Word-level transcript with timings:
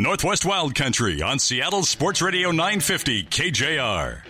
Northwest 0.00 0.44
Wild 0.44 0.74
Country 0.74 1.22
on 1.22 1.38
Seattle 1.38 1.82
Sports 1.82 2.20
Radio 2.20 2.50
950 2.50 3.24
KJR. 3.24 4.20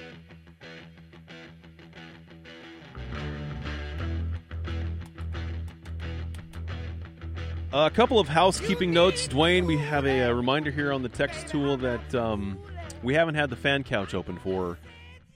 A 7.72 7.91
couple 7.91 8.18
of 8.18 8.28
housekeeping 8.28 8.92
notes, 8.92 9.28
Dwayne. 9.28 9.66
We 9.66 9.77
have 9.77 10.06
a, 10.06 10.20
a 10.20 10.34
reminder 10.34 10.70
here 10.70 10.92
on 10.92 11.02
the 11.02 11.08
text 11.08 11.48
tool 11.48 11.77
that 11.78 12.14
um, 12.14 12.58
we 13.02 13.12
haven't 13.12 13.34
had 13.34 13.50
the 13.50 13.56
fan 13.56 13.84
couch 13.84 14.14
open 14.14 14.38
for 14.38 14.78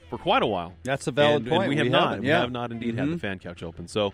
for 0.08 0.16
quite 0.18 0.42
a 0.42 0.46
while. 0.46 0.72
That's 0.82 1.06
a 1.06 1.12
valid 1.12 1.42
and, 1.42 1.48
point. 1.50 1.62
And 1.64 1.68
we 1.70 1.76
have 1.76 1.84
We 1.86 1.90
not. 1.90 2.02
haven't, 2.10 2.22
We 2.22 2.28
have 2.28 2.52
not 2.52 2.72
indeed 2.72 2.94
had 2.96 3.08
Mhm. 3.08 3.12
the 3.12 3.18
fan 3.18 3.38
couch 3.40 3.62
open. 3.62 3.88
So, 3.88 4.12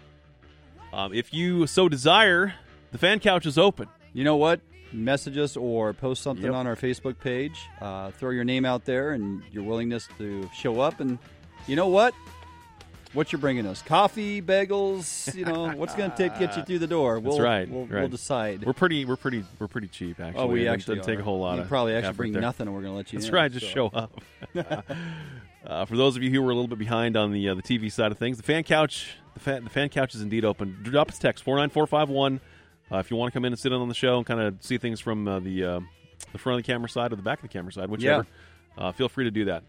um, 0.92 1.14
if 1.14 1.32
you 1.32 1.66
so 1.66 1.88
desire, 1.88 2.54
the 2.90 2.98
fan 2.98 3.20
couch 3.20 3.46
is 3.46 3.56
open. 3.58 3.88
You 4.12 4.24
know 4.24 4.36
what? 4.36 4.60
Message 4.96 5.36
us 5.36 5.56
or 5.56 5.92
post 5.92 6.22
something 6.22 6.46
Yep. 6.46 6.54
on 6.54 6.66
our 6.66 6.74
Facebook 6.76 7.18
page. 7.20 7.60
Uh, 7.80 8.10
throw 8.12 8.30
your 8.30 8.44
name 8.44 8.64
out 8.64 8.86
there 8.86 9.12
and 9.12 9.42
your 9.52 9.62
willingness 9.62 10.08
to 10.18 10.48
show 10.54 10.80
up. 10.80 11.00
And 11.00 11.18
you 11.66 11.76
know 11.76 11.88
what? 11.88 12.14
What 13.12 13.30
you're 13.32 13.38
bringing 13.40 13.66
us? 13.66 13.82
Coffee, 13.82 14.40
bagels. 14.42 15.34
You 15.34 15.44
know 15.44 15.70
what's 15.74 15.94
going 15.94 16.10
to 16.10 16.16
take 16.16 16.38
get 16.38 16.56
you 16.56 16.62
through 16.64 16.78
the 16.80 16.86
door. 16.86 17.20
That's 17.20 17.36
We'll, 17.36 17.44
right. 17.44 17.68
We'll, 17.68 17.86
right. 17.86 18.00
we'll 18.00 18.08
decide. 18.08 18.64
We're 18.64 18.72
pretty. 18.72 19.04
We're 19.04 19.16
pretty. 19.16 19.44
We're 19.58 19.68
pretty 19.68 19.88
cheap. 19.88 20.18
Actually, 20.18 20.42
oh, 20.42 20.46
we 20.46 20.66
It 20.66 20.70
actually 20.70 20.96
doesn't 20.96 21.12
take 21.12 21.20
a 21.20 21.22
whole 21.24 21.40
lot 21.40 21.58
You 21.58 21.64
probably 21.64 21.94
actually 21.94 22.14
bring 22.14 22.32
there. 22.32 22.42
nothing, 22.42 22.66
and 22.66 22.74
we're 22.74 22.82
going 22.82 22.92
to 22.92 22.96
let 22.96 23.12
you. 23.12 23.18
That's 23.18 23.28
in, 23.28 23.34
right. 23.34 23.50
Just 23.52 23.66
so. 23.66 23.72
show 23.72 23.86
up. 23.88 24.20
uh, 25.66 25.84
for 25.84 25.96
those 25.96 26.16
of 26.16 26.22
you 26.22 26.30
who 26.30 26.42
were 26.42 26.50
a 26.50 26.54
little 26.54 26.68
bit 26.68 26.78
behind 26.78 27.16
on 27.16 27.32
the 27.32 27.48
uh, 27.48 27.54
the 27.54 27.62
TV 27.62 27.90
side 27.90 28.12
of 28.12 28.18
things, 28.18 28.36
the 28.36 28.42
fan 28.42 28.64
couch, 28.64 29.14
the 29.34 29.40
fan, 29.40 29.64
the 29.64 29.70
fan 29.70 29.88
couch 29.88 30.14
is 30.14 30.20
indeed 30.20 30.44
open. 30.44 30.78
Drop 30.82 31.08
us 31.08 31.18
text 31.18 31.44
four 31.44 31.56
nine 31.56 31.70
four 31.70 31.86
five 31.86 32.08
one 32.08 32.40
uh, 32.92 32.98
if 32.98 33.10
you 33.10 33.16
want 33.16 33.32
to 33.32 33.36
come 33.36 33.44
in 33.44 33.52
and 33.52 33.58
sit 33.58 33.72
in 33.72 33.80
on 33.80 33.88
the 33.88 33.94
show 33.94 34.16
and 34.18 34.26
kind 34.26 34.40
of 34.40 34.56
see 34.60 34.78
things 34.78 35.00
from 35.00 35.26
uh, 35.28 35.40
the 35.40 35.64
uh, 35.64 35.80
the 36.32 36.38
front 36.38 36.58
of 36.58 36.64
the 36.64 36.72
camera 36.72 36.88
side 36.88 37.12
or 37.12 37.16
the 37.16 37.22
back 37.22 37.38
of 37.38 37.42
the 37.42 37.48
camera 37.48 37.72
side, 37.72 37.88
whichever. 37.90 38.26
Uh, 38.78 38.92
feel 38.92 39.08
free 39.08 39.24
to 39.24 39.30
do 39.30 39.46
that. 39.46 39.64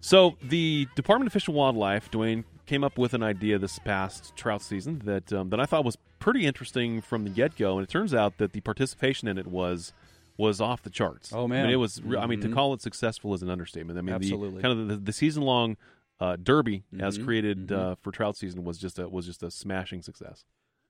So 0.00 0.36
the 0.42 0.86
Department 0.94 1.26
of 1.26 1.32
Fish 1.32 1.48
and 1.48 1.56
Wildlife, 1.56 2.10
Dwayne, 2.10 2.44
came 2.66 2.84
up 2.84 2.98
with 2.98 3.14
an 3.14 3.22
idea 3.22 3.58
this 3.58 3.78
past 3.78 4.36
trout 4.36 4.62
season 4.62 5.00
that 5.04 5.32
um, 5.32 5.50
that 5.50 5.58
I 5.60 5.64
thought 5.66 5.84
was 5.84 5.96
pretty 6.18 6.44
interesting 6.46 7.00
from 7.00 7.24
the 7.24 7.30
get 7.30 7.56
go, 7.56 7.78
and 7.78 7.82
it 7.86 7.90
turns 7.90 8.12
out 8.14 8.38
that 8.38 8.52
the 8.52 8.60
participation 8.60 9.26
in 9.28 9.38
it 9.38 9.46
was 9.46 9.92
was 10.36 10.60
off 10.60 10.82
the 10.82 10.90
charts. 10.90 11.32
Oh, 11.32 11.44
I 11.44 11.46
man. 11.46 11.64
mean, 11.64 11.72
it 11.72 11.76
was. 11.76 12.00
I 12.18 12.26
mean, 12.26 12.40
to 12.42 12.48
Mhm. 12.48 12.52
call 12.54 12.74
it 12.74 12.82
successful 12.82 13.32
is 13.32 13.42
an 13.42 13.48
understatement. 13.50 13.98
I 13.98 14.02
mean, 14.02 14.14
Absolutely. 14.14 14.56
the 14.60 14.62
kind 14.68 14.78
of 14.80 14.88
the, 14.88 14.96
the 14.96 15.12
season 15.12 15.42
long 15.42 15.76
uh, 16.20 16.36
derby 16.36 16.84
as 17.00 17.18
Mhm, 17.18 17.24
created 17.24 17.66
mhm. 17.68 17.76
Uh, 17.76 17.94
for 18.02 18.10
trout 18.12 18.36
season 18.36 18.64
was 18.64 18.78
just 18.78 18.98
a 18.98 19.08
was 19.08 19.24
just 19.26 19.42
a 19.42 19.50
smashing 19.50 20.02
success. 20.02 20.44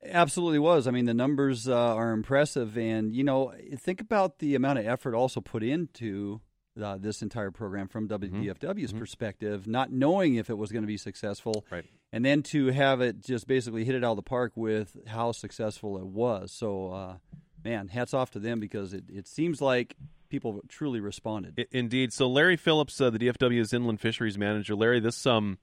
Absolutely 0.04 0.58
was. 0.58 0.86
I 0.86 0.90
mean, 0.90 1.06
the 1.06 1.14
numbers 1.14 1.66
uh, 1.68 1.74
are 1.74 2.12
impressive, 2.12 2.76
and 2.78 3.12
you 3.14 3.24
know, 3.24 3.52
think 3.76 4.00
about 4.00 4.38
the 4.38 4.54
amount 4.54 4.78
of 4.78 4.86
effort 4.86 5.14
also 5.14 5.40
put 5.40 5.62
into 5.62 6.40
uh, 6.80 6.98
this 6.98 7.22
entire 7.22 7.50
program 7.50 7.88
from 7.88 8.06
WDFW's 8.06 8.92
Mhm. 8.92 8.98
perspective, 8.98 9.66
not 9.66 9.90
knowing 9.90 10.34
if 10.34 10.50
it 10.50 10.58
was 10.58 10.70
going 10.70 10.82
to 10.82 10.86
be 10.86 10.98
successful, 10.98 11.64
Right. 11.70 11.86
and 12.12 12.22
then 12.22 12.42
to 12.44 12.66
have 12.66 13.00
it 13.00 13.20
just 13.24 13.46
basically 13.46 13.84
hit 13.86 13.94
it 13.94 14.04
out 14.04 14.10
of 14.10 14.16
the 14.16 14.22
park 14.22 14.52
with 14.56 14.94
how 15.06 15.32
successful 15.32 15.96
it 15.96 16.04
was. 16.06 16.52
So, 16.52 16.88
uh, 16.92 17.16
man, 17.64 17.88
hats 17.88 18.12
off 18.12 18.30
to 18.32 18.38
them 18.38 18.60
because 18.60 18.92
it, 18.92 19.04
it 19.08 19.26
seems 19.26 19.62
like 19.62 19.96
people 20.28 20.60
truly 20.68 21.00
responded. 21.00 21.54
I- 21.58 21.66
indeed. 21.72 22.12
So 22.12 22.28
Larry 22.28 22.56
Phillips, 22.58 23.00
uh, 23.00 23.08
the 23.08 23.18
DFW's 23.18 23.72
inland 23.72 24.02
fisheries 24.02 24.36
manager, 24.36 24.74
Larry, 24.76 25.00
this 25.00 25.24
um, 25.24 25.56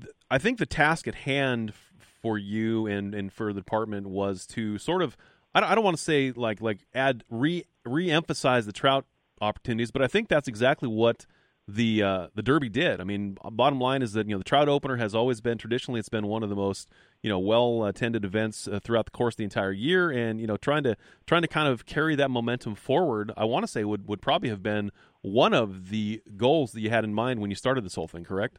th- 0.00 0.12
I 0.30 0.38
think 0.38 0.58
the 0.60 0.66
task 0.66 1.08
at 1.08 1.16
hand 1.16 1.72
for 2.22 2.38
you 2.38 2.86
and 2.86 3.14
and 3.14 3.32
for 3.32 3.52
the 3.52 3.60
department 3.60 4.06
was 4.08 4.46
to 4.46 4.78
sort 4.78 5.02
of 5.02 5.16
I 5.54 5.60
don't, 5.60 5.70
I 5.70 5.74
don't 5.74 5.84
want 5.84 5.96
to 5.96 6.02
say 6.02 6.32
like 6.32 6.60
like 6.60 6.86
add 6.94 7.24
re 7.28 7.64
re-emphasize 7.84 8.64
the 8.64 8.72
trout 8.72 9.04
opportunities, 9.40 9.90
but 9.90 10.02
I 10.02 10.06
think 10.06 10.28
that's 10.28 10.48
exactly 10.48 10.88
what 10.88 11.26
the 11.68 12.02
uh, 12.02 12.26
the 12.34 12.42
Derby 12.42 12.68
did. 12.68 13.00
I 13.00 13.04
mean, 13.04 13.36
bottom 13.52 13.80
line 13.80 14.02
is 14.02 14.12
that 14.14 14.26
you 14.28 14.34
know 14.34 14.38
the 14.38 14.44
trout 14.44 14.68
opener 14.68 14.96
has 14.96 15.14
always 15.14 15.40
been 15.40 15.58
traditionally 15.58 16.00
it's 16.00 16.08
been 16.08 16.26
one 16.26 16.42
of 16.42 16.48
the 16.48 16.56
most 16.56 16.88
you 17.22 17.28
know 17.28 17.38
well 17.38 17.84
attended 17.84 18.24
events 18.24 18.66
uh, 18.66 18.80
throughout 18.82 19.04
the 19.06 19.10
course 19.12 19.34
of 19.34 19.38
the 19.38 19.44
entire 19.44 19.72
year, 19.72 20.10
and 20.10 20.40
you 20.40 20.46
know 20.46 20.56
trying 20.56 20.82
to 20.84 20.96
trying 21.26 21.42
to 21.42 21.48
kind 21.48 21.68
of 21.68 21.86
carry 21.86 22.14
that 22.16 22.30
momentum 22.30 22.74
forward. 22.74 23.32
I 23.36 23.44
want 23.44 23.62
to 23.64 23.68
say 23.68 23.84
would 23.84 24.08
would 24.08 24.20
probably 24.22 24.48
have 24.48 24.62
been 24.62 24.90
one 25.22 25.54
of 25.54 25.90
the 25.90 26.20
goals 26.36 26.72
that 26.72 26.80
you 26.80 26.90
had 26.90 27.04
in 27.04 27.14
mind 27.14 27.40
when 27.40 27.50
you 27.50 27.56
started 27.56 27.84
this 27.84 27.94
whole 27.94 28.08
thing. 28.08 28.24
Correct? 28.24 28.58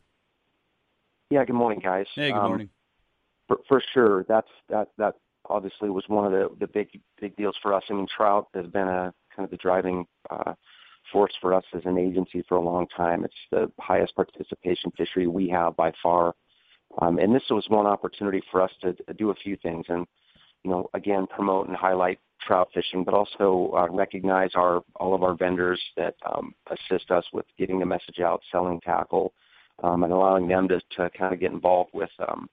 Yeah, 1.30 1.44
good 1.46 1.56
morning, 1.56 1.80
guys. 1.84 2.06
hey, 2.16 2.32
good 2.32 2.38
Um, 2.38 2.48
morning. 2.48 2.70
For, 3.54 3.60
for 3.68 3.84
sure, 3.94 4.26
that's 4.28 4.48
that 4.70 4.90
that 4.98 5.16
obviously 5.46 5.90
was 5.90 6.04
one 6.08 6.26
of 6.26 6.32
the 6.32 6.50
the 6.60 6.68
big 6.68 6.90
big 7.20 7.36
deals 7.36 7.56
for 7.62 7.74
us. 7.74 7.84
I 7.90 7.94
mean, 7.94 8.08
trout 8.16 8.48
has 8.56 8.66
been 8.68 8.88
a 8.88 9.14
kind 9.36 9.46
of 9.46 9.52
the 9.52 9.58
driving 9.58 10.06
uh, 10.30 10.54
force 11.12 11.34
for 11.42 11.54
us 11.54 11.64
as 11.76 11.82
an 11.86 11.98
agency 11.98 12.44
for 12.48 12.56
a 12.56 12.62
long 12.62 12.88
time. 12.96 13.24
It's 13.24 13.34
the 13.52 13.72
highest 13.80 14.16
participation 14.16 14.92
fishery 14.98 15.28
we 15.28 15.50
have 15.50 15.76
by 15.76 15.92
far, 16.02 16.34
um, 17.00 17.20
and 17.20 17.36
this 17.36 17.44
was 17.50 17.66
one 17.68 17.86
opportunity 17.86 18.42
for 18.52 18.62
us 18.62 18.72
to, 18.82 18.96
do 19.18 19.30
a 19.30 19.36
few 19.36 19.56
things 19.58 19.86
and 19.90 20.08
you 20.64 20.72
know 20.72 20.90
again 20.94 21.28
promote 21.28 21.68
and 21.68 21.78
highlight 21.78 22.20
trout 22.42 22.70
fishing, 22.74 23.04
but 23.04 23.14
also 23.14 23.72
uh, 23.78 23.88
recognize 23.92 24.52
our 24.56 24.82
all 24.96 25.14
of 25.14 25.22
our 25.22 25.36
vendors 25.36 25.82
that 25.96 26.16
um, 26.26 26.56
assist 26.72 27.12
us 27.12 27.26
with 27.34 27.46
getting 27.60 27.80
the 27.80 27.86
message 27.86 28.20
out, 28.20 28.42
selling 28.52 28.80
tackle, 28.82 29.32
um, 29.84 30.04
and 30.04 30.12
allowing 30.12 30.48
them 30.48 30.68
to, 30.68 30.82
to 30.96 31.10
kind 31.12 31.34
of 31.34 31.40
get 31.40 31.52
involved 31.52 31.92
with 31.94 32.12
um, 32.28 32.50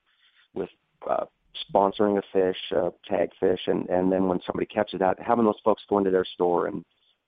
with 0.55 0.69
uh, 1.09 1.25
sponsoring 1.73 2.19
a 2.19 2.23
fish, 2.33 2.57
uh, 2.77 2.91
tag 3.09 3.31
fish, 3.39 3.61
and 3.67 3.89
and 3.89 4.11
then 4.13 4.27
when 4.29 4.41
somebody 4.47 4.67
catches 4.67 5.01
that, 5.01 5.21
having 5.21 5.45
those 5.45 5.61
folks 5.65 5.83
go 5.89 5.99
into 5.99 6.11
their 6.11 6.25
store 6.25 6.67
and 6.67 6.85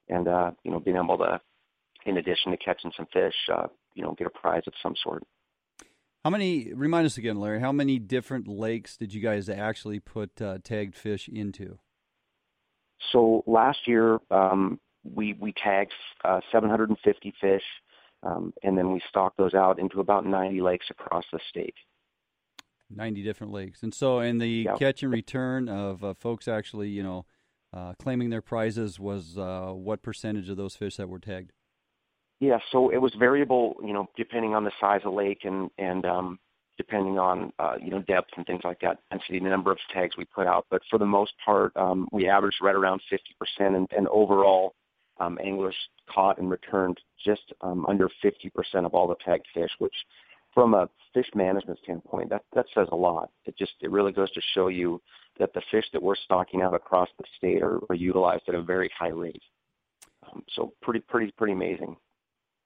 and 0.09 0.27
uh, 0.27 0.51
you 0.63 0.71
know 0.71 0.79
being 0.79 0.97
able 0.97 1.17
to, 1.17 1.39
in 2.05 2.17
addition 2.17 2.51
to 2.51 2.57
catching 2.57 2.91
some 2.95 3.07
fish, 3.13 3.35
uh, 3.53 3.67
you 3.95 4.03
know 4.03 4.13
get 4.13 4.27
a 4.27 4.29
prize 4.29 4.63
of 4.67 4.73
some 4.81 4.95
sort. 5.03 5.23
How 6.23 6.29
many? 6.29 6.73
Remind 6.73 7.05
us 7.05 7.17
again, 7.17 7.39
Larry. 7.39 7.59
How 7.59 7.71
many 7.71 7.99
different 7.99 8.47
lakes 8.47 8.95
did 8.95 9.13
you 9.13 9.21
guys 9.21 9.49
actually 9.49 9.99
put 9.99 10.41
uh, 10.41 10.59
tagged 10.63 10.95
fish 10.95 11.27
into? 11.27 11.79
So 13.11 13.43
last 13.45 13.79
year 13.87 14.19
um, 14.31 14.79
we 15.03 15.33
we 15.33 15.53
tagged 15.53 15.93
uh, 16.23 16.39
750 16.51 17.33
fish, 17.41 17.63
um, 18.23 18.53
and 18.63 18.77
then 18.77 18.91
we 18.91 19.01
stocked 19.09 19.37
those 19.37 19.53
out 19.53 19.79
into 19.79 19.99
about 19.99 20.25
90 20.25 20.61
lakes 20.61 20.85
across 20.89 21.25
the 21.31 21.39
state. 21.49 21.75
90 22.89 23.23
different 23.23 23.53
lakes. 23.53 23.83
And 23.83 23.93
so, 23.93 24.19
in 24.19 24.37
the 24.37 24.63
Yeah. 24.65 24.75
catch 24.75 25.03
and 25.03 25.11
return 25.11 25.69
of 25.69 26.03
uh, 26.03 26.13
folks 26.13 26.47
actually, 26.47 26.89
you 26.89 27.03
know, 27.03 27.25
uh, 27.73 27.93
claiming 27.99 28.29
their 28.29 28.41
prizes 28.41 28.99
was 28.99 29.37
uh, 29.37 29.71
what 29.73 30.01
percentage 30.03 30.49
of 30.49 30.57
those 30.57 30.75
fish 30.75 30.97
that 30.97 31.09
were 31.09 31.19
tagged? 31.19 31.51
Yeah, 32.39 32.59
so 32.71 32.89
it 32.89 32.97
was 32.97 33.13
variable, 33.15 33.75
you 33.83 33.93
know, 33.93 34.07
depending 34.17 34.53
on 34.53 34.63
the 34.63 34.71
size 34.79 35.01
of 35.05 35.13
lake 35.13 35.45
and 35.45 35.69
and 35.77 36.05
um, 36.05 36.39
depending 36.77 37.17
on 37.17 37.53
uh, 37.59 37.75
you 37.81 37.89
know 37.89 37.99
depth 38.01 38.31
and 38.35 38.45
things 38.45 38.61
like 38.63 38.79
that, 38.81 38.99
density, 39.09 39.39
the 39.39 39.49
number 39.49 39.71
of 39.71 39.77
tags 39.93 40.17
we 40.17 40.25
put 40.25 40.47
out. 40.47 40.65
But 40.69 40.81
for 40.89 40.99
the 40.99 41.05
most 41.05 41.33
part, 41.43 41.75
um, 41.77 42.07
we 42.11 42.27
averaged 42.27 42.57
right 42.61 42.75
around 42.75 43.01
50%, 43.11 43.19
and, 43.75 43.87
and 43.95 44.07
overall, 44.09 44.75
um, 45.19 45.37
anglers 45.43 45.75
caught 46.13 46.37
and 46.39 46.49
returned 46.49 46.99
just 47.23 47.53
um, 47.61 47.85
under 47.87 48.09
50% 48.23 48.49
of 48.85 48.93
all 48.93 49.07
the 49.07 49.15
tagged 49.23 49.45
fish, 49.53 49.69
which 49.79 49.95
from 50.53 50.73
a 50.73 50.89
fish 51.13 51.29
management 51.35 51.79
standpoint, 51.83 52.29
that 52.29 52.43
that 52.55 52.65
says 52.73 52.87
a 52.91 52.95
lot. 52.95 53.29
It 53.45 53.57
just 53.57 53.73
it 53.81 53.91
really 53.91 54.11
goes 54.11 54.31
to 54.31 54.41
show 54.53 54.67
you 54.67 55.01
that 55.39 55.53
the 55.53 55.61
fish 55.71 55.85
that 55.93 56.01
we're 56.03 56.15
stocking 56.15 56.61
out 56.61 56.73
across 56.75 57.09
the 57.17 57.23
state 57.37 57.61
are, 57.63 57.79
are 57.89 57.95
utilized 57.95 58.43
at 58.47 58.55
a 58.55 58.61
very 58.61 58.89
high 58.97 59.07
rate. 59.09 59.41
Um, 60.31 60.43
so 60.55 60.73
pretty 60.81 60.99
pretty 61.01 61.31
pretty 61.37 61.53
amazing. 61.53 61.97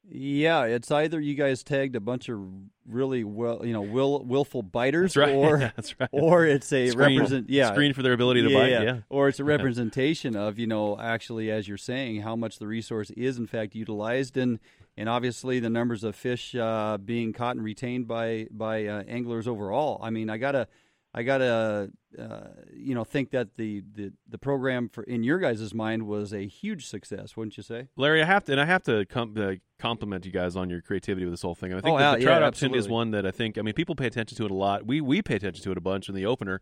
Yeah, 0.09 0.63
it's 0.63 0.89
either 0.89 1.19
you 1.19 1.33
guys 1.35 1.63
tagged 1.63 1.93
a 1.97 1.99
bunch 1.99 2.29
of 2.29 2.39
really 2.87 3.25
well, 3.25 3.65
you 3.65 3.73
know, 3.73 3.81
will, 3.81 4.23
willful 4.23 4.61
biters, 4.63 5.15
That's 5.15 5.27
right. 5.27 5.35
or 5.35 5.57
That's 5.75 5.99
right. 5.99 6.09
or 6.13 6.45
it's 6.45 6.71
a 6.71 6.87
Screen- 6.91 7.17
represent, 7.19 7.49
yeah, 7.49 7.73
screen 7.73 7.93
for 7.93 8.03
their 8.03 8.13
ability 8.13 8.41
to 8.43 8.49
yeah, 8.49 8.57
bite. 8.57 8.69
yeah. 8.71 8.81
Yeah. 8.83 8.97
or 9.09 9.27
it's 9.27 9.41
a 9.41 9.43
representation 9.43 10.37
of 10.37 10.57
you 10.59 10.65
know 10.67 10.97
actually 10.97 11.51
as 11.51 11.67
you're 11.67 11.77
saying 11.77 12.21
how 12.21 12.37
much 12.37 12.57
the 12.57 12.67
resource 12.67 13.09
is 13.17 13.37
in 13.37 13.47
fact 13.47 13.75
utilized 13.75 14.37
and 14.37 14.59
and 14.97 15.07
obviously 15.07 15.59
the 15.59 15.69
numbers 15.69 16.03
of 16.03 16.15
fish 16.15 16.55
uh, 16.55 16.97
being 16.97 17.31
caught 17.33 17.55
and 17.55 17.63
retained 17.63 18.07
by 18.07 18.47
by 18.51 18.85
uh, 18.85 19.03
anglers 19.03 19.47
overall. 19.47 19.99
I 20.01 20.09
mean, 20.09 20.29
I 20.29 20.37
gotta 20.37 20.67
I 21.13 21.23
gotta, 21.23 21.89
uh, 22.19 22.39
you 22.71 22.93
know, 22.93 23.03
think 23.03 23.31
that 23.31 23.55
the, 23.55 23.81
the, 23.95 24.13
the 24.29 24.37
program 24.37 24.87
for 24.87 25.03
in 25.03 25.23
your 25.23 25.39
guys' 25.39 25.73
mind 25.73 26.05
was 26.05 26.31
a 26.31 26.45
huge 26.45 26.85
success, 26.85 27.35
wouldn't 27.35 27.57
you 27.57 27.63
say? 27.63 27.87
Larry, 27.95 28.21
I 28.21 28.25
have 28.25 28.43
to, 28.43 28.51
and 28.51 28.61
I 28.61 28.65
have 28.65 28.83
to 28.83 29.03
com- 29.05 29.33
uh, 29.35 29.53
compliment 29.79 30.25
you 30.25 30.31
guys 30.31 30.55
on 30.55 30.69
your 30.69 30.81
creativity 30.81 31.25
with 31.25 31.33
this 31.33 31.41
whole 31.41 31.55
thing. 31.55 31.73
I 31.73 31.81
think 31.81 31.95
Oh, 31.95 31.97
the, 31.97 32.03
yeah, 32.03 32.23
trout 32.23 32.41
yeah, 32.41 32.47
opportunity 32.47 32.77
is 32.77 32.87
one 32.87 33.11
that 33.11 33.25
I 33.25 33.31
think. 33.31 33.57
I 33.57 33.63
mean, 33.63 33.73
people 33.73 33.95
pay 33.95 34.05
attention 34.05 34.37
to 34.37 34.45
it 34.45 34.51
a 34.51 34.53
lot. 34.53 34.85
We 34.85 35.01
we 35.01 35.23
pay 35.23 35.35
attention 35.35 35.63
to 35.63 35.71
it 35.71 35.77
a 35.77 35.81
bunch 35.81 36.07
in 36.07 36.13
the 36.13 36.25
opener, 36.27 36.61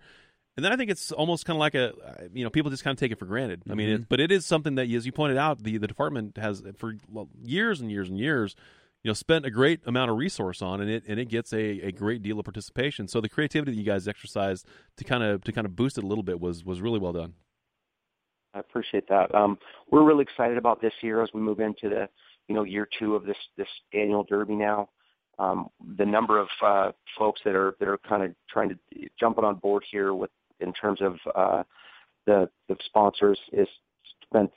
and 0.55 0.63
then 0.63 0.71
I 0.71 0.77
think 0.77 0.89
it's 0.89 1.11
almost 1.11 1.45
kind 1.45 1.55
of 1.55 1.59
like 1.59 1.75
a, 1.75 1.93
uh, 1.93 2.27
you 2.33 2.43
know, 2.43 2.49
people 2.49 2.71
just 2.71 2.83
kind 2.83 2.93
of 2.95 2.99
take 2.99 3.11
it 3.11 3.19
for 3.19 3.25
granted. 3.25 3.63
I 3.69 3.75
mean, 3.75 3.89
Mm-hmm. 3.89 4.03
it, 4.03 4.09
but 4.09 4.19
it 4.19 4.31
is 4.31 4.45
something 4.45 4.75
that, 4.75 4.89
as 4.89 5.05
you 5.05 5.11
pointed 5.11 5.37
out, 5.37 5.63
the 5.63 5.77
the 5.77 5.87
department 5.87 6.37
has 6.37 6.63
for 6.77 6.95
years 7.43 7.81
and 7.81 7.91
years 7.91 8.09
and 8.09 8.17
years. 8.17 8.55
You 9.03 9.09
know, 9.09 9.13
spent 9.13 9.45
a 9.45 9.51
great 9.51 9.81
amount 9.85 10.09
of 10.09 10.17
resource 10.17 10.63
on, 10.63 10.81
and 10.81 10.89
it 10.89 11.03
and 11.07 11.19
it 11.19 11.25
gets 11.29 11.53
a, 11.53 11.59
a 11.81 11.91
great 11.91 12.23
deal 12.23 12.39
of 12.39 12.45
participation. 12.45 13.07
So 13.07 13.21
the 13.21 13.29
creativity 13.29 13.71
that 13.71 13.77
you 13.77 13.83
guys 13.85 14.07
exercised 14.07 14.65
to 14.97 15.03
kind 15.03 15.23
of 15.23 15.43
to 15.43 15.51
kind 15.51 15.65
of 15.65 15.75
boost 15.75 15.99
it 15.99 16.03
a 16.03 16.07
little 16.07 16.23
bit 16.23 16.39
was 16.39 16.65
was 16.65 16.81
really 16.81 16.97
well 16.97 17.13
done. 17.13 17.33
I 18.55 18.59
appreciate 18.59 19.07
that. 19.09 19.35
Um, 19.35 19.59
we're 19.91 20.03
really 20.03 20.23
excited 20.23 20.57
about 20.57 20.81
this 20.81 20.93
year 21.03 21.21
as 21.21 21.29
we 21.33 21.41
move 21.41 21.59
into 21.59 21.89
the, 21.89 22.07
you 22.47 22.55
know, 22.55 22.63
year 22.63 22.87
two 22.97 23.13
of 23.15 23.25
this 23.25 23.37
this 23.57 23.67
annual 23.93 24.23
Derby 24.23 24.55
now. 24.55 24.89
Um, 25.37 25.67
the 25.97 26.05
number 26.05 26.39
of 26.39 26.47
uh, 26.65 26.91
folks 27.19 27.41
that 27.45 27.53
are 27.55 27.75
that 27.79 27.87
are 27.87 27.99
kind 27.99 28.23
of 28.23 28.33
trying 28.49 28.69
to 28.69 28.77
jumping 29.19 29.43
on 29.43 29.55
board 29.55 29.83
here 29.91 30.13
with 30.15 30.31
in 30.59 30.73
terms 30.73 31.01
of 31.01 31.15
uh, 31.35 31.63
the 32.25 32.49
the 32.67 32.75
sponsors 32.85 33.39
is 33.51 33.67
been 34.31 34.49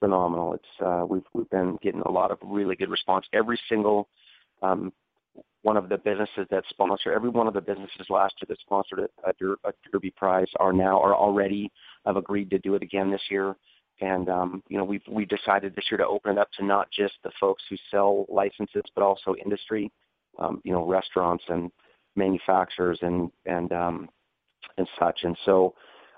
phenomenal. 0.00 0.54
It's 0.54 0.84
uh, 0.84 1.04
we've 1.08 1.24
we've 1.32 1.50
been 1.50 1.78
getting 1.82 2.02
a 2.02 2.10
lot 2.10 2.30
of 2.30 2.38
really 2.42 2.76
good 2.76 2.90
response. 2.90 3.26
Every 3.32 3.58
single 3.68 4.08
um, 4.62 4.92
one 5.62 5.76
of 5.76 5.88
the 5.88 5.98
businesses 5.98 6.46
that 6.50 6.64
sponsor 6.70 7.12
every 7.12 7.30
one 7.30 7.48
of 7.48 7.54
the 7.54 7.60
businesses 7.60 8.06
last 8.08 8.34
year 8.40 8.46
that 8.48 8.60
sponsored 8.60 9.00
a, 9.00 9.28
a, 9.28 9.32
Der- 9.40 9.56
a 9.64 9.72
Derby 9.90 10.12
prize 10.16 10.48
are 10.60 10.72
now 10.72 11.00
are 11.00 11.14
already 11.14 11.70
have 12.04 12.16
agreed 12.16 12.50
to 12.50 12.58
do 12.58 12.74
it 12.74 12.82
again 12.82 13.10
this 13.10 13.22
year. 13.30 13.56
And 14.00 14.28
um, 14.28 14.62
you 14.68 14.76
know, 14.78 14.84
we've 14.84 15.02
we 15.10 15.24
decided 15.24 15.74
this 15.74 15.86
year 15.90 15.98
to 15.98 16.06
open 16.06 16.32
it 16.32 16.38
up 16.38 16.48
to 16.58 16.64
not 16.64 16.88
just 16.90 17.14
the 17.24 17.30
folks 17.40 17.62
who 17.68 17.76
sell 17.90 18.26
licenses, 18.28 18.84
but 18.94 19.02
also 19.02 19.34
industry, 19.42 19.90
um, 20.38 20.60
you 20.64 20.72
know, 20.72 20.86
restaurants 20.86 21.44
and 21.48 21.70
manufacturers 22.14 22.98
and 23.02 23.30
and 23.46 23.72
um, 23.72 24.08
and 24.78 24.88
such. 24.98 25.20
And 25.22 25.36
so 25.44 25.74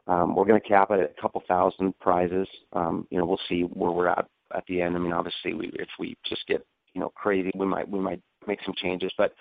um, 0.06 0.34
we're 0.34 0.46
going 0.46 0.60
to 0.60 0.68
cap 0.68 0.90
it 0.90 1.00
at 1.00 1.14
a 1.16 1.20
couple 1.20 1.42
thousand 1.46 1.98
prizes. 2.00 2.48
Um, 2.72 3.06
you 3.10 3.18
know, 3.18 3.26
we'll 3.26 3.40
see 3.48 3.62
where 3.62 3.90
we're 3.90 4.08
at 4.08 4.26
at 4.54 4.64
the 4.66 4.80
end. 4.80 4.96
I 4.96 4.98
mean, 4.98 5.12
obviously, 5.12 5.54
we, 5.54 5.70
if 5.74 5.88
we 5.98 6.16
just 6.26 6.46
get 6.46 6.64
you 6.94 7.00
know 7.00 7.10
crazy, 7.14 7.50
we 7.54 7.66
might 7.66 7.88
we 7.88 8.00
might 8.00 8.20
make 8.46 8.60
some 8.64 8.74
changes. 8.76 9.12
But 9.18 9.34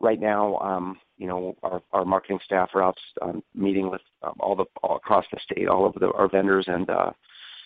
right 0.00 0.20
now, 0.20 0.56
um, 0.58 0.98
you 1.16 1.26
know, 1.26 1.56
our, 1.62 1.82
our 1.92 2.04
marketing 2.04 2.40
staff 2.44 2.70
are 2.74 2.82
out 2.82 2.98
um, 3.22 3.42
meeting 3.54 3.90
with 3.90 4.02
um, 4.22 4.34
all 4.40 4.56
the 4.56 4.64
all 4.82 4.96
across 4.96 5.24
the 5.32 5.38
state, 5.42 5.68
all 5.68 5.86
of 5.86 5.94
the, 5.94 6.10
our 6.12 6.28
vendors, 6.28 6.64
and 6.68 6.90
uh, 6.90 7.10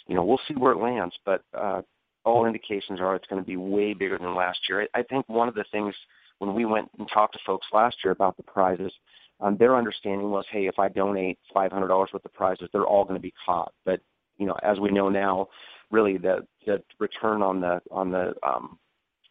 you 0.07 0.15
know, 0.15 0.25
we'll 0.25 0.41
see 0.49 0.55
where 0.55 0.73
it 0.73 0.79
lands. 0.79 1.15
But 1.25 1.43
uh, 1.59 1.83
all 2.25 2.47
indications 2.47 3.01
are 3.01 3.17
it's 3.17 3.27
going 3.27 3.43
to 3.43 3.47
be 3.47 3.57
way 3.57 3.95
bigger 3.95 4.19
than 4.19 4.35
last 4.35 4.59
year. 4.69 4.87
I, 4.95 5.01
I 5.01 5.03
think 5.03 5.29
one 5.29 5.49
of 5.49 5.55
the 5.55 5.65
things 5.73 5.95
when 6.39 6.55
we 6.55 6.65
went 6.65 6.91
and 6.99 7.09
talked 7.13 7.35
to 7.35 7.41
folks 7.47 7.67
last 7.73 7.97
year 8.05 8.13
about 8.13 8.37
the 8.37 8.43
prizes, 8.43 8.93
um, 9.43 9.57
their 9.59 9.77
understanding 9.77 10.31
was, 10.31 10.45
hey, 10.51 10.67
if 10.67 10.79
I 10.79 10.89
donate 10.89 11.39
$500 11.55 11.89
worth 11.89 12.15
of 12.15 12.33
prizes, 12.33 12.69
they're 12.73 12.87
all 12.87 13.05
going 13.05 13.17
to 13.17 13.23
be 13.23 13.35
caught. 13.45 13.73
But 13.85 14.01
you 14.39 14.47
know, 14.47 14.57
as 14.63 14.81
we 14.81 14.91
know 14.91 15.09
now, 15.09 15.49
really 15.91 16.17
the 16.17 16.47
the 16.67 16.83
return 16.99 17.43
on 17.43 17.61
the 17.61 17.81
on 17.91 18.11
the 18.11 18.35
um, 18.43 18.79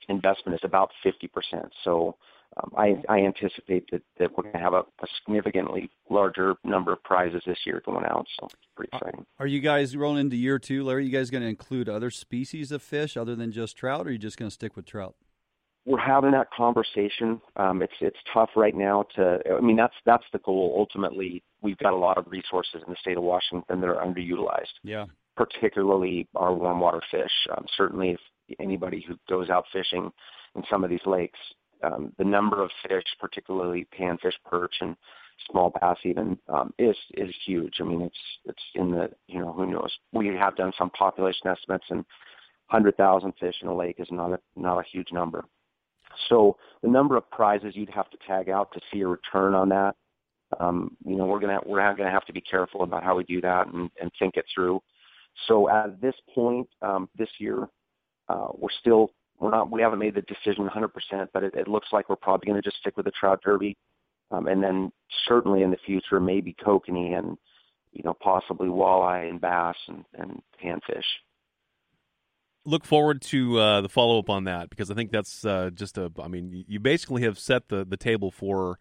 investment 0.09 0.55
is 0.55 0.61
about 0.63 0.91
50%. 1.05 1.69
So 1.83 2.15
um, 2.57 2.71
I, 2.77 3.01
I 3.07 3.19
anticipate 3.19 3.89
that, 3.91 4.01
that 4.19 4.37
we're 4.37 4.43
going 4.43 4.55
to 4.55 4.59
have 4.59 4.73
a, 4.73 4.79
a 4.79 5.07
significantly 5.23 5.89
larger 6.09 6.55
number 6.63 6.91
of 6.91 7.01
prizes 7.03 7.41
this 7.45 7.59
year 7.65 7.81
going 7.85 8.03
out. 8.05 8.27
So 8.39 8.47
it's 8.47 8.55
pretty 8.75 8.91
exciting. 8.93 9.25
Are 9.39 9.47
you 9.47 9.61
guys 9.61 9.95
rolling 9.95 10.19
into 10.19 10.35
year 10.35 10.59
two, 10.59 10.83
Larry? 10.83 11.05
you 11.05 11.11
guys 11.11 11.29
going 11.29 11.43
to 11.43 11.49
include 11.49 11.87
other 11.87 12.11
species 12.11 12.71
of 12.71 12.81
fish 12.81 13.15
other 13.15 13.35
than 13.35 13.51
just 13.51 13.77
trout, 13.77 14.05
or 14.05 14.09
are 14.09 14.11
you 14.11 14.17
just 14.17 14.37
going 14.37 14.49
to 14.49 14.53
stick 14.53 14.75
with 14.75 14.85
trout? 14.85 15.15
We're 15.85 15.97
having 15.99 16.31
that 16.31 16.51
conversation. 16.55 17.41
Um, 17.55 17.81
it's 17.81 17.93
it's 18.01 18.19
tough 18.33 18.51
right 18.55 18.75
now 18.75 19.05
to. 19.15 19.39
I 19.57 19.61
mean, 19.61 19.75
that's 19.75 19.95
that's 20.05 20.25
the 20.31 20.39
goal. 20.39 20.75
Ultimately, 20.77 21.43
we've 21.61 21.77
got 21.77 21.93
a 21.93 21.97
lot 21.97 22.17
of 22.17 22.25
resources 22.29 22.81
in 22.85 22.91
the 22.93 22.97
state 23.01 23.17
of 23.17 23.23
Washington 23.23 23.81
that 23.81 23.87
are 23.89 24.05
underutilized. 24.05 24.75
Yeah. 24.83 25.05
particularly 25.37 26.27
our 26.35 26.53
warm 26.53 26.79
water 26.79 27.01
fish. 27.09 27.31
Um, 27.57 27.65
certainly, 27.75 28.11
if 28.11 28.19
anybody 28.59 29.03
who 29.07 29.15
goes 29.29 29.49
out 29.49 29.65
fishing 29.73 30.11
in 30.55 30.63
some 30.69 30.83
of 30.83 30.89
these 30.89 31.05
lakes, 31.05 31.39
um, 31.83 32.13
the 32.17 32.23
number 32.25 32.63
of 32.63 32.69
fish, 32.87 33.03
particularly 33.19 33.87
panfish, 33.97 34.33
perch, 34.45 34.75
and 34.81 34.95
small 35.49 35.71
bass, 35.81 35.97
even 36.03 36.37
um, 36.49 36.73
is 36.77 36.95
is 37.15 37.33
huge. 37.45 37.75
I 37.79 37.83
mean, 37.83 38.01
it's 38.01 38.15
it's 38.45 38.63
in 38.75 38.91
the 38.91 39.09
you 39.27 39.39
know 39.39 39.51
who 39.53 39.65
knows. 39.65 39.91
We 40.13 40.27
have 40.27 40.55
done 40.55 40.73
some 40.77 40.91
population 40.91 41.47
estimates, 41.47 41.85
and 41.89 42.05
hundred 42.67 42.97
thousand 42.97 43.33
fish 43.39 43.55
in 43.61 43.67
a 43.67 43.75
lake 43.75 43.95
is 43.97 44.07
not 44.11 44.31
a 44.33 44.39
not 44.55 44.77
a 44.79 44.83
huge 44.91 45.11
number. 45.11 45.43
So 46.29 46.57
the 46.81 46.89
number 46.89 47.17
of 47.17 47.29
prizes 47.31 47.75
you'd 47.75 47.89
have 47.89 48.09
to 48.09 48.17
tag 48.27 48.49
out 48.49 48.71
to 48.73 48.81
see 48.91 49.01
a 49.01 49.07
return 49.07 49.53
on 49.53 49.69
that, 49.69 49.95
um, 50.59 50.95
you 51.05 51.15
know, 51.15 51.25
we're 51.25 51.39
gonna 51.39 51.59
we're 51.65 51.95
gonna 51.95 52.11
have 52.11 52.25
to 52.25 52.33
be 52.33 52.41
careful 52.41 52.83
about 52.83 53.03
how 53.03 53.15
we 53.15 53.23
do 53.23 53.41
that 53.41 53.67
and, 53.67 53.89
and 54.01 54.11
think 54.19 54.35
it 54.37 54.45
through. 54.53 54.81
So 55.47 55.69
at 55.69 56.01
this 56.01 56.15
point, 56.33 56.67
um, 56.81 57.09
this 57.17 57.29
year, 57.39 57.69
uh, 58.27 58.47
we're 58.53 58.69
still 58.79 59.11
we're 59.39 59.51
not 59.51 59.71
we 59.71 59.81
haven't 59.81 59.99
made 59.99 60.15
the 60.15 60.21
decision 60.23 60.67
100%, 60.67 61.27
but 61.33 61.43
it, 61.43 61.55
it 61.55 61.67
looks 61.67 61.87
like 61.91 62.09
we're 62.09 62.15
probably 62.15 62.47
going 62.47 62.61
to 62.61 62.67
just 62.67 62.79
stick 62.79 62.97
with 62.97 63.05
the 63.05 63.11
trout 63.11 63.41
derby, 63.43 63.77
um, 64.31 64.47
and 64.47 64.61
then 64.61 64.91
certainly 65.27 65.63
in 65.63 65.71
the 65.71 65.77
future 65.85 66.19
maybe 66.19 66.55
kokanee 66.65 67.17
and 67.17 67.37
you 67.93 68.03
know 68.03 68.15
possibly 68.21 68.67
walleye 68.67 69.29
and 69.29 69.41
bass 69.41 69.75
and, 69.87 70.03
and 70.17 70.41
panfish. 70.63 71.03
Look 72.65 72.85
forward 72.85 73.21
to 73.23 73.57
uh, 73.59 73.81
the 73.81 73.89
follow 73.89 74.19
up 74.19 74.29
on 74.29 74.43
that 74.45 74.69
because 74.69 74.91
I 74.91 74.93
think 74.93 75.11
that's 75.11 75.43
uh, 75.45 75.69
just 75.73 75.97
a. 75.97 76.11
I 76.21 76.27
mean, 76.27 76.65
you 76.67 76.79
basically 76.79 77.23
have 77.23 77.37
set 77.39 77.69
the, 77.69 77.85
the 77.85 77.97
table 77.97 78.31
for 78.31 78.77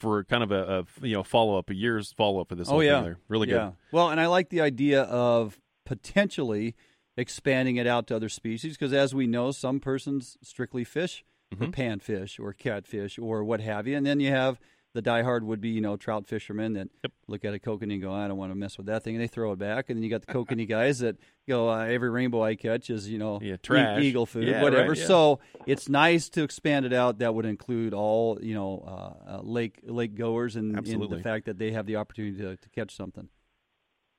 for 0.00 0.24
kind 0.24 0.42
of 0.42 0.50
a, 0.50 0.80
a 1.02 1.06
you 1.06 1.14
know 1.14 1.22
follow 1.22 1.56
up, 1.58 1.70
a 1.70 1.74
year's 1.74 2.12
follow 2.12 2.40
up 2.40 2.48
for 2.48 2.54
this. 2.54 2.68
Oh 2.68 2.72
whole 2.72 2.80
thing 2.80 2.88
yeah, 2.88 3.00
there. 3.02 3.18
really 3.28 3.48
yeah. 3.48 3.54
good. 3.66 3.72
Well, 3.92 4.10
and 4.10 4.20
I 4.20 4.26
like 4.26 4.48
the 4.50 4.60
idea 4.60 5.02
of 5.02 5.58
potentially 5.86 6.74
expanding 7.16 7.76
it 7.76 7.86
out 7.86 8.06
to 8.08 8.16
other 8.16 8.28
species 8.28 8.76
because, 8.76 8.92
as 8.92 9.14
we 9.14 9.26
know, 9.26 9.50
some 9.52 9.80
persons 9.80 10.36
strictly 10.42 10.84
fish 10.84 11.24
for 11.56 11.66
Mhm. 11.66 11.74
panfish 11.74 12.40
or 12.40 12.52
catfish 12.52 13.18
or 13.18 13.44
what 13.44 13.60
have 13.60 13.86
you, 13.86 13.96
and 13.96 14.06
then 14.06 14.18
you 14.20 14.30
have 14.30 14.58
the 14.94 15.02
diehard 15.02 15.42
would 15.42 15.60
be 15.60 15.70
you 15.70 15.80
know 15.80 15.96
trout 15.96 16.26
fishermen 16.26 16.74
that 16.74 16.88
Yep. 17.02 17.12
look 17.28 17.44
at 17.44 17.54
a 17.54 17.58
kokanee 17.58 17.94
and 17.94 18.02
go, 18.02 18.12
I 18.12 18.28
don't 18.28 18.36
want 18.36 18.50
to 18.52 18.54
mess 18.54 18.76
with 18.76 18.86
that 18.86 19.02
thing, 19.02 19.14
and 19.14 19.22
they 19.22 19.26
throw 19.28 19.52
it 19.52 19.58
back, 19.58 19.88
and 19.88 19.96
then 19.96 20.02
you 20.04 20.10
got 20.10 20.26
the 20.26 20.32
kokanee 20.32 20.68
guys 20.68 20.98
that 21.00 21.16
go, 21.48 21.70
uh, 21.70 21.84
every 21.86 22.10
rainbow 22.10 22.42
I 22.42 22.54
catch 22.56 22.90
is 22.90 23.08
you 23.08 23.18
know 23.18 23.38
Yeah, 23.42 23.54
e- 23.54 23.58
trash. 23.58 24.02
eagle 24.02 24.26
food, 24.26 24.46
Yeah, 24.48 24.62
whatever. 24.62 24.90
right, 24.90 24.98
yeah. 24.98 25.06
So 25.06 25.40
it's 25.66 25.88
nice 25.88 26.28
to 26.30 26.42
expand 26.42 26.84
it 26.86 26.92
out. 26.92 27.18
That 27.18 27.34
would 27.34 27.46
include 27.46 27.94
all 27.94 28.38
you 28.42 28.54
know 28.54 28.84
uh, 28.86 29.36
uh, 29.36 29.40
lake 29.42 29.80
lake 29.84 30.14
goers 30.14 30.56
and, 30.56 30.76
and 30.86 31.10
the 31.10 31.18
fact 31.20 31.46
that 31.46 31.58
they 31.58 31.72
have 31.72 31.86
the 31.86 31.96
opportunity 31.96 32.36
to, 32.38 32.56
to 32.56 32.68
catch 32.70 32.94
something. 32.94 33.28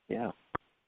Yeah. 0.09 0.31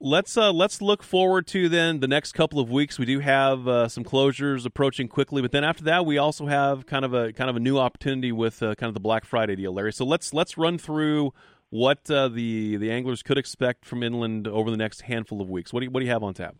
Let's 0.01 0.35
uh, 0.35 0.51
let's 0.51 0.81
look 0.81 1.03
forward 1.03 1.47
to 1.47 1.69
then 1.69 2.01
the 2.01 2.07
next 2.07 2.33
couple 2.33 2.59
of 2.59 2.69
weeks. 2.69 2.99
We 2.99 3.05
do 3.05 3.19
have 3.19 3.65
uh, 3.65 3.87
some 3.87 4.03
closures 4.03 4.65
approaching 4.65 5.07
quickly, 5.07 5.41
but 5.41 5.53
then 5.53 5.63
after 5.63 5.85
that, 5.85 6.05
we 6.05 6.17
also 6.17 6.47
have 6.47 6.85
kind 6.85 7.05
of 7.05 7.13
a 7.13 7.31
kind 7.31 7.49
of 7.49 7.55
a 7.55 7.61
new 7.61 7.77
opportunity 7.77 8.33
with 8.33 8.61
uh, 8.61 8.75
kind 8.75 8.89
of 8.89 8.93
the 8.93 8.99
Black 8.99 9.23
Friday 9.23 9.55
deal, 9.55 9.73
Larry. 9.73 9.93
So 9.93 10.05
let's 10.05 10.33
let's 10.33 10.57
run 10.57 10.77
through 10.77 11.31
what 11.69 12.11
uh, 12.11 12.27
the 12.27 12.75
the 12.75 12.91
anglers 12.91 13.23
could 13.23 13.37
expect 13.37 13.85
from 13.85 14.03
inland 14.03 14.49
over 14.49 14.69
the 14.69 14.75
next 14.77 15.01
handful 15.01 15.41
of 15.41 15.49
weeks. 15.49 15.71
What 15.71 15.79
do 15.79 15.85
you, 15.85 15.91
what 15.91 16.01
do 16.01 16.05
you 16.05 16.11
have 16.11 16.23
on 16.23 16.33
tap? 16.33 16.55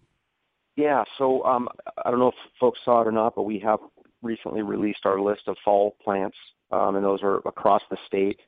Yeah, 0.78 1.04
so 1.18 1.44
um, 1.44 1.68
I 2.06 2.12
don't 2.12 2.20
know 2.20 2.30
if 2.30 2.36
folks 2.58 2.80
saw 2.86 3.02
it 3.02 3.08
or 3.08 3.12
not, 3.12 3.36
but 3.36 3.44
we 3.44 3.60
have 3.60 3.80
recently 4.22 4.62
released 4.62 5.06
our 5.06 5.20
list 5.20 5.42
of 5.48 5.58
fall 5.64 5.98
plants, 6.02 6.38
um, 6.72 6.96
and 6.96 7.04
those 7.04 7.22
are 7.22 7.38
across 7.40 7.82
the 7.90 7.98
state. 8.08 8.40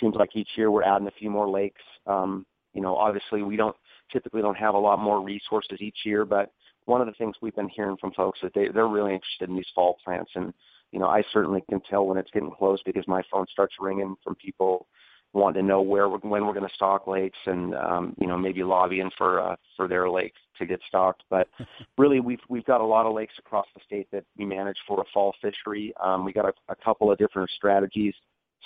Seems 0.00 0.16
like 0.16 0.30
each 0.34 0.50
year 0.56 0.70
we're 0.70 0.82
adding 0.82 1.06
a 1.06 1.12
few 1.12 1.30
more 1.30 1.48
lakes. 1.48 1.82
Um, 2.06 2.44
you 2.74 2.82
know, 2.82 2.94
obviously 2.96 3.42
we 3.42 3.56
don't 3.56 3.74
typically 4.12 4.42
don't 4.42 4.56
have 4.56 4.74
a 4.74 4.78
lot 4.78 4.98
more 4.98 5.20
resources 5.20 5.78
each 5.80 5.98
year, 6.04 6.24
but 6.24 6.52
one 6.84 7.00
of 7.00 7.06
the 7.06 7.12
things 7.14 7.36
we've 7.40 7.56
been 7.56 7.68
hearing 7.68 7.96
from 8.00 8.12
folks 8.12 8.38
is 8.42 8.50
they 8.54 8.68
they're 8.68 8.88
really 8.88 9.12
interested 9.12 9.48
in 9.48 9.56
these 9.56 9.66
fall 9.74 9.96
plants, 10.04 10.30
and 10.34 10.52
you 10.92 11.00
know, 11.00 11.08
I 11.08 11.22
certainly 11.32 11.62
can 11.68 11.80
tell 11.80 12.06
when 12.06 12.18
it's 12.18 12.30
getting 12.30 12.50
close 12.50 12.80
because 12.84 13.06
my 13.06 13.22
phone 13.30 13.46
starts 13.50 13.74
ringing 13.80 14.14
from 14.22 14.34
people 14.36 14.86
wanting 15.32 15.62
to 15.62 15.66
know 15.66 15.82
where 15.82 16.08
we're, 16.08 16.18
when 16.18 16.46
we're 16.46 16.54
going 16.54 16.66
to 16.66 16.74
stock 16.74 17.06
lakes 17.06 17.38
and 17.46 17.74
um, 17.74 18.14
you 18.18 18.26
know 18.26 18.38
maybe 18.38 18.62
lobbying 18.62 19.10
for 19.18 19.40
uh, 19.40 19.56
for 19.76 19.88
their 19.88 20.08
lake 20.08 20.32
to 20.58 20.66
get 20.66 20.80
stocked. 20.88 21.22
But 21.28 21.48
really, 21.98 22.20
we've 22.20 22.40
we've 22.48 22.64
got 22.64 22.80
a 22.80 22.86
lot 22.86 23.06
of 23.06 23.14
lakes 23.14 23.34
across 23.38 23.66
the 23.74 23.80
state 23.84 24.08
that 24.12 24.24
we 24.36 24.44
manage 24.44 24.78
for 24.86 25.00
a 25.00 25.04
fall 25.12 25.34
fishery. 25.42 25.92
Um, 26.02 26.24
we 26.24 26.32
got 26.32 26.46
a, 26.46 26.52
a 26.68 26.76
couple 26.76 27.10
of 27.10 27.18
different 27.18 27.50
strategies. 27.50 28.14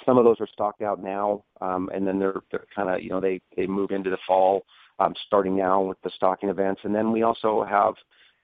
Some 0.07 0.19
of 0.19 0.25
those 0.25 0.41
are 0.41 0.49
stocked 0.53 0.83
out 0.83 1.03
now, 1.03 1.45
um, 1.61 1.91
and 1.95 2.07
then 2.07 2.19
they're 2.19 2.41
they're 2.51 2.67
kind 2.75 2.89
of 2.91 3.03
you 3.03 3.11
know 3.11 3.21
they 3.21 3.41
they 3.57 3.67
move 3.67 3.91
into 3.91 4.11
the 4.11 4.19
fall, 4.27 4.65
um, 4.99 5.15
starting 5.27 5.57
now 5.57 5.83
with 5.83 6.01
the 6.03 6.11
stocking 6.15 6.49
events, 6.49 6.81
and 6.85 6.95
then 6.95 7.13
we 7.13 7.23
also 7.23 7.65
have. 7.65 7.95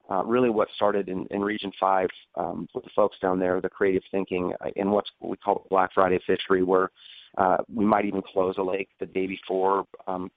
Uh, 0.08 0.22
really, 0.24 0.50
what 0.50 0.68
started 0.76 1.08
in, 1.08 1.26
in 1.32 1.40
Region 1.40 1.72
Five 1.80 2.08
um, 2.36 2.68
with 2.74 2.84
the 2.84 2.90
folks 2.94 3.16
down 3.20 3.40
there, 3.40 3.60
the 3.60 3.68
creative 3.68 4.04
thinking, 4.12 4.52
uh, 4.64 4.70
in 4.76 4.92
what's 4.92 5.10
what 5.18 5.30
we 5.32 5.36
call 5.36 5.66
Black 5.68 5.90
Friday 5.92 6.20
fishery, 6.24 6.62
where 6.62 6.90
Uh, 7.36 7.58
we 7.68 7.84
might 7.84 8.06
even 8.06 8.22
close 8.22 8.56
a 8.58 8.62
lake 8.62 8.88
the 8.98 9.06
day 9.06 9.26
before 9.26 9.84
um, 10.06 10.30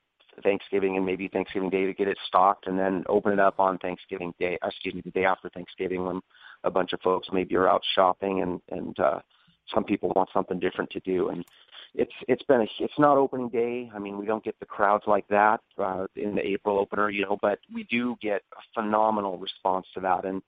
Thanksgiving 0.43 0.97
and 0.97 1.05
maybe 1.05 1.27
Thanksgiving 1.29 1.69
Day 1.69 1.85
to 1.85 1.93
get 1.93 2.07
it 2.07 2.17
stocked, 2.27 2.67
and 2.67 2.77
then 2.77 3.03
open 3.07 3.31
it 3.31 3.39
up 3.39 3.59
on 3.59 3.77
Thanksgiving 3.77 4.33
Day. 4.39 4.57
Excuse 4.63 4.95
me, 4.95 5.01
the 5.01 5.11
day 5.11 5.25
after 5.25 5.49
Thanksgiving 5.49 6.03
when 6.03 6.19
a 6.63 6.71
bunch 6.71 6.91
of 6.93 6.99
folks 7.01 7.29
maybe 7.31 7.55
are 7.55 7.69
out 7.69 7.83
shopping 7.95 8.41
and 8.41 8.59
and 8.77 8.99
uh, 8.99 9.19
some 9.73 9.83
people 9.83 10.11
want 10.15 10.29
something 10.33 10.59
different 10.59 10.89
to 10.91 10.99
do. 11.01 11.29
And 11.29 11.45
it's 11.95 12.13
it's 12.27 12.43
been 12.43 12.61
a 12.61 12.67
it's 12.79 12.99
not 12.99 13.17
opening 13.17 13.49
day. 13.49 13.91
I 13.93 13.99
mean, 13.99 14.17
we 14.17 14.25
don't 14.25 14.43
get 14.43 14.59
the 14.59 14.65
crowds 14.65 15.05
like 15.07 15.27
that 15.29 15.61
uh, 15.77 16.07
in 16.15 16.35
the 16.35 16.45
April 16.45 16.79
opener, 16.79 17.09
you 17.09 17.23
know, 17.23 17.37
but 17.41 17.59
we 17.73 17.83
do 17.85 18.15
get 18.21 18.43
a 18.57 18.61
phenomenal 18.81 19.37
response 19.37 19.87
to 19.95 19.99
that. 20.01 20.25
And 20.25 20.41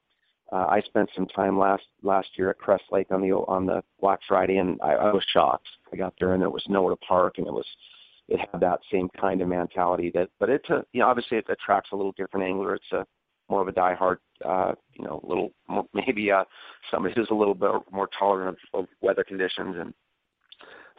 uh, 0.51 0.67
I 0.69 0.81
spent 0.81 1.09
some 1.15 1.27
time 1.27 1.57
last 1.57 1.83
last 2.03 2.29
year 2.37 2.49
at 2.49 2.57
Crest 2.59 2.83
Lake 2.91 3.07
on 3.11 3.21
the 3.21 3.31
on 3.31 3.65
the 3.65 3.83
Black 3.99 4.19
Friday, 4.27 4.57
and 4.57 4.79
I, 4.83 4.93
I 4.93 5.13
was 5.13 5.23
shocked. 5.33 5.67
I 5.91 5.95
got 5.95 6.13
there 6.19 6.33
and 6.33 6.41
there 6.41 6.49
was 6.49 6.65
nowhere 6.67 6.93
to 6.93 6.97
park, 6.97 7.35
and 7.37 7.47
it 7.47 7.53
was 7.53 7.65
it 8.27 8.39
had 8.51 8.61
that 8.61 8.79
same 8.91 9.09
kind 9.19 9.41
of 9.41 9.47
mentality 9.47 10.11
that, 10.13 10.29
but 10.39 10.49
it's 10.49 10.69
a 10.69 10.85
you 10.93 11.01
know 11.01 11.07
obviously 11.07 11.37
it 11.37 11.45
attracts 11.49 11.89
a 11.91 11.95
little 11.95 12.13
different 12.17 12.45
angler. 12.45 12.75
It's 12.75 12.91
a 12.91 13.05
more 13.51 13.61
of 13.61 13.67
a 13.67 13.71
diehard, 13.71 14.17
uh, 14.43 14.73
you 14.93 15.05
know, 15.05 15.21
little 15.23 15.51
more, 15.67 15.85
maybe 15.93 16.31
uh, 16.31 16.43
somebody 16.89 17.13
who's 17.15 17.29
a 17.29 17.35
little 17.35 17.53
bit 17.53 17.71
more 17.91 18.09
tolerant 18.17 18.57
of, 18.73 18.81
of 18.81 18.87
weather 19.01 19.23
conditions 19.23 19.75
and 19.79 19.93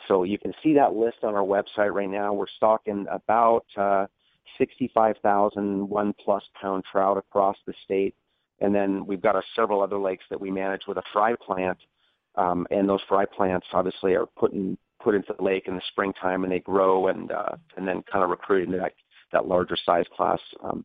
so 0.09 0.25
you 0.25 0.39
can 0.39 0.53
see 0.63 0.75
that 0.75 0.95
list 0.95 1.19
on 1.23 1.35
our 1.35 1.45
website 1.45 1.93
right 1.93 2.11
now. 2.11 2.33
We're 2.33 2.47
stocking 2.57 3.07
about 3.11 3.65
uh, 3.77 4.07
65,000 4.59 5.89
one 5.89 6.15
plus 6.25 6.43
pound 6.61 6.85
trout 6.91 7.17
across 7.17 7.57
the 7.67 7.75
state. 7.85 8.15
And 8.61 8.75
then 8.75 9.07
we've 9.07 9.23
got 9.23 9.37
a, 9.37 9.43
several 9.57 9.83
other 9.83 9.99
lakes 9.99 10.25
that 10.31 10.41
we 10.41 10.51
manage 10.51 10.83
with 10.87 10.99
a 10.99 11.03
fry 11.13 11.35
plant. 11.35 11.79
Um, 12.35 12.67
and 12.71 12.89
those 12.89 13.01
fry 13.09 13.25
plants 13.27 13.67
obviously 13.73 14.15
are 14.15 14.27
put, 14.27 14.53
in, 14.53 14.79
put 15.03 15.15
into 15.15 15.35
the 15.37 15.43
lake 15.43 15.65
in 15.67 15.75
the 15.75 15.83
springtime 15.89 16.45
and 16.45 16.53
they 16.53 16.61
grow 16.61 17.09
and, 17.09 17.31
uh, 17.31 17.57
and 17.77 17.87
then 17.87 18.03
kind 18.11 18.25
of 18.25 18.31
recruit 18.31 18.67
into 18.67 18.79
that, 18.79 18.93
that 19.33 19.47
larger 19.47 19.77
size 19.85 20.07
class 20.17 20.41
um, 20.65 20.85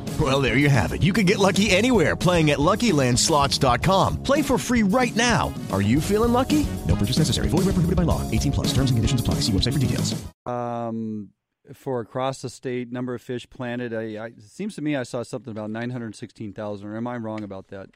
Well, 0.19 0.41
there 0.41 0.57
you 0.57 0.67
have 0.67 0.91
it. 0.91 1.01
You 1.01 1.13
can 1.13 1.25
get 1.25 1.39
lucky 1.39 1.71
anywhere 1.71 2.17
playing 2.17 2.51
at 2.51 2.59
LuckyLandSlots.com. 2.59 4.21
Play 4.23 4.41
for 4.41 4.57
free 4.57 4.83
right 4.83 5.15
now. 5.15 5.53
Are 5.71 5.81
you 5.81 6.01
feeling 6.01 6.33
lucky? 6.33 6.67
No 6.87 6.95
purchase 6.97 7.17
necessary. 7.19 7.47
Void 7.47 7.59
where 7.59 7.73
prohibited 7.73 7.95
by 7.95 8.03
law. 8.03 8.29
18 8.29 8.51
plus. 8.51 8.67
Terms 8.67 8.91
and 8.91 8.97
conditions 8.97 9.21
apply. 9.21 9.35
See 9.35 9.53
website 9.53 9.73
for 9.73 9.79
details. 9.79 10.21
Um, 10.45 11.29
for 11.73 12.01
across 12.01 12.41
the 12.41 12.49
state, 12.49 12.91
number 12.91 13.13
of 13.13 13.21
fish 13.21 13.49
planted, 13.49 13.93
I, 13.93 14.15
I, 14.15 14.25
it 14.27 14.41
seems 14.41 14.75
to 14.75 14.81
me 14.81 14.95
I 14.97 15.03
saw 15.03 15.23
something 15.23 15.51
about 15.51 15.69
916,000. 15.69 16.85
Or 16.85 16.97
am 16.97 17.07
I 17.07 17.15
wrong 17.17 17.43
about 17.43 17.69
that? 17.69 17.89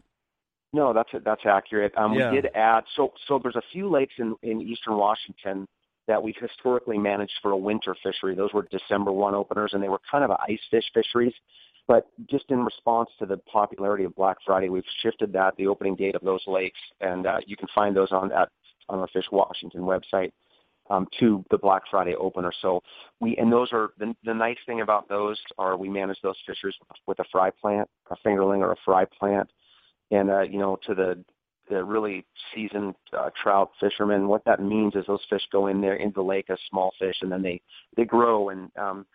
No, 0.74 0.93
that's 0.93 1.10
that's 1.24 1.45
accurate. 1.45 1.93
Um, 1.98 2.13
Yeah. 2.13 2.31
We 2.31 2.41
did 2.41 2.51
add 2.53 2.84
so 2.98 3.13
so 3.27 3.39
there's 3.41 3.55
a 3.55 3.62
few 3.72 3.89
lakes 3.89 4.13
in 4.17 4.36
in 4.43 4.62
eastern 4.62 4.98
Washington 4.98 5.67
that 6.07 6.22
we've 6.22 6.36
historically 6.39 6.98
managed 6.98 7.34
for 7.41 7.51
a 7.51 7.57
winter 7.57 7.95
fishery. 8.03 8.36
Those 8.36 8.53
were 8.53 8.67
December 8.69 9.12
one 9.12 9.34
openers, 9.34 9.72
and 9.74 9.81
they 9.81 9.88
were 9.89 10.01
kind 10.12 10.24
of 10.24 10.31
ice 10.31 10.60
fish 10.69 10.84
fisheries. 10.93 11.34
But 11.87 12.07
just 12.29 12.45
in 12.49 12.63
response 12.63 13.09
to 13.19 13.25
the 13.25 13.37
popularity 13.37 14.05
of 14.05 14.15
Black 14.15 14.37
Friday, 14.45 14.69
we've 14.69 14.83
shifted 15.03 15.31
that 15.33 15.55
the 15.57 15.67
opening 15.67 15.95
date 15.95 16.15
of 16.15 16.21
those 16.21 16.41
lakes, 16.47 16.79
and 16.99 17.27
uh, 17.27 17.37
you 17.45 17.55
can 17.55 17.67
find 17.75 17.95
those 17.95 18.11
on 18.11 18.31
at 18.31 18.49
on 18.89 18.99
our 18.99 19.07
Fish 19.07 19.25
Washington 19.31 19.81
website 19.81 20.31
um, 20.89 21.07
to 21.19 21.43
the 21.49 21.57
Black 21.57 21.83
Friday 21.89 22.15
opener. 22.15 22.51
So 22.61 22.81
we 23.19 23.37
and 23.37 23.51
those 23.51 23.69
are 23.71 23.89
the, 23.99 24.15
the 24.23 24.33
nice 24.33 24.57
thing 24.65 24.81
about 24.81 25.07
those 25.09 25.39
are 25.57 25.77
we 25.77 25.89
manage 25.89 26.17
those 26.23 26.37
fishers 26.45 26.75
with 27.07 27.19
a 27.19 27.25
fry 27.31 27.51
plant, 27.51 27.89
a 28.09 28.15
fingerling 28.25 28.59
or 28.59 28.71
a 28.71 28.77
fry 28.83 29.05
plant, 29.05 29.49
and 30.11 30.29
uh, 30.29 30.41
you 30.41 30.59
know 30.59 30.77
to 30.87 30.95
the 30.95 31.23
the 31.69 31.83
really 31.83 32.25
seasoned 32.53 32.93
uh, 33.17 33.29
trout 33.41 33.71
fishermen, 33.79 34.27
what 34.27 34.45
that 34.45 34.61
means 34.61 34.95
is 34.95 35.03
those 35.07 35.25
fish 35.29 35.41
go 35.51 35.65
in 35.67 35.81
there 35.81 35.95
into 35.95 36.13
the 36.15 36.21
lake 36.21 36.45
as 36.49 36.59
small 36.69 36.93
fish, 36.99 37.15
and 37.21 37.31
then 37.31 37.41
they 37.41 37.61
they 37.95 38.05
grow 38.05 38.49
and 38.49 38.71
um, 38.77 39.05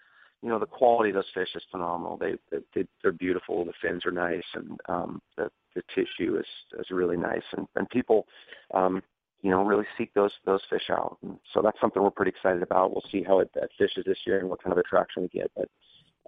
you 0.42 0.48
know 0.48 0.58
the 0.58 0.66
quality 0.66 1.10
of 1.10 1.16
those 1.16 1.24
fish 1.34 1.48
is 1.54 1.62
phenomenal. 1.70 2.16
They, 2.16 2.34
they 2.74 2.86
they're 3.02 3.12
beautiful. 3.12 3.64
The 3.64 3.72
fins 3.82 4.06
are 4.06 4.10
nice, 4.10 4.44
and 4.54 4.78
um, 4.88 5.22
the 5.36 5.50
the 5.74 5.82
tissue 5.94 6.38
is 6.38 6.46
is 6.78 6.90
really 6.90 7.16
nice, 7.16 7.42
and 7.56 7.66
and 7.76 7.88
people. 7.90 8.26
Um, 8.74 9.02
you 9.42 9.50
know, 9.50 9.64
really 9.64 9.86
seek 9.96 10.12
those 10.12 10.32
those 10.44 10.60
fish 10.68 10.90
out. 10.90 11.16
And 11.22 11.38
so 11.54 11.62
that's 11.62 11.80
something 11.80 12.02
we're 12.02 12.10
pretty 12.10 12.32
excited 12.36 12.62
about. 12.62 12.90
We'll 12.90 13.04
see 13.10 13.22
how 13.22 13.40
it 13.40 13.50
that 13.54 13.70
fishes 13.78 14.04
this 14.04 14.18
year 14.26 14.38
and 14.38 14.50
what 14.50 14.62
kind 14.62 14.72
of 14.72 14.78
attraction 14.78 15.22
we 15.22 15.28
get. 15.28 15.50
But 15.56 15.68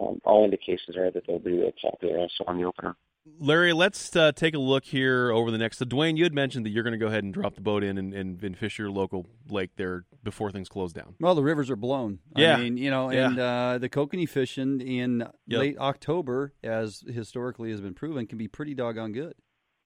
um, 0.01 0.19
all 0.25 0.45
indications 0.45 0.97
are 0.97 1.11
that 1.11 1.25
they'll 1.27 1.39
be 1.39 1.53
real 1.53 1.73
popular 1.81 2.19
also 2.19 2.45
on 2.47 2.57
the 2.57 2.65
opener. 2.65 2.97
Larry, 3.39 3.73
let's 3.73 4.15
uh, 4.17 4.33
take 4.33 4.55
a 4.55 4.59
look 4.59 4.85
here 4.85 5.31
over 5.31 5.51
the 5.53 5.59
next. 5.59 5.79
So, 5.79 5.85
Dwayne, 5.85 6.17
you 6.17 6.25
had 6.25 6.35
mentioned 6.35 6.67
that 6.67 6.71
you're 6.71 6.83
going 6.83 6.93
to 6.93 6.99
go 6.99 7.07
ahead 7.07 7.23
and 7.23 7.33
drop 7.33 7.55
the 7.55 7.61
boat 7.61 7.85
in 7.85 7.97
and, 7.97 8.13
and, 8.13 8.43
and 8.43 8.59
fish 8.59 8.79
your 8.79 8.91
local 8.91 9.27
lake 9.49 9.71
there 9.77 10.05
before 10.25 10.51
things 10.51 10.69
close 10.69 10.93
down. 10.93 11.15
Well, 11.21 11.35
the 11.37 11.43
rivers 11.43 11.71
are 11.71 11.77
blown. 11.77 12.19
Yeah. 12.37 12.57
I 12.57 12.61
mean, 12.63 12.77
you 12.77 12.91
know, 12.91 13.11
Yeah. 13.13 13.27
and 13.29 13.39
uh, 13.39 13.79
the 13.79 13.89
kokanee 13.89 14.29
fishing 14.29 14.81
in 14.81 15.21
Yep. 15.47 15.61
late 15.61 15.79
October, 15.79 16.53
as 16.65 17.05
historically 17.07 17.71
has 17.71 17.81
been 17.81 17.95
proven, 17.95 18.27
can 18.27 18.39
be 18.39 18.49
pretty 18.49 18.75
doggone 18.75 19.13
good. 19.13 19.35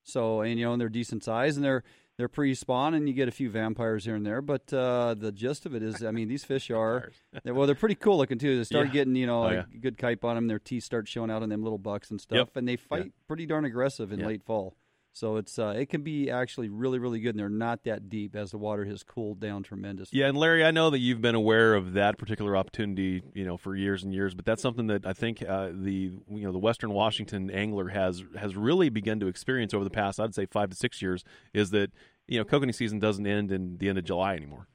So, 0.02 0.40
and 0.40 0.59
you 0.59 0.64
know, 0.64 0.73
and 0.73 0.81
they're 0.81 0.88
decent 0.88 1.23
size, 1.25 1.57
and 1.57 1.64
they're 1.64 1.83
they're 2.18 2.28
pre-spawn, 2.28 2.94
and 2.94 3.06
you 3.08 3.14
get 3.14 3.28
a 3.28 3.32
few 3.32 3.50
vampires 3.50 4.04
here 4.04 4.14
and 4.14 4.25
there. 4.25 4.40
But 4.40 4.73
uh, 4.73 5.14
the 5.18 5.32
gist 5.32 5.66
of 5.66 5.75
it 5.75 5.82
is, 5.82 6.02
I 6.02 6.11
mean, 6.11 6.28
these 6.28 6.44
fish 6.44 6.70
are 6.70 7.11
they're, 7.44 7.54
well, 7.54 7.66
they're 7.66 7.75
pretty 7.75 7.94
cool 7.94 8.16
looking 8.18 8.38
too. 8.38 8.56
They 8.58 8.64
start 8.64 8.87
Yeah. 8.88 8.92
getting 8.92 9.16
you 9.16 9.26
know 9.26 9.40
Oh, 9.40 9.46
like 9.46 9.66
yeah. 9.73 9.78
good 9.80 9.99
kype 9.99 10.25
on 10.25 10.35
them. 10.37 10.46
Their 10.46 10.58
teeth 10.58 10.85
start 10.85 11.08
showing 11.08 11.30
out 11.30 11.42
on 11.42 11.49
them 11.49 11.62
little 11.62 11.78
bucks 11.78 12.11
and 12.11 12.20
stuff, 12.20 12.37
Yep. 12.37 12.56
and 12.56 12.68
they 12.68 12.76
fight 12.76 13.12
pretty 13.28 13.46
darn 13.46 13.64
aggressive 13.64 14.12
in 14.12 14.20
Yeah. 14.20 14.26
late 14.26 14.42
fall. 14.42 14.76
So 15.16 15.37
it's 15.37 15.58
uh, 15.58 15.68
it 15.68 15.88
can 15.88 16.02
be 16.02 16.30
actually 16.30 16.68
really 16.68 16.99
really 16.99 17.20
good, 17.20 17.30
and 17.30 17.38
they're 17.38 17.49
not 17.49 17.85
that 17.85 18.11
deep 18.11 18.37
as 18.37 18.50
the 18.50 18.58
water 18.58 18.85
has 18.85 19.02
cooled 19.02 19.40
down 19.40 19.62
tremendously. 19.62 20.18
Yeah, 20.18 20.26
and 20.26 20.37
Larry, 20.37 20.62
I 20.62 20.73
know 20.73 20.90
that 20.90 20.99
you've 20.99 21.23
been 21.23 21.35
aware 21.35 21.75
of 21.75 21.94
that 21.94 22.18
particular 22.18 22.54
opportunity, 22.54 23.23
you 23.32 23.46
know, 23.46 23.56
for 23.56 23.75
years 23.75 24.04
and 24.04 24.12
years. 24.12 24.35
But 24.35 24.44
that's 24.44 24.61
something 24.61 24.88
that 24.88 25.06
I 25.06 25.14
think 25.14 25.42
uh, 25.42 25.68
the 25.73 26.12
you 26.28 26.44
know 26.44 26.52
the 26.52 26.58
Western 26.58 26.92
Washington 26.92 27.50
angler 27.50 27.88
has 27.88 28.25
has 28.38 28.56
really 28.56 28.90
begun 28.90 29.18
to 29.20 29.26
experience 29.26 29.73
over 29.73 29.85
the 29.85 29.90
past, 29.90 30.20
I'd 30.20 30.35
say, 30.35 30.44
five 30.44 30.68
to 30.68 30.76
six 30.76 31.00
years. 31.00 31.25
Is 31.54 31.70
that 31.70 31.92
you 32.28 32.38
know 32.38 32.44
kokanee 32.44 32.75
season 32.75 32.99
doesn't 32.99 33.26
end 33.26 33.50
in 33.50 33.78
the 33.78 33.88
end 33.88 33.96
of 33.96 34.04
July 34.04 34.35
anymore. 34.35 34.68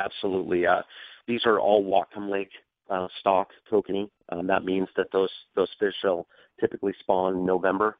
Absolutely. 0.00 0.66
Uh, 0.66 0.82
these 1.28 1.42
are 1.46 1.60
all 1.60 1.84
Whatcom 1.84 2.28
Lake 2.28 2.50
uh, 2.90 3.06
stock 3.20 3.50
kokanee. 3.70 4.10
Um, 4.30 4.48
that 4.48 4.64
means 4.64 4.88
that 4.96 5.12
those 5.12 5.30
those 5.54 5.70
fish 5.78 5.94
will 6.02 6.26
typically 6.58 6.94
spawn 6.98 7.36
in 7.36 7.46
November. 7.46 7.96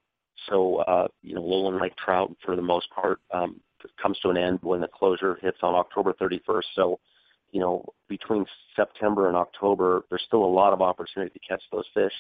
So 0.49 0.77
uh, 0.77 1.09
you 1.23 1.35
know, 1.35 1.43
lowland 1.43 1.81
lake 1.81 1.97
trout 1.97 2.35
for 2.45 2.57
the 2.57 2.63
most 2.63 2.89
part 2.91 3.21
um, 3.33 3.61
comes 4.01 4.19
to 4.21 4.31
an 4.31 4.37
end 4.37 4.59
when 4.63 4.81
the 4.81 4.89
closure 4.89 5.39
hits 5.41 5.59
on 5.63 5.75
October 5.75 6.13
31st. 6.15 6.65
So 6.75 7.01
you 7.53 7.61
know, 7.61 7.85
between 8.09 8.47
September 8.77 9.29
and 9.29 9.37
October, 9.37 10.05
there's 10.09 10.23
still 10.27 10.45
a 10.45 10.47
lot 10.47 10.73
of 10.73 10.81
opportunity 10.81 11.33
to 11.33 11.47
catch 11.47 11.63
those 11.73 11.87
fish. 11.93 12.13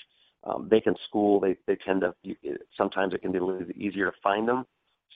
Um, 0.45 0.69
they 0.71 0.81
can 0.81 0.95
school. 1.09 1.41
They 1.41 1.57
they 1.67 1.77
tend 1.77 2.03
to. 2.03 2.15
Sometimes 2.77 3.15
it 3.15 3.23
can 3.23 3.33
be 3.33 3.39
a 3.39 3.45
little 3.45 3.71
easier 3.77 4.07
to 4.07 4.17
find 4.23 4.49
them. 4.49 4.67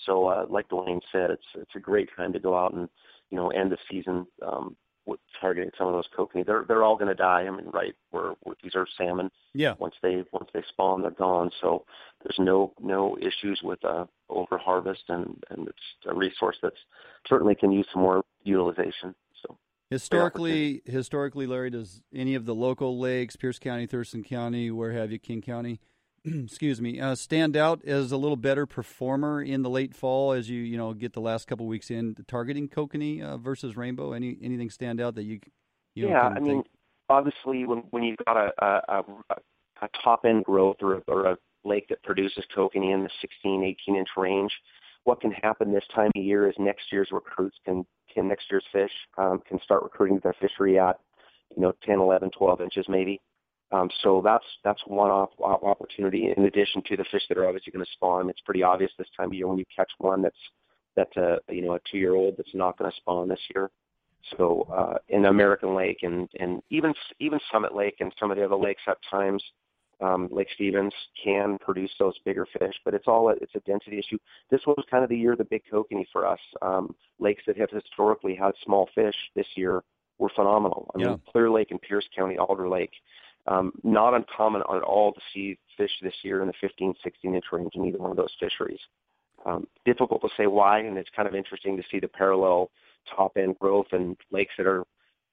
So, 0.07 0.27
uh, 0.27 0.47
like 0.49 0.69
Dwayne 0.69 1.01
said, 1.13 1.31
it's 1.31 1.47
it's 1.55 1.75
a 1.77 1.81
great 1.81 2.09
time 2.17 2.33
to 2.33 2.39
go 2.39 2.57
out 2.57 2.75
and 2.75 2.89
you 3.31 3.39
know 3.39 3.49
end 3.51 3.73
the 3.73 3.79
season 3.91 4.27
um, 4.47 4.77
targeting 5.41 5.71
some 5.77 5.89
of 5.89 5.93
those 5.93 6.09
kokanee. 6.17 6.47
They're 6.47 6.65
they're 6.67 6.83
all 6.83 6.97
going 6.97 7.09
to 7.09 7.15
die. 7.15 7.43
I 7.47 7.51
mean, 7.51 7.71
right? 7.73 7.95
We're, 8.13 8.35
we're 8.45 8.55
these 8.63 8.75
are 8.75 8.87
salmon. 8.97 9.31
Yeah. 9.53 9.75
Once 9.79 9.95
they 10.03 10.25
once 10.33 10.49
they 10.53 10.63
spawn, 10.69 11.03
they're 11.03 11.11
gone. 11.11 11.51
So 11.61 11.85
there's 12.23 12.39
no 12.39 12.73
no 12.81 13.17
issues 13.19 13.61
with 13.63 13.85
uh, 13.85 14.07
over 14.29 14.59
harvest, 14.59 15.05
and 15.09 15.43
and 15.51 15.69
it's 15.69 16.07
a 16.07 16.15
resource 16.15 16.57
that's 16.63 16.81
certainly 17.29 17.55
can 17.55 17.73
use 17.73 17.87
some 17.93 18.03
more 18.03 18.25
utilization. 18.45 19.15
So 19.43 19.57
Historically, 19.91 20.83
historically, 20.87 21.47
Larry, 21.47 21.71
does 21.71 22.03
any 22.15 22.35
of 22.35 22.47
the 22.47 22.55
local 22.55 22.99
lakes, 22.99 23.37
Pierce 23.37 23.59
County, 23.59 23.87
Thurston 23.87 24.25
County, 24.25 24.71
where 24.71 24.93
have 24.93 25.13
you, 25.13 25.19
King 25.19 25.43
County, 25.43 25.81
excuse 26.45 26.81
me, 26.81 27.01
uh, 27.01 27.15
stand 27.15 27.57
out 27.57 27.85
as 27.85 28.11
a 28.11 28.17
little 28.17 28.37
better 28.37 28.67
performer 28.67 29.43
in 29.43 29.63
the 29.63 29.71
late 29.71 29.95
fall 29.95 30.33
as 30.33 30.49
you 30.49 30.61
you 30.61 30.77
know 30.77 30.95
get 30.95 31.13
the 31.13 31.21
last 31.21 31.47
couple 31.47 31.67
weeks 31.67 31.91
in 31.91 32.17
targeting 32.27 32.69
kokanee 32.69 33.23
uh, 33.23 33.37
versus 33.37 33.77
rainbow? 33.77 34.13
Any 34.13 34.37
anything 34.43 34.71
stand 34.71 35.01
out 35.01 35.15
that 35.17 35.25
you 35.25 35.41
you 35.95 36.09
yeah, 36.09 36.29
I 36.29 36.41
mean, 36.41 36.63
think- 36.63 36.67
obviously, 37.09 37.67
when 37.67 37.85
when 37.91 38.03
you've 38.03 38.19
got 38.27 38.37
a 38.37 38.53
a, 38.59 38.99
a, 38.99 39.35
a 39.83 39.89
top 40.03 40.25
end 40.25 40.45
growth 40.45 40.77
or, 40.81 41.03
or 41.09 41.27
a 41.27 41.37
lake 41.65 41.89
that 41.89 42.03
produces 42.03 42.45
kokanee 42.57 42.95
in 42.95 43.03
the 43.03 43.11
16, 43.21 43.63
18 43.87 43.97
inch 43.97 44.09
range, 44.17 44.53
what 45.05 45.21
can 45.21 45.33
happen 45.33 45.73
this 45.73 45.85
time 45.95 46.11
of 46.17 46.23
year 46.23 46.49
is 46.49 46.55
next 46.59 46.91
year's 46.91 47.09
recruits 47.13 47.57
can 47.67 47.85
can 48.13 48.29
next 48.29 48.47
year's 48.51 48.65
fish 48.73 48.93
um, 49.19 49.43
can 49.47 49.61
start 49.63 49.83
recruiting 49.83 50.21
their 50.23 50.35
fishery 50.41 50.79
at 50.79 50.99
you 51.55 51.61
know 51.61 51.73
10, 51.85 51.99
11, 51.99 52.31
12 52.31 52.61
inches 52.63 52.87
maybe. 52.89 53.21
Um, 53.75 53.91
so 54.03 54.21
that's 54.25 54.45
that's 54.63 54.81
one 54.87 55.11
off 55.11 55.31
opportunity 55.41 56.33
in 56.37 56.45
addition 56.45 56.83
to 56.87 56.97
the 56.97 57.05
fish 57.11 57.23
that 57.29 57.39
are 57.39 57.47
obviously 57.49 57.73
going 57.73 57.85
to 57.85 57.91
spawn. 57.93 58.31
It's 58.31 58.41
pretty 58.43 58.63
obvious 58.63 58.93
this 58.99 59.09
time 59.17 59.29
of 59.29 59.35
year 59.35 59.49
when 59.49 59.59
you 59.59 59.65
catch 59.75 59.91
one 59.99 60.23
that's 60.23 60.37
that's 60.95 61.17
a 61.17 61.39
you 61.49 61.63
know 61.63 61.75
a 61.75 61.81
two 61.91 61.99
year 61.99 62.15
old 62.15 62.35
that's 62.37 62.55
not 62.55 62.79
going 62.79 62.91
to 62.91 62.97
spawn 62.99 63.29
this 63.29 63.41
year. 63.55 63.71
So 64.37 64.67
uh, 64.73 64.99
in 65.09 65.27
American 65.27 65.75
Lake 65.75 65.99
and 66.03 66.29
and 66.39 66.63
even 66.71 66.95
even 67.19 67.41
Summit 67.53 67.75
Lake 67.75 67.97
and 68.01 68.13
some 68.21 68.31
of 68.31 68.37
the 68.37 68.45
other 68.45 68.57
lakes 68.57 68.83
at 68.87 68.99
times, 69.11 69.43
um, 70.01 70.29
Lake 70.31 70.49
Stevens 70.55 70.95
can 71.23 71.59
produce 71.59 71.91
those 71.99 72.15
bigger 72.25 72.47
fish, 72.59 72.75
but 72.85 72.95
it's 72.95 73.09
all 73.09 73.29
a, 73.31 73.33
it's 73.41 73.57
a 73.57 73.61
density 73.61 73.99
issue. 73.99 74.19
This 74.51 74.61
was 74.67 74.85
kind 74.89 75.03
of 75.03 75.11
the 75.11 75.19
year 75.19 75.33
of 75.33 75.39
the 75.39 75.45
big 75.45 75.63
kokanee 75.71 76.07
for 76.13 76.27
us. 76.27 76.41
Um, 76.63 76.95
lakes 77.19 77.43
that 77.49 77.57
have 77.57 77.71
historically 77.71 78.37
had 78.37 78.53
small 78.65 78.89
fish 78.95 79.17
this 79.35 79.49
year 79.57 79.83
were 80.19 80.31
phenomenal. 80.37 80.91
I 80.95 81.01
Yeah. 81.01 81.09
mean, 81.09 81.21
Clear 81.31 81.51
Lake 81.51 81.71
in 81.71 81.79
Pierce 81.79 82.09
County, 82.17 82.39
Alder 82.39 82.69
Lake, 82.69 82.93
um, 83.47 83.73
not 83.83 84.15
uncommon 84.15 84.63
at 84.63 84.83
all 84.83 85.13
to 85.13 85.21
see 85.33 85.59
fish 85.77 85.91
this 86.03 86.15
year 86.23 86.41
in 86.41 86.47
the 86.47 86.55
15, 86.61 86.95
16 87.03 87.35
inch 87.35 87.45
range 87.53 87.73
in 87.75 87.85
either 87.85 87.99
one 87.99 88.11
of 88.11 88.17
those 88.17 88.35
fisheries. 88.41 88.81
Um, 89.45 89.67
difficult 89.85 90.23
to 90.23 90.29
say 90.37 90.47
why, 90.47 90.81
and 90.81 90.97
it's 90.97 91.11
kind 91.15 91.29
of 91.29 91.35
interesting 91.35 91.77
to 91.77 91.83
see 91.91 92.01
the 92.01 92.09
parallel 92.09 92.71
top 93.15 93.37
end 93.37 93.59
growth 93.59 93.89
and 93.93 94.17
lakes 94.31 94.55
that 94.57 94.67
are, 94.67 94.85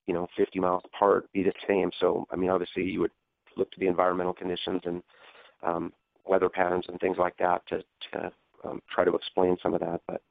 you 0.08 0.14
know, 0.14 0.28
50 0.36 0.60
miles 0.60 0.82
apart 0.86 1.32
be 1.32 1.44
the 1.44 1.54
same. 1.68 1.92
So, 2.00 2.28
I 2.32 2.36
mean, 2.36 2.50
obviously 2.50 2.84
you 2.84 3.00
would 3.00 3.12
look 3.56 3.72
to 3.72 3.80
the 3.80 3.88
environmental 3.88 4.34
conditions 4.34 4.82
and 4.84 5.02
um, 5.64 5.94
weather 6.26 6.50
patterns 6.50 6.86
and 6.90 7.00
things 7.00 7.18
like 7.18 7.38
that 7.38 7.66
to, 7.68 7.84
to 8.12 8.32
um, 8.66 8.82
try 8.94 9.06
to 9.06 9.16
explain 9.16 9.56
some 9.64 9.74
of 9.74 9.80
that. 9.80 10.02
But, 10.08 10.22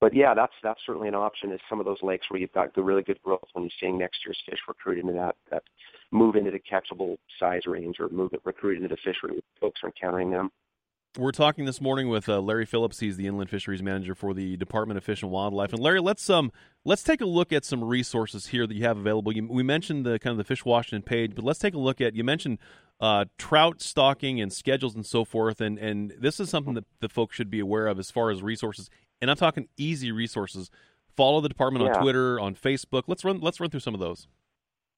but 0.00 0.14
yeah, 0.14 0.34
that's 0.34 0.52
that's 0.62 0.80
certainly 0.86 1.08
an 1.08 1.14
option. 1.14 1.52
Is 1.52 1.60
some 1.68 1.78
of 1.78 1.86
those 1.86 2.02
lakes 2.02 2.26
where 2.30 2.40
you've 2.40 2.52
got 2.52 2.74
the 2.74 2.82
really 2.82 3.02
good 3.02 3.22
growth 3.22 3.44
when 3.52 3.64
you're 3.64 3.70
seeing 3.78 3.98
next 3.98 4.20
year's 4.24 4.38
fish 4.48 4.58
recruit 4.66 4.98
into 4.98 5.12
that 5.12 5.36
that 5.50 5.62
move 6.10 6.36
into 6.36 6.50
the 6.50 6.60
catchable 6.60 7.16
size 7.38 7.66
range 7.66 7.96
or 8.00 8.08
move 8.08 8.32
it 8.32 8.40
recruit 8.44 8.76
into 8.76 8.88
the 8.88 8.96
fishery. 8.96 9.32
where 9.32 9.42
Folks 9.60 9.80
are 9.82 9.88
encountering 9.88 10.30
them. 10.30 10.50
We're 11.18 11.32
talking 11.32 11.64
this 11.64 11.80
morning 11.80 12.08
with 12.08 12.28
uh, 12.28 12.40
Larry 12.40 12.66
Phillips. 12.66 13.00
He's 13.00 13.16
the 13.16 13.26
inland 13.26 13.50
fisheries 13.50 13.82
manager 13.82 14.14
for 14.14 14.32
the 14.32 14.56
Department 14.56 14.96
of 14.96 15.02
Fish 15.02 15.22
and 15.22 15.30
Wildlife. 15.32 15.72
And 15.72 15.82
Larry, 15.82 16.00
let's 16.00 16.30
um 16.30 16.52
let's 16.84 17.02
take 17.02 17.20
a 17.20 17.26
look 17.26 17.52
at 17.52 17.64
some 17.64 17.82
resources 17.82 18.46
here 18.46 18.66
that 18.66 18.74
you 18.74 18.84
have 18.84 18.96
available. 18.96 19.32
You, 19.32 19.48
we 19.48 19.64
mentioned 19.64 20.06
the 20.06 20.18
kind 20.18 20.32
of 20.32 20.38
the 20.38 20.44
Fish 20.44 20.64
Washington 20.64 21.02
page, 21.02 21.34
but 21.34 21.44
let's 21.44 21.58
take 21.58 21.74
a 21.74 21.78
look 21.78 22.00
at 22.00 22.14
you 22.14 22.24
mentioned 22.24 22.58
uh, 23.00 23.24
trout 23.38 23.80
stocking 23.80 24.40
and 24.40 24.52
schedules 24.52 24.94
and 24.94 25.04
so 25.04 25.24
forth. 25.24 25.60
And 25.60 25.78
and 25.78 26.14
this 26.18 26.38
is 26.38 26.48
something 26.48 26.74
that 26.74 26.84
the 27.00 27.08
folks 27.08 27.34
should 27.34 27.50
be 27.50 27.60
aware 27.60 27.88
of 27.88 27.98
as 27.98 28.10
far 28.10 28.30
as 28.30 28.40
resources. 28.40 28.88
And 29.20 29.30
I'm 29.30 29.36
talking 29.36 29.68
easy 29.76 30.12
resources. 30.12 30.70
Follow 31.16 31.40
the 31.40 31.48
department 31.48 31.84
Yeah. 31.84 31.96
on 31.96 32.02
Twitter, 32.02 32.40
on 32.40 32.54
Facebook. 32.54 33.04
Let's 33.06 33.24
run 33.24 33.40
let's 33.40 33.60
run 33.60 33.70
through 33.70 33.80
some 33.80 33.94
of 33.94 34.00
those. 34.00 34.28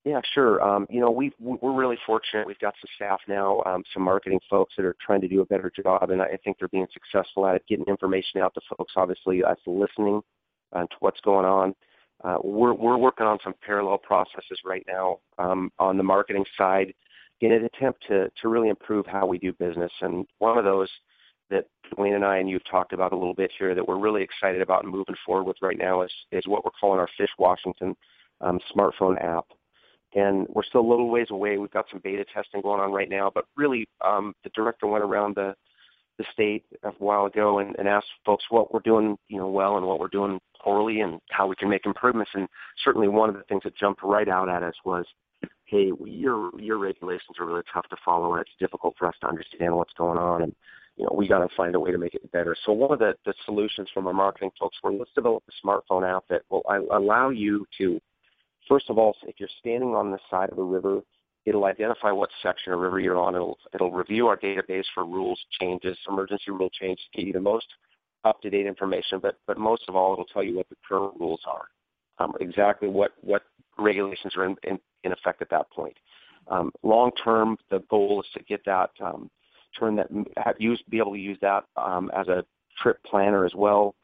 Yeah, 0.05 0.21
sure. 0.35 0.61
Um, 0.63 0.87
you 0.91 1.01
know, 1.01 1.11
we 1.11 1.33
we're 1.39 1.73
really 1.73 1.99
fortunate. 2.05 2.47
We've 2.47 2.59
got 2.59 2.75
some 2.81 2.89
staff 2.97 3.21
now, 3.29 3.63
um, 3.67 3.85
some 3.95 4.03
marketing 4.03 4.41
folks 4.51 4.75
that 4.77 4.85
are 4.85 4.97
trying 5.01 5.21
to 5.21 5.29
do 5.29 5.41
a 5.43 5.47
better 5.47 5.71
job, 5.71 6.11
and 6.11 6.21
I 6.21 6.37
think 6.43 6.59
they're 6.59 6.69
being 6.69 6.89
successful 6.93 7.47
at 7.47 7.55
it, 7.57 7.63
getting 7.69 7.85
information 7.87 8.41
out 8.41 8.53
to 8.55 8.61
folks. 8.77 8.95
Obviously, 8.97 9.45
us 9.45 9.59
listening 9.67 10.21
uh, 10.73 10.83
to 10.83 10.97
what's 11.01 11.21
going 11.21 11.47
on. 11.47 11.75
Uh, 12.25 12.39
we're 12.43 12.73
we're 12.73 12.97
working 12.97 13.27
on 13.27 13.39
some 13.45 13.55
parallel 13.65 13.99
processes 13.99 14.59
right 14.65 14.85
now 14.89 15.19
um, 15.39 15.71
on 15.79 15.97
the 15.97 16.03
marketing 16.03 16.45
side 16.57 16.93
in 17.41 17.53
an 17.53 17.65
attempt 17.65 18.05
to 18.09 18.29
to 18.41 18.49
really 18.49 18.69
improve 18.71 19.07
how 19.07 19.27
we 19.27 19.39
do 19.39 19.53
business. 19.53 19.93
And 20.01 20.27
one 20.39 20.59
of 20.59 20.65
those 20.65 20.89
that 21.51 21.67
Dwayne 21.97 22.15
and 22.15 22.25
I 22.25 22.39
and 22.39 22.49
you've 22.49 22.69
talked 22.71 22.93
about 22.93 23.13
a 23.13 23.17
little 23.17 23.35
bit 23.35 23.51
here 23.59 23.75
that 23.75 23.87
we're 23.87 23.99
really 23.99 24.23
excited 24.23 24.63
about 24.63 24.85
moving 24.85 25.17
forward 25.25 25.45
with 25.45 25.57
right 25.63 25.79
now 25.79 26.03
is 26.03 26.13
is 26.31 26.47
what 26.47 26.65
we're 26.65 26.71
calling 26.81 26.99
our 26.99 27.09
Fish 27.17 27.31
Washington 27.39 27.97
um, 28.41 28.59
smartphone 28.75 29.23
app 29.23 29.47
and 30.15 30.47
we're 30.51 30.63
still 30.65 30.81
a 30.81 30.91
little 30.91 31.11
ways 31.11 31.29
away. 31.31 31.59
We've 31.59 31.71
got 31.71 31.87
some 31.91 32.01
beta 32.03 32.25
testing 32.33 32.61
going 32.61 32.81
on 32.81 32.93
right 32.93 33.09
now, 33.09 33.31
but 33.35 33.47
really, 33.57 33.89
um, 34.05 34.35
the 34.45 34.51
director 34.55 34.87
went 34.87 35.05
around 35.05 35.37
the 35.37 35.55
the 36.19 36.25
state 36.31 36.65
a 36.83 36.91
while 36.99 37.25
ago 37.25 37.59
and, 37.59 37.75
and 37.79 37.89
asked 37.89 38.09
folks 38.27 38.45
what 38.51 38.73
we're 38.73 38.81
doing, 38.81 39.17
you 39.29 39.39
know, 39.39 39.49
well 39.49 39.79
and 39.79 39.87
what 39.87 39.99
we're 39.99 40.09
doing 40.09 40.39
poorly, 40.63 41.01
and 41.01 41.19
how 41.31 41.47
we 41.47 41.57
can 41.57 41.71
make 41.71 41.87
improvements. 41.87 42.31
And 42.35 42.47
certainly, 42.85 43.09
one 43.09 43.31
of 43.31 43.35
the 43.35 43.43
things 43.45 43.63
that 43.65 43.77
jumped 43.77 44.03
right 44.03 44.29
out 44.29 44.49
at 44.49 44.63
us 44.63 44.75
was, 44.85 45.07
"Hey, 45.65 45.91
your 46.05 46.51
your 46.61 46.79
regulations 46.79 47.39
are 47.39 47.47
really 47.47 47.63
tough 47.73 47.89
to 47.89 47.97
follow, 48.05 48.35
and 48.35 48.43
it's 48.43 48.57
difficult 48.59 48.95
for 48.99 49.09
us 49.09 49.15
to 49.23 49.29
understand 49.29 49.75
what's 49.75 49.95
going 49.95 50.19
on." 50.19 50.43
And 50.43 50.55
you 50.97 51.05
know, 51.05 51.15
we 51.15 51.27
got 51.27 51.39
to 51.39 51.49
find 51.57 51.75
a 51.75 51.81
way 51.81 51.91
to 51.91 51.99
make 51.99 52.15
it 52.15 52.31
better. 52.33 52.55
So 52.65 52.73
one 52.73 52.93
of 52.93 52.99
the, 52.99 53.15
the 53.25 53.35
solutions 53.45 53.89
from 53.95 54.07
our 54.07 54.13
marketing 54.13 54.51
folks 54.59 54.77
were 54.83 54.93
let's 54.93 55.11
develop 55.15 55.43
a 55.49 55.67
smartphone 55.67 56.05
app 56.09 56.25
that 56.29 56.43
will 56.51 56.63
allow 56.91 57.31
you 57.31 57.67
to 57.79 58.01
First 58.69 58.91
of 58.91 58.99
all, 58.99 59.17
if 59.27 59.39
you're 59.39 59.49
standing 59.59 59.95
on 59.95 60.11
the 60.11 60.19
side 60.31 60.51
of 60.51 60.59
a 60.59 60.63
river, 60.63 61.01
it'll 61.45 61.65
identify 61.65 62.13
what 62.13 62.31
section 62.43 62.73
of 62.73 62.81
river 62.81 63.01
you're 63.01 63.19
on. 63.19 63.35
It'll 63.35 63.59
it'll 63.75 63.91
review 63.91 64.29
our 64.29 64.37
database 64.37 64.85
for 64.95 65.05
rules 65.05 65.41
changes, 65.61 65.99
emergency 66.09 66.51
rule 66.51 66.71
changes, 66.71 67.05
get 67.13 67.27
you 67.27 67.33
the 67.33 67.41
most 67.41 67.67
up-to-date 68.25 68.67
information. 68.67 69.19
But 69.19 69.39
but 69.47 69.59
most 69.59 69.83
of 69.89 69.97
all, 69.97 70.13
it'll 70.13 70.25
tell 70.27 70.45
you 70.45 70.57
what 70.57 70.69
the 70.69 70.77
current 70.89 71.15
rules 71.19 71.41
are, 71.47 71.67
um, 72.19 72.35
exactly 72.41 72.89
what 72.89 73.13
what 73.21 73.43
regulations 73.79 74.37
are 74.37 74.45
in, 74.45 74.57
in, 74.63 74.79
in 75.03 75.13
effect 75.13 75.43
at 75.43 75.51
that 75.51 75.71
point. 75.71 75.97
Um, 76.49 76.71
long 76.83 77.11
term, 77.23 77.57
the 77.71 77.81
goal 77.91 78.21
is 78.21 78.29
to 78.35 78.45
get 78.45 78.65
that 78.67 78.91
um, 79.01 79.31
turn 79.79 79.97
that 79.97 80.09
have 80.37 80.57
use 80.59 80.83
be 80.89 80.99
able 80.99 81.13
to 81.13 81.19
use 81.19 81.39
that 81.41 81.65
um, 81.77 82.11
as 82.17 82.29
a 82.29 82.45
trip 82.83 82.99
planner 83.05 83.45
as 83.45 83.55
well 83.55 83.95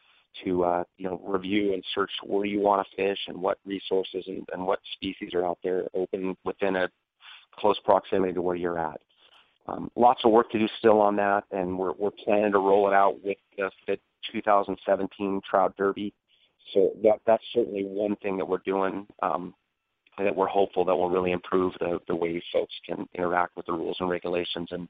to 0.44 0.64
uh, 0.64 0.84
you 0.96 1.08
know 1.08 1.20
review 1.24 1.72
and 1.72 1.84
search 1.94 2.10
where 2.24 2.44
you 2.44 2.60
want 2.60 2.86
to 2.86 2.96
fish 2.96 3.18
and 3.28 3.36
what 3.36 3.58
resources 3.64 4.24
and, 4.26 4.46
and 4.52 4.64
what 4.64 4.80
species 4.94 5.34
are 5.34 5.44
out 5.44 5.58
there 5.62 5.84
open 5.94 6.36
within 6.44 6.76
a 6.76 6.88
close 7.58 7.78
proximity 7.84 8.32
to 8.32 8.42
where 8.42 8.56
you're 8.56 8.78
at. 8.78 9.00
Um, 9.66 9.90
lots 9.96 10.20
of 10.24 10.30
work 10.30 10.50
to 10.50 10.58
do 10.58 10.68
still 10.78 11.00
on 11.00 11.16
that, 11.16 11.44
and 11.50 11.78
we're 11.78 11.92
we're 11.92 12.10
planning 12.24 12.52
to 12.52 12.58
roll 12.58 12.88
it 12.88 12.94
out 12.94 13.22
with 13.22 13.38
the, 13.56 13.70
the 13.86 13.98
2017 14.32 15.40
Trout 15.48 15.74
Derby. 15.76 16.14
So 16.72 16.90
that 17.02 17.20
that's 17.26 17.42
certainly 17.54 17.84
one 17.84 18.16
thing 18.16 18.36
that 18.38 18.48
we're 18.48 18.58
doing. 18.58 19.06
Um, 19.22 19.54
that 20.18 20.34
we're 20.34 20.48
hopeful 20.48 20.84
that 20.84 20.96
will 20.96 21.10
really 21.10 21.32
improve 21.32 21.74
the 21.80 22.00
the 22.08 22.14
way 22.14 22.42
folks 22.52 22.74
can 22.86 23.06
interact 23.14 23.56
with 23.56 23.66
the 23.66 23.72
rules 23.72 23.96
and 24.00 24.08
regulations 24.08 24.68
and 24.70 24.88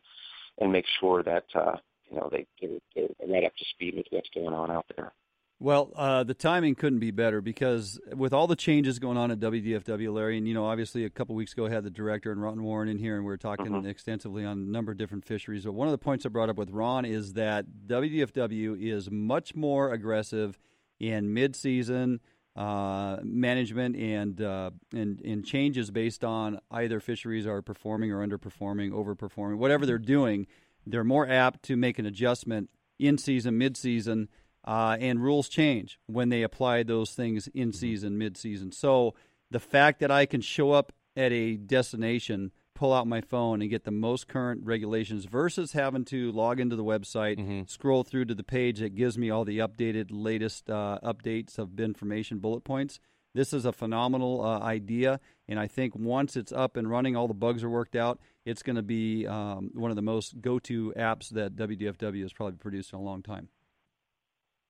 and 0.61 0.73
make 0.73 0.85
sure 1.01 1.23
that 1.23 1.45
uh, 1.55 1.77
you 2.11 2.17
know 2.17 2.29
they 2.31 2.47
they're, 2.61 2.79
they're 2.95 3.29
right 3.29 3.45
up 3.45 3.55
to 3.57 3.65
speed 3.71 3.95
with 3.97 4.07
what's 4.11 4.29
going 4.35 4.53
on 4.55 4.71
out 4.71 4.87
there. 4.97 5.13
Well, 5.61 5.91
uh, 5.97 6.23
the 6.23 6.35
timing 6.35 6.77
couldn't 6.77 7.01
be 7.01 7.11
better 7.11 7.41
because 7.41 7.99
with 8.15 8.33
all 8.33 8.47
the 8.47 8.55
changes 8.55 9.01
going 9.01 9.17
on 9.17 9.33
at 9.33 9.41
WDFW, 9.41 10.13
Larry, 10.15 10.39
and 10.39 10.47
you 10.47 10.55
know, 10.55 10.65
obviously 10.67 11.05
a 11.05 11.11
couple 11.11 11.35
weeks 11.35 11.53
ago 11.53 11.67
I 11.67 11.71
had 11.71 11.83
the 11.83 11.91
director 11.91 12.31
and 12.31 12.41
Ron 12.41 12.63
Warren 12.63 12.89
in 12.89 12.99
here, 12.99 13.17
and 13.17 13.25
we 13.25 13.29
were 13.29 13.37
talking 13.37 13.67
Mhm. 13.67 13.85
extensively 13.87 14.45
on 14.45 14.57
a 14.59 14.71
number 14.71 14.93
of 14.93 14.99
different 14.99 15.25
fisheries. 15.25 15.65
But 15.65 15.73
one 15.73 15.89
of 15.89 15.93
the 15.93 15.99
points 15.99 16.25
I 16.25 16.29
brought 16.29 16.49
up 16.49 16.57
with 16.59 16.71
Ron 16.71 17.05
is 17.05 17.33
that 17.33 17.67
WDFW 17.89 18.77
is 18.81 19.11
much 19.11 19.57
more 19.57 19.93
aggressive 19.93 20.59
in 21.01 21.35
mid-season 21.35 22.21
uh, 22.59 23.19
management 23.23 23.95
and, 23.95 24.43
uh, 24.43 24.71
and 24.93 25.21
and 25.21 25.47
changes 25.47 25.93
based 25.93 26.25
on 26.25 26.59
either 26.73 26.99
fisheries 26.99 27.47
are 27.47 27.63
performing 27.63 28.11
or 28.11 28.27
underperforming, 28.27 28.91
overperforming, 28.91 29.59
whatever 29.59 29.87
they're 29.87 29.97
doing. 29.97 30.45
They're 30.85 31.05
more 31.05 31.29
apt 31.29 31.63
to 31.67 31.77
make 31.77 32.01
an 32.01 32.07
adjustment 32.07 32.69
in 32.99 33.17
season, 33.17 33.59
mid 33.59 33.77
season, 33.77 34.29
uh, 34.65 34.97
and 35.01 35.23
rules 35.23 35.49
change 35.49 36.01
when 36.07 36.31
they 36.31 36.43
apply 36.43 36.83
those 36.83 37.13
things 37.13 37.47
in 37.55 37.73
season, 37.73 38.19
mid 38.19 38.37
season. 38.37 38.73
So 38.73 39.15
the 39.53 39.61
fact 39.61 40.01
that 40.01 40.11
I 40.11 40.27
can 40.27 40.41
show 40.41 40.73
up 40.73 40.93
at 41.17 41.31
a 41.31 41.55
destination, 41.55 42.51
pull 42.79 42.93
out 42.93 43.09
my 43.09 43.21
phone, 43.21 43.61
and 43.61 43.69
get 43.69 43.83
the 43.83 43.91
most 43.91 44.29
current 44.29 44.61
regulations 44.65 45.25
versus 45.25 45.73
having 45.73 46.05
to 46.05 46.31
log 46.31 46.61
into 46.61 46.77
the 46.77 46.85
website, 46.85 47.69
scroll 47.69 48.05
through 48.05 48.25
to 48.25 48.37
the 48.37 48.45
page 48.45 48.79
that 48.79 48.95
gives 48.95 49.19
me 49.19 49.31
all 49.31 49.45
the 49.45 49.59
updated, 49.59 50.07
latest 50.11 50.71
uh, 50.71 50.97
updates 51.03 51.59
of 51.59 51.81
information, 51.81 52.39
bullet 52.39 52.63
points. 52.63 53.01
This 53.35 53.53
is 53.53 53.65
a 53.65 53.73
phenomenal 53.73 54.45
uh, 54.45 54.61
idea, 54.61 55.19
and 55.49 55.59
I 55.59 55.67
think 55.67 55.97
once 55.97 56.37
it's 56.37 56.53
up 56.53 56.77
and 56.77 56.89
running, 56.89 57.17
all 57.17 57.27
the 57.27 57.35
bugs 57.35 57.65
are 57.65 57.69
worked 57.69 57.97
out. 57.97 58.21
It's 58.45 58.63
going 58.63 58.77
to 58.77 58.83
be 58.83 59.27
um, 59.27 59.71
one 59.75 59.91
of 59.91 59.97
the 59.97 60.03
most 60.03 60.41
go-to 60.41 60.93
apps 60.97 61.31
that 61.31 61.57
WDFW 61.57 62.23
has 62.23 62.33
probably 62.33 62.59
produced 62.59 62.93
in 62.93 63.01
a 63.01 63.03
long 63.03 63.23
time. 63.25 63.49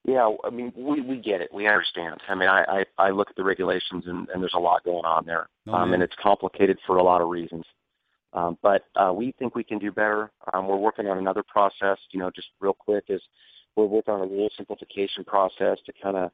Yeah, 0.05 0.35
I 0.44 0.49
mean, 0.49 0.73
we 0.75 1.03
we 1.03 1.16
get 1.18 1.42
it. 1.42 1.51
We 1.53 1.66
understand. 1.66 2.21
I 2.27 2.35
mean, 2.35 2.49
I 2.49 2.85
I, 2.99 3.07
I 3.09 3.11
look 3.11 3.29
at 3.29 3.37
the 3.37 3.44
regulations 3.44 4.05
and, 4.07 4.29
and 4.31 4.40
there's 4.42 4.55
a 4.55 4.59
lot 4.59 4.83
going 4.85 5.05
on 5.05 5.27
there, 5.27 5.49
Oh, 5.66 5.75
um, 5.75 5.92
and 5.92 6.03
it's 6.03 6.14
complicated 6.23 6.79
for 6.87 6.97
a 6.97 7.03
lot 7.03 7.21
of 7.21 7.29
reasons. 7.29 7.64
Um, 8.33 8.59
but 8.62 8.85
uh, 8.97 9.12
we 9.12 9.33
think 9.38 9.55
we 9.55 9.64
can 9.64 9.79
do 9.79 9.91
better. 9.91 10.31
Um, 10.53 10.69
we're 10.69 10.77
working 10.77 11.07
on 11.07 11.19
another 11.19 11.43
process. 11.43 11.99
You 12.12 12.21
know, 12.21 12.31
just 12.35 12.49
real 12.61 12.75
quick 12.75 13.05
is 13.09 13.23
we're 13.77 13.87
working 13.87 14.14
on 14.14 14.21
a 14.21 14.27
rule 14.27 14.51
simplification 14.57 15.25
process 15.25 15.79
to 15.87 15.93
kind 16.03 16.17
of, 16.17 16.31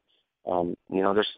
um, 0.51 0.77
you 0.91 1.03
know, 1.03 1.15
there's 1.15 1.29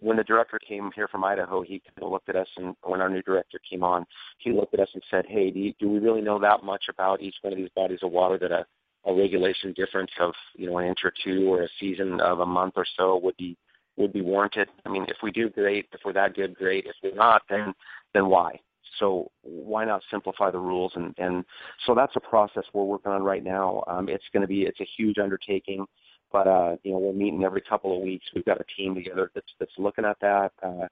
when 0.00 0.16
the 0.16 0.24
director 0.24 0.58
came 0.58 0.90
here 0.94 1.08
from 1.08 1.24
Idaho, 1.24 1.62
he 1.62 1.80
kind 1.80 2.04
of 2.04 2.12
looked 2.12 2.28
at 2.28 2.36
us, 2.36 2.48
and 2.56 2.74
when 2.82 3.00
our 3.00 3.08
new 3.08 3.22
director 3.22 3.58
came 3.70 3.82
on, 3.82 4.04
he 4.38 4.52
looked 4.52 4.74
at 4.74 4.80
us 4.80 4.90
and 4.92 5.02
said, 5.10 5.24
"Hey, 5.26 5.50
do, 5.50 5.58
you, 5.58 5.72
do 5.80 5.88
we 5.88 5.98
really 5.98 6.20
know 6.20 6.38
that 6.40 6.62
much 6.62 6.84
about 6.90 7.22
each 7.22 7.36
one 7.40 7.52
of 7.52 7.56
these 7.56 7.70
bodies 7.74 8.00
of 8.02 8.10
water 8.10 8.38
that 8.38 8.52
a 8.52 8.66
a 9.06 9.14
regulation 9.14 9.72
difference 9.74 10.10
of 10.20 10.32
you 10.56 10.66
know 10.66 10.78
an 10.78 10.86
inch 10.86 11.00
or 11.04 11.12
two 11.24 11.52
or 11.52 11.62
a 11.62 11.68
season 11.78 12.20
of 12.20 12.40
a 12.40 12.46
month 12.46 12.74
or 12.76 12.86
so 12.96 13.18
would 13.22 13.36
be 13.36 13.56
would 13.96 14.12
be 14.12 14.22
warranted. 14.22 14.68
I 14.84 14.88
mean, 14.88 15.04
if 15.08 15.18
we 15.22 15.30
do 15.30 15.48
great, 15.48 15.86
if 15.92 16.00
we're 16.04 16.12
that 16.14 16.34
good, 16.34 16.54
great. 16.54 16.86
If 16.86 16.96
we're 17.02 17.14
not, 17.14 17.42
then 17.48 17.74
then 18.12 18.26
why? 18.28 18.60
So 18.98 19.30
why 19.42 19.84
not 19.84 20.02
simplify 20.10 20.50
the 20.50 20.58
rules? 20.58 20.92
And 20.94 21.14
and 21.18 21.44
so 21.86 21.94
that's 21.94 22.16
a 22.16 22.20
process 22.20 22.64
we're 22.72 22.84
working 22.84 23.12
on 23.12 23.22
right 23.22 23.44
now. 23.44 23.84
Um, 23.86 24.08
it's 24.08 24.24
going 24.32 24.42
to 24.42 24.48
be 24.48 24.62
it's 24.62 24.80
a 24.80 24.88
huge 24.96 25.18
undertaking, 25.18 25.86
but 26.32 26.46
uh, 26.46 26.76
you 26.82 26.92
know 26.92 26.98
we're 26.98 27.12
meeting 27.12 27.44
every 27.44 27.60
couple 27.60 27.96
of 27.96 28.02
weeks. 28.02 28.26
We've 28.34 28.44
got 28.44 28.60
a 28.60 28.64
team 28.76 28.94
together 28.94 29.30
that's 29.34 29.52
that's 29.58 29.72
looking 29.78 30.04
at 30.04 30.18
that. 30.20 30.52
Uh, 30.62 30.88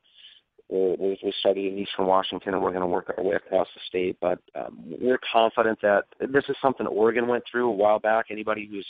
we're, 0.69 0.97
we're, 0.99 1.17
we 1.23 1.33
study 1.41 1.69
in 1.69 1.79
Eastern 1.79 2.07
Washington, 2.07 2.55
and 2.55 2.63
we're 2.63 2.71
going 2.71 2.83
to 2.83 2.87
work 2.87 3.13
our 3.17 3.23
way 3.23 3.37
across 3.37 3.69
the 3.75 3.81
state. 3.87 4.17
But 4.21 4.39
um, 4.55 4.79
we're 5.01 5.21
confident 5.33 5.79
that 5.83 6.05
this 6.21 6.45
is 6.49 6.57
something 6.63 6.87
Oregon 6.87 7.29
went 7.29 7.45
through 7.51 7.69
a 7.69 7.73
while 7.75 7.99
back. 7.99 8.27
Anybody 8.31 8.69
who's 8.71 8.87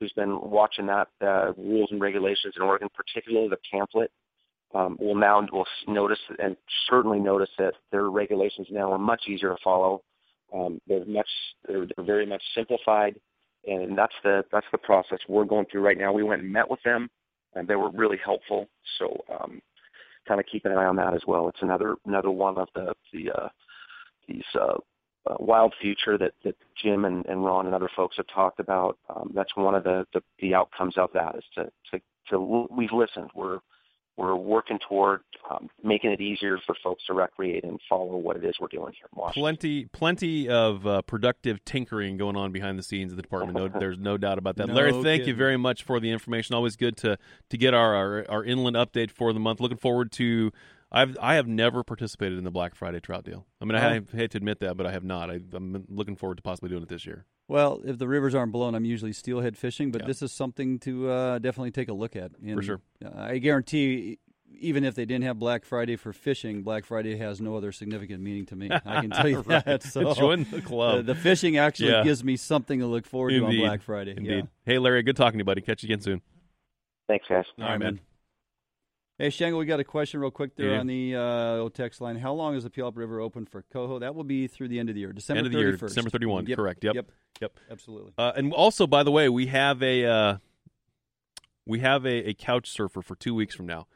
who's 0.00 0.12
been 0.12 0.40
watching 0.40 0.86
that 0.86 1.08
uh, 1.20 1.52
rules 1.56 1.88
and 1.90 2.00
regulations 2.00 2.54
in 2.56 2.62
Oregon, 2.62 2.88
particularly 2.94 3.48
the 3.48 3.58
pamphlet, 3.70 4.10
um, 4.74 4.96
will 5.00 5.14
now 5.14 5.46
will 5.52 5.66
notice 5.86 6.18
and 6.38 6.56
certainly 6.88 7.18
notice 7.18 7.50
that 7.58 7.74
their 7.90 8.10
regulations 8.10 8.66
now 8.70 8.92
are 8.92 8.98
much 8.98 9.22
easier 9.28 9.50
to 9.50 9.56
follow. 9.62 10.02
Um, 10.54 10.80
they're 10.86 11.04
much 11.04 11.28
they're, 11.66 11.86
they're 11.86 12.04
very 12.04 12.26
much 12.26 12.42
simplified, 12.54 13.18
and 13.66 13.96
that's 13.96 14.14
the 14.22 14.44
that's 14.52 14.66
the 14.72 14.78
process 14.78 15.18
we're 15.28 15.44
going 15.44 15.66
through 15.70 15.82
right 15.82 15.98
now. 15.98 16.12
We 16.12 16.22
went 16.22 16.42
and 16.42 16.52
met 16.52 16.70
with 16.70 16.82
them, 16.84 17.08
and 17.54 17.66
they 17.66 17.76
were 17.76 17.90
really 17.90 18.18
helpful. 18.22 18.68
So 18.98 19.24
um, 19.32 19.60
kind 20.26 20.40
of 20.40 20.46
keep 20.50 20.64
an 20.64 20.72
eye 20.72 20.84
on 20.84 20.96
that 20.96 21.14
as 21.14 21.22
well. 21.26 21.48
It's 21.48 21.62
another 21.62 21.96
another 22.06 22.30
one 22.30 22.58
of 22.58 22.68
the 22.74 22.92
the 23.12 23.30
uh, 23.30 23.48
these 24.26 24.44
uh, 24.54 24.74
uh, 25.28 25.36
wild 25.40 25.74
future 25.80 26.16
that, 26.18 26.32
that 26.44 26.56
Jim 26.82 27.04
and, 27.04 27.24
and 27.26 27.44
Ron 27.44 27.66
and 27.66 27.74
other 27.74 27.90
folks 27.96 28.16
have 28.16 28.26
talked 28.32 28.60
about. 28.60 28.98
Um, 29.14 29.32
that's 29.34 29.54
one 29.56 29.74
of 29.74 29.84
the, 29.84 30.06
the 30.12 30.22
the 30.40 30.54
outcomes 30.54 30.96
of 30.96 31.10
that 31.14 31.34
is 31.36 31.44
to 31.54 31.64
to, 31.90 32.00
to 32.30 32.68
we've 32.70 32.92
listened. 32.92 33.30
We're 33.34 33.60
we're 34.18 34.34
working 34.34 34.80
toward 34.86 35.20
um, 35.48 35.70
making 35.82 36.10
it 36.10 36.20
easier 36.20 36.58
for 36.66 36.74
folks 36.82 37.04
to 37.06 37.14
recreate 37.14 37.62
and 37.62 37.78
follow 37.88 38.16
what 38.16 38.36
it 38.36 38.44
is 38.44 38.56
we're 38.60 38.66
doing 38.66 38.92
here 38.92 39.06
in 39.12 39.18
Washington. 39.18 39.42
Plenty, 39.42 39.84
plenty 39.86 40.48
of 40.48 40.86
uh, 40.86 41.02
productive 41.02 41.64
tinkering 41.64 42.16
going 42.16 42.36
on 42.36 42.50
behind 42.50 42.78
the 42.78 42.82
scenes 42.82 43.12
of 43.12 43.16
the 43.16 43.22
department. 43.22 43.56
No, 43.56 43.68
there's 43.80 43.96
no 43.96 44.18
doubt 44.18 44.36
about 44.36 44.56
that. 44.56 44.66
No 44.66 44.74
Larry, 44.74 44.92
thank 44.92 45.04
kidding. 45.04 45.28
you 45.28 45.34
very 45.36 45.56
much 45.56 45.84
for 45.84 46.00
the 46.00 46.10
information. 46.10 46.56
Always 46.56 46.74
good 46.74 46.96
to 46.98 47.16
to 47.48 47.56
get 47.56 47.74
our, 47.74 47.94
our 47.94 48.26
our 48.28 48.44
inland 48.44 48.76
update 48.76 49.12
for 49.12 49.32
the 49.32 49.40
month. 49.40 49.60
Looking 49.60 49.78
forward 49.78 50.12
to. 50.12 50.52
I've 50.90 51.16
I 51.20 51.34
have 51.34 51.46
never 51.46 51.82
participated 51.84 52.38
in 52.38 52.44
the 52.44 52.50
Black 52.50 52.74
Friday 52.74 53.00
trout 53.00 53.24
deal. 53.24 53.46
I 53.60 53.64
mean, 53.66 53.74
I 53.76 53.98
Oh. 53.98 54.00
hate 54.12 54.30
to 54.32 54.38
admit 54.38 54.60
that, 54.60 54.76
but 54.76 54.86
I 54.86 54.92
have 54.92 55.04
not. 55.04 55.30
I, 55.30 55.40
I'm 55.52 55.84
looking 55.88 56.16
forward 56.16 56.36
to 56.38 56.42
possibly 56.42 56.70
doing 56.70 56.82
it 56.82 56.88
this 56.88 57.04
year. 57.06 57.26
Well, 57.46 57.80
if 57.84 57.98
the 57.98 58.08
rivers 58.08 58.34
aren't 58.34 58.52
blown, 58.52 58.74
I'm 58.74 58.84
usually 58.84 59.12
steelhead 59.12 59.56
fishing, 59.56 59.90
but 59.90 60.02
Yeah. 60.02 60.06
this 60.06 60.22
is 60.22 60.32
something 60.32 60.78
to 60.80 61.08
uh, 61.10 61.38
definitely 61.38 61.70
take 61.72 61.88
a 61.88 61.92
look 61.94 62.14
at. 62.16 62.32
And, 62.42 62.62
sure. 62.64 62.80
uh, 63.04 63.10
I 63.14 63.38
guarantee, 63.38 64.18
even 64.60 64.82
if 64.84 64.94
they 64.94 65.04
didn't 65.04 65.24
have 65.24 65.38
Black 65.38 65.64
Friday 65.66 65.96
for 65.96 66.12
fishing, 66.12 66.62
Black 66.62 66.84
Friday 66.86 67.16
has 67.16 67.40
no 67.40 67.54
other 67.56 67.70
significant 67.72 68.22
meaning 68.22 68.46
to 68.46 68.56
me. 68.56 68.70
I 68.70 69.00
can 69.02 69.10
tell 69.10 69.28
you 69.28 69.40
Right. 69.46 69.64
that. 69.66 69.82
So 69.82 70.14
Join 70.14 70.46
the 70.50 70.60
club. 70.62 70.98
uh, 70.98 71.02
the 71.02 71.14
fishing 71.14 71.56
actually 71.58 71.90
Yeah. 71.90 72.02
gives 72.02 72.24
me 72.24 72.36
something 72.36 72.80
to 72.80 72.86
look 72.86 73.06
forward 73.06 73.30
to 73.30 73.44
on 73.44 73.56
Black 73.56 73.82
Friday. 73.82 74.14
Indeed. 74.16 74.30
Yeah. 74.30 74.42
Hey, 74.64 74.78
Larry, 74.78 75.02
good 75.02 75.16
talking 75.16 75.38
to 75.38 75.42
you, 75.42 75.44
buddy. 75.44 75.60
Catch 75.60 75.82
you 75.82 75.86
again 75.88 76.00
soon. 76.00 76.22
Thanks, 77.08 77.26
guys. 77.28 77.44
All 77.58 77.64
right, 77.64 77.78
man. 77.78 78.00
Hey, 79.18 79.30
Shangle, 79.30 79.58
we 79.58 79.66
got 79.66 79.80
a 79.80 79.84
question 79.84 80.20
real 80.20 80.30
quick 80.30 80.54
there 80.54 80.74
Yeah. 80.74 80.78
on 80.78 80.86
the 80.86 81.16
uh, 81.16 81.68
text 81.70 82.00
line. 82.00 82.16
How 82.16 82.32
long 82.32 82.54
is 82.54 82.62
the 82.62 82.70
Puyallup 82.70 82.96
River 82.96 83.20
open 83.20 83.46
for 83.46 83.62
Coho? 83.62 83.98
That 83.98 84.14
will 84.14 84.22
be 84.22 84.46
through 84.46 84.68
the 84.68 84.78
end 84.78 84.90
of 84.90 84.94
the 84.94 85.00
year, 85.00 85.12
December 85.12 85.38
End 85.38 85.46
of 85.48 85.52
the 85.52 85.58
year, 85.58 85.72
31st. 85.72 85.88
December 85.88 86.10
31. 86.10 86.46
Yep. 86.46 86.56
Correct. 86.56 86.84
Yep. 86.84 86.94
Yep. 86.94 87.10
Yep. 87.40 87.58
Absolutely. 87.68 88.12
Uh, 88.16 88.32
and 88.36 88.52
also, 88.52 88.86
by 88.86 89.02
the 89.02 89.10
way, 89.10 89.28
we 89.28 89.46
have 89.46 89.82
a 89.82 90.04
uh, 90.04 90.36
we 91.66 91.80
have 91.80 92.06
a, 92.06 92.28
a 92.30 92.34
couch 92.34 92.70
surfer 92.70 93.02
for 93.02 93.16
two 93.16 93.34
weeks 93.34 93.56
from 93.56 93.66
now. 93.66 93.88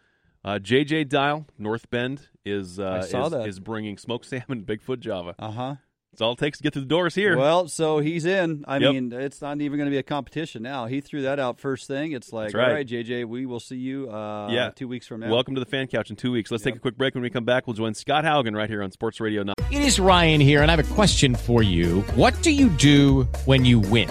Uh, 0.45 0.59
JJ 0.61 1.09
Dial 1.09 1.47
North 1.57 1.89
Bend 1.89 2.29
is 2.45 2.81
uh, 2.81 3.07
is, 3.09 3.47
is 3.47 3.61
bringing 3.61 3.99
smoked 3.99 4.25
salmon, 4.29 4.65
Bigfoot 4.65 4.99
Java. 4.99 5.37
Uh 5.39 5.51
huh. 5.53 5.75
That's 6.13 6.21
all 6.21 6.33
it 6.33 6.39
takes 6.39 6.59
to 6.59 6.63
get 6.63 6.75
through 6.75 6.83
the 6.83 6.89
doors 6.89 7.15
here. 7.15 7.39
Well, 7.39 7.69
so 7.69 7.99
he's 7.99 8.27
in. 8.27 8.67
I 8.69 8.77
Yep. 8.77 8.93
mean, 8.93 9.13
it's 9.15 9.41
not 9.41 9.59
even 9.63 9.79
going 9.79 9.87
to 9.87 9.91
be 9.91 9.97
a 9.97 10.03
competition 10.03 10.63
now. 10.63 10.85
He 10.85 11.01
threw 11.01 11.23
that 11.23 11.39
out 11.39 11.59
first 11.59 11.87
thing. 11.89 12.13
It's 12.13 12.35
like, 12.35 12.53
right. 12.53 12.69
all 12.69 12.75
right, 12.75 12.87
JJ, 12.87 13.25
we 13.25 13.47
will 13.47 13.61
see 13.61 13.77
you 13.77 14.11
uh, 14.11 14.49
yeah, 14.51 14.71
two 14.77 14.89
weeks 14.89 15.07
from 15.07 15.21
now. 15.21 15.31
Welcome 15.31 15.55
to 15.55 15.61
the 15.61 15.67
fan 15.67 15.87
couch 15.87 16.11
in 16.11 16.17
two 16.17 16.31
weeks. 16.31 16.51
Let's 16.51 16.65
take 16.65 16.77
a 16.77 16.79
quick 16.79 16.99
break. 16.99 17.15
When 17.15 17.23
we 17.23 17.31
come 17.31 17.47
back, 17.47 17.67
we'll 17.67 17.73
join 17.75 17.95
Scott 17.95 18.25
Haugen 18.25 18.55
right 18.55 18.69
here 18.69 18.83
on 18.83 18.91
Sports 18.91 19.21
Radio 19.21 19.43
9. 19.43 19.55
It 19.71 19.81
is 19.83 19.99
Ryan 19.99 20.43
here, 20.43 20.61
and 20.61 20.71
I 20.71 20.77
have 20.77 20.91
a 20.91 20.95
question 20.95 21.35
for 21.35 21.63
you. 21.63 22.03
What 22.15 22.41
do 22.43 22.51
you 22.51 22.69
do 22.69 23.23
when 23.47 23.65
you 23.65 23.81
win? 23.81 24.11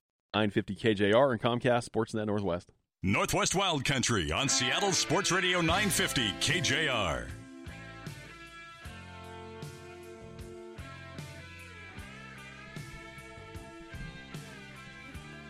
950 0.33 0.75
KJR 0.75 1.31
and 1.31 1.41
Comcast 1.41 1.89
Sportsnet 1.89 2.25
Northwest. 2.25 2.71
Northwest 3.03 3.53
Wild 3.53 3.83
Country 3.83 4.31
on 4.31 4.47
Seattle 4.47 4.93
Sports 4.93 5.31
Radio 5.31 5.59
950 5.59 6.31
KJR. 6.39 7.27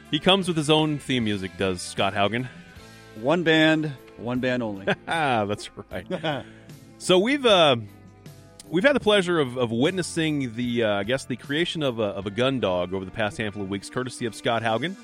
He 0.09 0.19
comes 0.19 0.47
with 0.47 0.57
his 0.57 0.69
own 0.69 0.97
theme 0.97 1.23
music, 1.23 1.51
does 1.57 1.81
Scott 1.81 2.13
Haugen. 2.13 2.47
One 3.21 3.43
band, 3.43 3.93
one 4.17 4.39
band 4.39 4.63
only. 4.63 4.87
Ah, 5.07 5.45
that's 5.47 5.69
right. 5.77 6.43
so 6.97 7.19
we've 7.19 7.45
uh, 7.45 7.75
we've 8.71 8.83
had 8.83 8.95
the 8.95 8.99
pleasure 9.01 9.39
of, 9.39 9.57
of 9.57 9.71
witnessing 9.71 10.55
the 10.55 10.83
uh, 10.83 10.93
I 10.95 11.03
guess 11.03 11.25
the 11.25 11.35
creation 11.35 11.83
of 11.83 11.99
a, 11.99 12.03
of 12.03 12.25
a 12.25 12.31
gun 12.31 12.59
dog 12.59 12.93
over 12.93 13.05
the 13.05 13.11
past 13.11 13.37
handful 13.37 13.61
of 13.61 13.69
weeks, 13.69 13.89
courtesy 13.89 14.25
of 14.25 14.33
Scott 14.33 14.63
Haugen. 14.63 14.95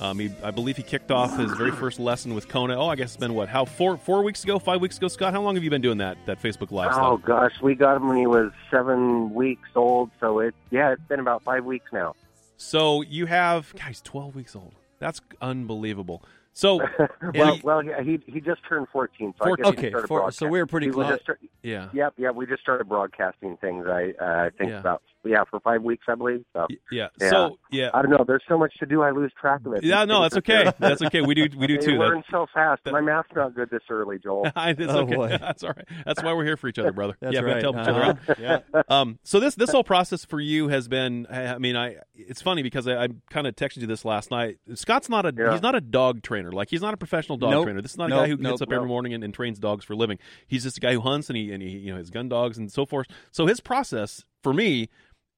Um, 0.00 0.18
he, 0.18 0.30
I 0.44 0.50
believe 0.50 0.76
he 0.76 0.82
kicked 0.82 1.10
off 1.10 1.36
his 1.36 1.50
very 1.52 1.70
first 1.72 1.98
lesson 1.98 2.34
with 2.34 2.46
Kona. 2.46 2.76
Oh, 2.78 2.86
I 2.88 2.94
guess 2.96 3.10
it's 3.10 3.16
been 3.16 3.34
what? 3.34 3.48
How 3.48 3.64
four 3.64 3.96
four 3.96 4.22
weeks 4.22 4.44
ago? 4.44 4.58
Five 4.58 4.80
weeks 4.80 4.96
ago? 4.96 5.08
Scott, 5.08 5.32
how 5.32 5.42
long 5.42 5.54
have 5.54 5.64
you 5.64 5.70
been 5.70 5.80
doing 5.82 5.98
that 5.98 6.18
that 6.26 6.42
Facebook 6.42 6.70
Live 6.70 6.90
Oh 6.92 7.16
stuff? 7.16 7.26
gosh, 7.26 7.52
we 7.62 7.74
got 7.74 7.96
him 7.96 8.08
when 8.08 8.16
he 8.18 8.26
was 8.26 8.52
seven 8.70 9.32
weeks 9.34 9.68
old. 9.74 10.10
So 10.20 10.40
it 10.40 10.54
yeah, 10.70 10.92
it's 10.92 11.02
been 11.08 11.20
about 11.20 11.42
five 11.42 11.64
weeks 11.64 11.86
now. 11.92 12.14
So 12.56 13.02
you 13.02 13.26
have 13.26 13.74
guys, 13.74 14.00
twelve 14.02 14.34
weeks 14.34 14.54
old. 14.54 14.74
That's 14.98 15.20
unbelievable. 15.40 16.22
So 16.54 16.76
well, 17.34 17.54
and- 17.54 17.62
well, 17.62 17.82
yeah, 17.82 18.02
he 18.02 18.20
he 18.26 18.40
just 18.40 18.60
turned 18.68 18.86
fourteen, 18.92 19.32
so 19.38 19.44
I 19.44 19.48
14. 19.56 19.64
guess 19.64 19.72
Okay, 19.94 20.06
four- 20.06 20.30
so 20.32 20.46
we 20.46 20.58
were 20.58 20.66
pretty 20.66 20.90
close. 20.90 21.18
yeah. 21.62 21.88
Yep, 21.92 22.14
yeah, 22.18 22.30
we 22.30 22.46
just 22.46 22.60
started 22.62 22.88
broadcasting 22.88 23.56
things. 23.58 23.86
I 23.86 24.12
uh, 24.20 24.24
I 24.46 24.50
think 24.58 24.70
Yeah. 24.70 24.80
about 24.80 25.02
yeah, 25.24 25.44
for 25.50 25.60
five 25.60 25.82
weeks, 25.82 26.04
I 26.08 26.14
believe. 26.14 26.44
So, 26.52 26.66
yeah. 26.90 27.08
So 27.20 27.58
yeah, 27.70 27.90
I 27.94 28.02
don't 28.02 28.10
know. 28.10 28.24
There's 28.26 28.42
so 28.48 28.58
much 28.58 28.74
to 28.80 28.86
do. 28.86 29.02
I 29.02 29.10
lose 29.10 29.32
track 29.40 29.64
of 29.66 29.72
it. 29.74 29.84
Yeah, 29.84 30.04
no, 30.04 30.22
that's 30.22 30.36
okay. 30.38 30.72
That's 30.78 31.02
okay. 31.02 31.20
We 31.20 31.34
do 31.34 31.48
we 31.56 31.66
do 31.66 31.74
You 31.74 31.80
too. 31.80 31.92
learn 31.98 32.22
so 32.30 32.46
fast. 32.52 32.82
My 32.86 33.00
math's 33.00 33.28
not 33.34 33.54
good 33.54 33.70
this 33.70 33.82
early, 33.90 34.18
Joel. 34.18 34.46
it's 34.56 34.80
Oh, 34.92 35.00
okay. 35.00 35.14
boy. 35.14 35.28
That's 35.40 35.62
all 35.64 35.70
right. 35.76 35.86
That's 36.04 36.22
why 36.22 36.32
we're 36.34 36.44
here 36.44 36.56
for 36.56 36.68
each 36.68 36.78
other, 36.78 36.92
brother. 36.92 37.16
That's 37.20 37.34
yeah, 37.34 37.40
we 37.42 37.46
gotta 37.52 37.68
right. 37.70 37.82
each 37.82 37.88
other 37.88 38.02
Uh-huh. 38.02 38.14
out. 38.28 38.38
Yeah. 38.38 38.82
Um. 38.88 39.18
So 39.22 39.40
this 39.40 39.54
this 39.54 39.70
whole 39.70 39.84
process 39.84 40.24
for 40.24 40.40
you 40.40 40.68
has 40.68 40.88
been. 40.88 41.26
I 41.30 41.54
I 41.54 41.58
mean, 41.58 41.76
I. 41.76 41.96
It's 42.14 42.42
funny 42.42 42.62
because 42.62 42.86
I, 42.88 43.04
I 43.04 43.08
kind 43.30 43.46
of 43.46 43.54
texted 43.56 43.78
you 43.82 43.86
this 43.86 44.04
last 44.04 44.30
night. 44.30 44.58
Scott's 44.74 45.08
not 45.08 45.24
a. 45.26 45.32
Yeah. 45.36 45.52
He's 45.52 45.62
not 45.62 45.74
a 45.74 45.80
dog 45.80 46.22
trainer. 46.22 46.52
Like 46.52 46.68
he's 46.70 46.82
not 46.82 46.94
a 46.94 46.96
professional 46.96 47.38
dog 47.38 47.50
Nope. 47.50 47.64
trainer. 47.64 47.80
This 47.82 47.92
is 47.92 47.98
not 47.98 48.10
a 48.12 48.14
guy 48.14 48.26
who 48.28 48.36
gets 48.36 48.60
Nope. 48.60 48.62
up 48.62 48.72
every 48.72 48.88
morning 48.88 49.14
and, 49.14 49.22
and 49.24 49.32
trains 49.32 49.58
dogs 49.58 49.84
for 49.84 49.92
a 49.92 49.96
living. 49.96 50.18
He's 50.46 50.62
just 50.64 50.76
a 50.76 50.80
guy 50.80 50.92
who 50.94 51.00
hunts 51.00 51.28
and 51.30 51.36
he 51.36 51.52
and 51.52 51.62
he 51.62 51.70
you 51.70 51.92
know 51.92 51.98
his 51.98 52.10
gun 52.10 52.28
dogs 52.28 52.58
and 52.58 52.70
so 52.70 52.84
forth. 52.86 53.06
So 53.30 53.46
his 53.46 53.60
process 53.60 54.24
for 54.42 54.52
me 54.52 54.88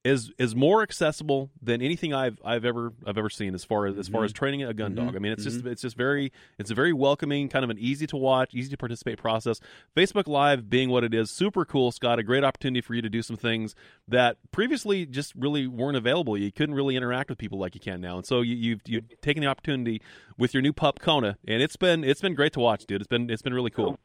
is 0.04 0.30
is 0.38 0.54
more 0.54 0.82
accessible 0.82 1.50
than 1.62 1.80
anything 1.80 2.12
I've 2.12 2.38
I've 2.44 2.66
ever 2.66 2.92
I've 3.06 3.16
ever 3.16 3.30
seen 3.30 3.54
as 3.54 3.64
far 3.64 3.86
as 3.86 3.96
as 3.96 4.06
far 4.08 4.20
Mhm. 4.20 4.24
as 4.26 4.32
training 4.34 4.62
a 4.62 4.74
gun 4.74 4.92
Mhm. 4.92 4.96
dog. 4.96 5.16
I 5.16 5.18
mean, 5.18 5.32
it's 5.32 5.44
just 5.44 5.64
it's 5.64 5.80
just 5.80 5.96
very 5.96 6.30
it's 6.58 6.70
a 6.70 6.74
very 6.74 6.92
welcoming, 6.92 7.48
kind 7.48 7.64
of 7.64 7.70
an 7.70 7.78
easy 7.78 8.06
to 8.08 8.16
watch, 8.16 8.54
easy 8.54 8.70
to 8.70 8.76
participate 8.76 9.16
process. 9.18 9.60
Facebook 9.96 10.28
Live 10.28 10.68
being 10.68 10.90
what 10.90 11.04
it 11.04 11.14
is, 11.14 11.30
super 11.30 11.64
cool, 11.64 11.90
Scott. 11.90 12.18
A 12.18 12.22
great 12.22 12.44
opportunity 12.44 12.82
for 12.82 12.94
you 12.94 13.00
to 13.00 13.08
do 13.08 13.22
some 13.22 13.36
things 13.36 13.74
that 14.06 14.36
previously 14.52 15.06
just 15.06 15.34
really 15.34 15.66
weren't 15.66 15.96
available. 15.96 16.36
You 16.36 16.52
couldn't 16.52 16.74
really 16.74 16.96
interact 16.96 17.30
with 17.30 17.38
people 17.38 17.58
like 17.58 17.74
you 17.74 17.80
can 17.80 18.02
now, 18.02 18.16
and 18.18 18.26
so 18.26 18.42
you, 18.42 18.54
you've 18.56 18.80
you've 18.86 19.20
taken 19.22 19.40
the 19.40 19.46
opportunity 19.48 20.02
with 20.36 20.52
your 20.52 20.62
new 20.62 20.74
pup 20.74 20.98
Kona, 21.00 21.38
and 21.48 21.62
it's 21.62 21.76
been 21.76 22.04
it's 22.04 22.20
been 22.20 22.34
great 22.34 22.52
to 22.52 22.60
watch, 22.60 22.84
dude. 22.84 23.00
It's 23.00 23.08
been 23.08 23.30
it's 23.30 23.42
been 23.42 23.54
really 23.54 23.70
cool. 23.70 23.98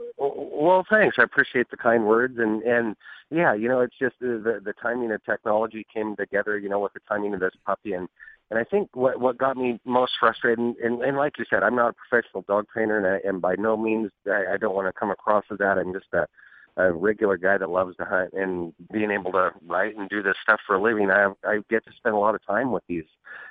Well, 0.59 0.85
thanks. 0.89 1.15
I 1.17 1.23
appreciate 1.23 1.71
the 1.71 1.77
kind 1.77 2.05
words, 2.05 2.37
and 2.37 2.61
and 2.63 2.97
yeah, 3.31 3.53
you 3.53 3.69
know, 3.69 3.79
it's 3.79 3.97
just 3.97 4.15
the 4.19 4.59
the, 4.61 4.73
timing 4.73 5.09
of 5.13 5.23
technology 5.23 5.87
came 5.93 6.17
together, 6.17 6.57
you 6.57 6.67
know, 6.67 6.81
with 6.81 6.91
the 6.91 6.99
timing 7.07 7.33
of 7.33 7.39
this 7.39 7.53
puppy, 7.65 7.93
and 7.93 8.09
and 8.51 8.59
I 8.59 8.65
think 8.65 8.93
what 8.93 9.21
what 9.21 9.37
got 9.37 9.55
me 9.55 9.79
most 9.85 10.11
frustrated, 10.19 10.59
and, 10.59 10.75
and, 10.75 11.01
and 11.01 11.15
like 11.15 11.39
you 11.39 11.45
said, 11.49 11.63
I'm 11.63 11.77
not 11.77 11.91
a 11.91 11.93
professional 11.93 12.43
dog 12.45 12.65
trainer, 12.73 12.97
and, 12.97 13.07
I, 13.07 13.25
and 13.25 13.41
by 13.41 13.55
no 13.55 13.77
means 13.77 14.11
I, 14.27 14.55
I 14.55 14.57
don't 14.57 14.75
want 14.75 14.93
to 14.93 14.99
come 14.99 15.11
across 15.11 15.45
as 15.49 15.59
that. 15.59 15.77
I'm 15.77 15.93
just 15.93 16.07
a 16.11 16.27
a 16.77 16.91
regular 16.91 17.37
guy 17.37 17.57
that 17.57 17.69
loves 17.69 17.95
to 17.97 18.05
hunt 18.05 18.33
and 18.33 18.73
being 18.91 19.11
able 19.11 19.31
to 19.31 19.51
write 19.65 19.97
and 19.97 20.09
do 20.09 20.21
this 20.21 20.35
stuff 20.41 20.59
for 20.65 20.75
a 20.75 20.81
living. 20.81 21.11
I 21.11 21.31
I 21.45 21.59
get 21.69 21.85
to 21.85 21.91
spend 21.97 22.15
a 22.15 22.19
lot 22.19 22.35
of 22.35 22.45
time 22.45 22.71
with 22.71 22.83
these, 22.87 23.05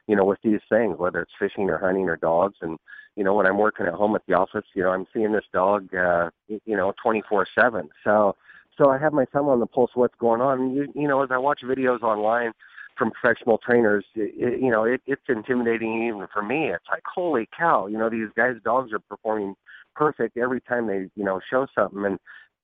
you 0.07 0.17
know, 0.17 0.25
with 0.25 0.39
these 0.43 0.61
things, 0.69 0.99
whether 0.99 1.21
it's 1.21 1.33
fishing 1.39 1.69
or 1.71 1.79
hunting 1.79 2.09
or 2.09 2.17
dogs, 2.17 2.59
and 2.61 2.79
you 3.17 3.25
know, 3.25 3.35
when 3.35 3.47
I'm 3.47 3.59
working 3.59 3.87
at 3.87 3.95
home 3.95 4.15
at 4.15 4.23
the 4.29 4.35
office, 4.35 4.65
you 4.75 4.83
know, 4.85 4.91
I'm 4.91 5.07
seeing 5.13 5.33
this 5.33 5.45
dog, 5.53 5.93
uh, 5.93 6.31
you 6.47 6.77
know, 6.77 6.95
24/7. 7.05 7.89
So, 8.05 8.37
so 8.77 8.91
I 8.91 8.99
have 8.99 9.13
my 9.13 9.25
thumb 9.25 9.49
on 9.49 9.59
the 9.59 9.67
pulse 9.67 9.91
of 9.91 10.01
what's 10.01 10.15
going 10.21 10.41
on. 10.41 10.75
You, 10.75 10.93
you 10.95 11.09
know, 11.09 11.23
as 11.25 11.31
I 11.33 11.39
watch 11.39 11.63
videos 11.63 12.03
online 12.03 12.53
from 12.97 13.11
professional 13.11 13.59
trainers, 13.59 14.05
it, 14.15 14.35
it, 14.37 14.61
you 14.61 14.71
know, 14.71 14.85
it, 14.85 15.03
it's 15.07 15.23
intimidating 15.29 16.07
even 16.07 16.29
for 16.33 16.43
me. 16.43 16.71
It's 16.71 16.85
like, 16.89 17.03
holy 17.13 17.49
cow, 17.57 17.89
you 17.89 17.99
know, 17.99 18.09
these 18.09 18.29
guys' 18.37 18.57
dogs 18.65 18.93
are 18.93 19.01
performing 19.01 19.57
perfect 19.97 20.37
every 20.37 20.61
time 20.61 20.87
they, 20.87 21.09
you 21.17 21.25
know, 21.25 21.41
show 21.51 21.67
something. 21.75 22.05
And 22.05 22.19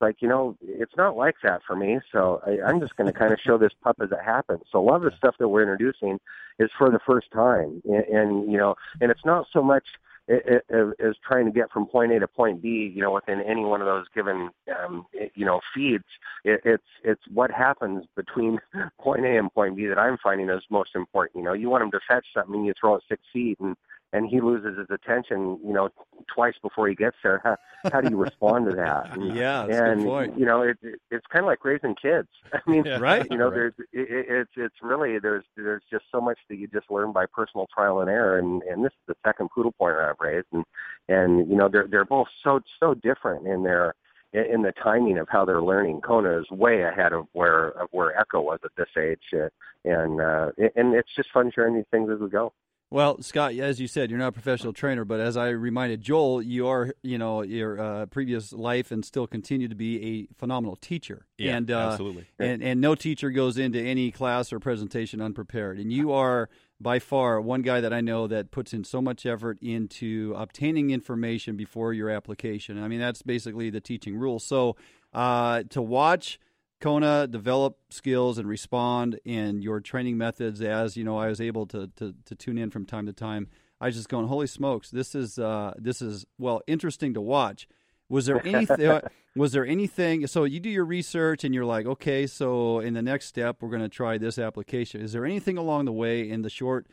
like, 0.04 0.16
you 0.20 0.28
know, 0.28 0.56
it's 0.62 0.96
not 0.96 1.16
like 1.16 1.36
that 1.42 1.62
for 1.66 1.74
me. 1.74 1.98
So 2.12 2.40
I, 2.46 2.68
I'm 2.68 2.80
just 2.80 2.96
going 2.96 3.10
to 3.10 3.18
kind 3.18 3.32
of 3.32 3.38
show 3.44 3.56
this 3.56 3.72
pup 3.82 3.96
as 4.02 4.10
it 4.12 4.24
happens. 4.24 4.62
So 4.70 4.78
a 4.78 4.84
lot 4.84 4.96
of 4.96 5.02
the 5.02 5.16
stuff 5.16 5.36
that 5.38 5.48
we're 5.48 5.62
introducing 5.62 6.18
is 6.58 6.70
for 6.76 6.90
the 6.90 7.00
first 7.06 7.30
time, 7.32 7.82
and, 7.84 8.04
and 8.04 8.52
you 8.52 8.58
know, 8.58 8.74
and 9.00 9.10
it's 9.10 9.24
not 9.24 9.46
so 9.52 9.62
much 9.62 9.84
is 10.26 11.16
trying 11.26 11.44
to 11.44 11.52
get 11.52 11.70
from 11.70 11.86
point 11.86 12.12
A 12.12 12.18
to 12.18 12.26
point 12.26 12.62
B, 12.62 12.90
you 12.94 13.02
know, 13.02 13.12
within 13.12 13.42
any 13.42 13.62
one 13.62 13.82
of 13.82 13.86
those 13.86 14.06
given, 14.14 14.48
um, 14.82 15.04
you 15.34 15.44
know, 15.44 15.60
feeds. 15.74 16.04
It, 16.44 16.60
it's 16.64 16.82
it's 17.02 17.20
what 17.32 17.50
happens 17.50 18.06
between 18.16 18.58
point 19.00 19.26
A 19.26 19.38
and 19.38 19.52
point 19.52 19.76
B 19.76 19.86
that 19.86 19.98
I'm 19.98 20.16
finding 20.22 20.48
is 20.48 20.62
most 20.70 20.90
important. 20.94 21.36
You 21.36 21.44
know, 21.44 21.52
you 21.52 21.68
want 21.68 21.84
him 21.84 21.90
to 21.90 22.00
fetch 22.08 22.26
something, 22.34 22.64
you 22.64 22.72
throw 22.80 22.94
it 22.94 23.02
six 23.08 23.22
feet, 23.32 23.58
and 23.60 23.76
and 24.12 24.28
he 24.28 24.40
loses 24.40 24.78
his 24.78 24.86
attention, 24.90 25.58
you 25.64 25.72
know, 25.72 25.88
twice 26.32 26.54
before 26.62 26.86
he 26.88 26.94
gets 26.94 27.16
there. 27.22 27.40
How, 27.42 27.56
how 27.92 28.00
do 28.00 28.08
you 28.10 28.16
respond 28.16 28.66
to 28.70 28.76
that? 28.76 29.16
And, 29.16 29.34
Yeah, 29.36 29.66
that's 29.66 29.78
a 29.80 29.82
good 29.82 29.92
and 29.92 30.04
point. 30.04 30.38
you 30.38 30.46
know, 30.46 30.62
it, 30.62 30.78
it, 30.82 31.00
it's 31.10 31.26
kind 31.32 31.44
of 31.44 31.46
like 31.48 31.64
raising 31.64 31.94
kids. 32.00 32.28
I 32.52 32.60
mean, 32.70 32.84
Yeah. 32.84 32.98
Right. 32.98 33.26
You 33.30 33.38
know, 33.38 33.46
Right. 33.46 33.54
there's 33.54 33.74
it- 33.92 34.26
it's 34.28 34.50
it's 34.56 34.76
really 34.82 35.18
there's 35.18 35.44
there's 35.56 35.82
just 35.90 36.04
so 36.12 36.20
much 36.20 36.38
that 36.48 36.56
you 36.56 36.66
just 36.68 36.90
learn 36.90 37.12
by 37.12 37.26
personal 37.26 37.66
trial 37.74 38.00
and 38.00 38.08
error. 38.10 38.38
And 38.38 38.62
and 38.62 38.84
this 38.84 38.92
is 38.92 39.06
the 39.08 39.16
second 39.26 39.48
pudelpointer 39.56 40.08
I've 40.08 40.20
raised, 40.20 40.46
and 40.52 40.64
and 41.08 41.48
you 41.50 41.56
know 41.56 41.68
they're 41.68 41.86
they're 41.88 42.04
both 42.04 42.28
so 42.42 42.60
so 42.78 42.94
different 42.94 43.46
in 43.46 43.62
their 43.64 43.94
in 44.32 44.62
the 44.62 44.72
timing 44.82 45.18
of 45.18 45.28
how 45.28 45.44
they're 45.44 45.62
learning. 45.62 46.00
Kona 46.00 46.38
is 46.40 46.50
way 46.50 46.82
ahead 46.82 47.12
of 47.12 47.26
where 47.32 47.68
of 47.80 47.88
where 47.92 48.18
Echo 48.18 48.40
was 48.40 48.58
at 48.64 48.70
this 48.76 48.88
age, 48.96 49.22
uh, 49.32 49.48
and 49.84 50.20
uh, 50.20 50.50
and 50.76 50.94
it's 50.94 51.14
just 51.16 51.30
fun 51.32 51.50
sharing 51.54 51.74
these 51.74 51.84
things 51.90 52.10
as 52.10 52.18
we 52.20 52.28
go. 52.28 52.52
Well, 52.94 53.20
Scott, 53.22 53.54
as 53.54 53.80
you 53.80 53.88
said, 53.88 54.08
you're 54.08 54.20
not 54.20 54.28
a 54.28 54.32
professional 54.32 54.72
trainer, 54.72 55.04
but 55.04 55.18
as 55.18 55.36
I 55.36 55.48
reminded 55.48 56.00
Joel, 56.00 56.40
you 56.40 56.68
are, 56.68 56.94
you 57.02 57.18
know, 57.18 57.42
your 57.42 57.80
uh, 57.80 58.06
previous 58.06 58.52
life 58.52 58.92
and 58.92 59.04
still 59.04 59.26
continue 59.26 59.66
to 59.66 59.74
be 59.74 60.00
a 60.00 60.34
phenomenal 60.38 60.76
teacher. 60.76 61.26
Yeah, 61.36 61.56
and, 61.56 61.72
uh, 61.72 61.88
absolutely. 61.90 62.28
And 62.38 62.62
and 62.62 62.80
no 62.80 62.94
teacher 62.94 63.32
goes 63.32 63.58
into 63.58 63.80
any 63.80 64.12
class 64.12 64.52
or 64.52 64.60
presentation 64.60 65.20
unprepared. 65.20 65.80
And 65.80 65.92
you 65.92 66.12
are 66.12 66.48
by 66.80 67.00
far 67.00 67.40
one 67.40 67.62
guy 67.62 67.80
that 67.80 67.92
I 67.92 68.00
know 68.00 68.28
that 68.28 68.52
puts 68.52 68.72
in 68.72 68.84
so 68.84 69.02
much 69.02 69.26
effort 69.26 69.58
into 69.60 70.32
obtaining 70.36 70.90
information 70.90 71.56
before 71.56 71.92
your 71.92 72.10
application. 72.10 72.80
I 72.80 72.86
mean, 72.86 73.00
that's 73.00 73.22
basically 73.22 73.70
the 73.70 73.80
teaching 73.80 74.16
rule. 74.16 74.38
So 74.38 74.76
uh, 75.12 75.64
to 75.70 75.82
watch 75.82 76.38
Kona 76.84 77.26
develop 77.26 77.78
skills 77.88 78.36
and 78.36 78.46
respond 78.46 79.18
in 79.24 79.62
your 79.62 79.80
training 79.80 80.18
methods 80.18 80.60
as 80.60 80.98
you 80.98 81.02
know 81.02 81.16
I 81.16 81.28
was 81.28 81.40
able 81.40 81.64
to, 81.68 81.90
to, 81.96 82.14
to 82.26 82.34
tune 82.34 82.58
in 82.58 82.70
from 82.70 82.84
time 82.84 83.06
to 83.06 83.12
time. 83.14 83.48
I 83.80 83.86
was 83.86 83.96
just 83.96 84.10
going, 84.10 84.26
holy 84.26 84.46
smokes, 84.46 84.90
this 84.90 85.14
is 85.14 85.38
uh, 85.38 85.72
this 85.78 86.02
is 86.02 86.26
well 86.36 86.60
interesting 86.66 87.14
to 87.14 87.22
watch. 87.22 87.66
Was 88.10 88.26
there 88.26 88.46
anything? 88.46 89.00
was 89.34 89.52
there 89.52 89.64
anything? 89.64 90.26
So 90.26 90.44
you 90.44 90.60
do 90.60 90.68
your 90.68 90.84
research 90.84 91.42
and 91.42 91.54
you're 91.54 91.64
like, 91.64 91.86
okay, 91.86 92.26
so 92.26 92.80
in 92.80 92.92
the 92.92 93.00
next 93.00 93.28
step 93.28 93.62
we're 93.62 93.70
going 93.70 93.80
to 93.80 93.88
try 93.88 94.18
this 94.18 94.38
application. 94.38 95.00
Is 95.00 95.14
there 95.14 95.24
anything 95.24 95.56
along 95.56 95.86
the 95.86 95.92
way 95.92 96.28
in 96.28 96.42
the 96.42 96.50
short 96.50 96.86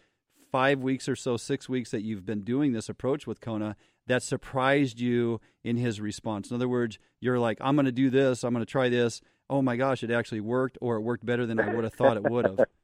five 0.53 0.79
weeks 0.79 1.09
or 1.09 1.17
so, 1.17 1.35
six 1.35 1.67
weeks 1.67 1.91
that 1.91 2.01
you've 2.01 2.25
been 2.25 2.45
doing 2.45 2.71
this 2.71 2.87
approach 2.87 3.27
with 3.27 3.41
Kona 3.41 3.75
that 4.07 4.23
surprised 4.23 5.01
you 5.01 5.41
in 5.65 5.75
his 5.75 5.99
response? 5.99 6.49
In 6.49 6.55
other 6.55 6.69
words, 6.69 6.97
you're 7.19 7.39
like, 7.39 7.57
I'm 7.59 7.75
going 7.75 7.87
to 7.87 7.91
do 7.91 8.09
this, 8.09 8.45
I'm 8.45 8.53
going 8.53 8.65
to 8.65 8.71
try 8.71 8.87
this. 8.87 9.21
Oh 9.51 9.61
my 9.61 9.75
gosh, 9.75 10.01
it 10.01 10.11
actually 10.11 10.39
worked, 10.39 10.77
or 10.81 10.95
it 10.95 11.01
worked 11.01 11.25
better 11.25 11.45
than 11.45 11.59
I 11.59 11.73
would 11.75 11.83
have 11.83 11.93
thought 11.93 12.17
it 12.17 12.23
would 12.23 12.45
have. 12.45 12.59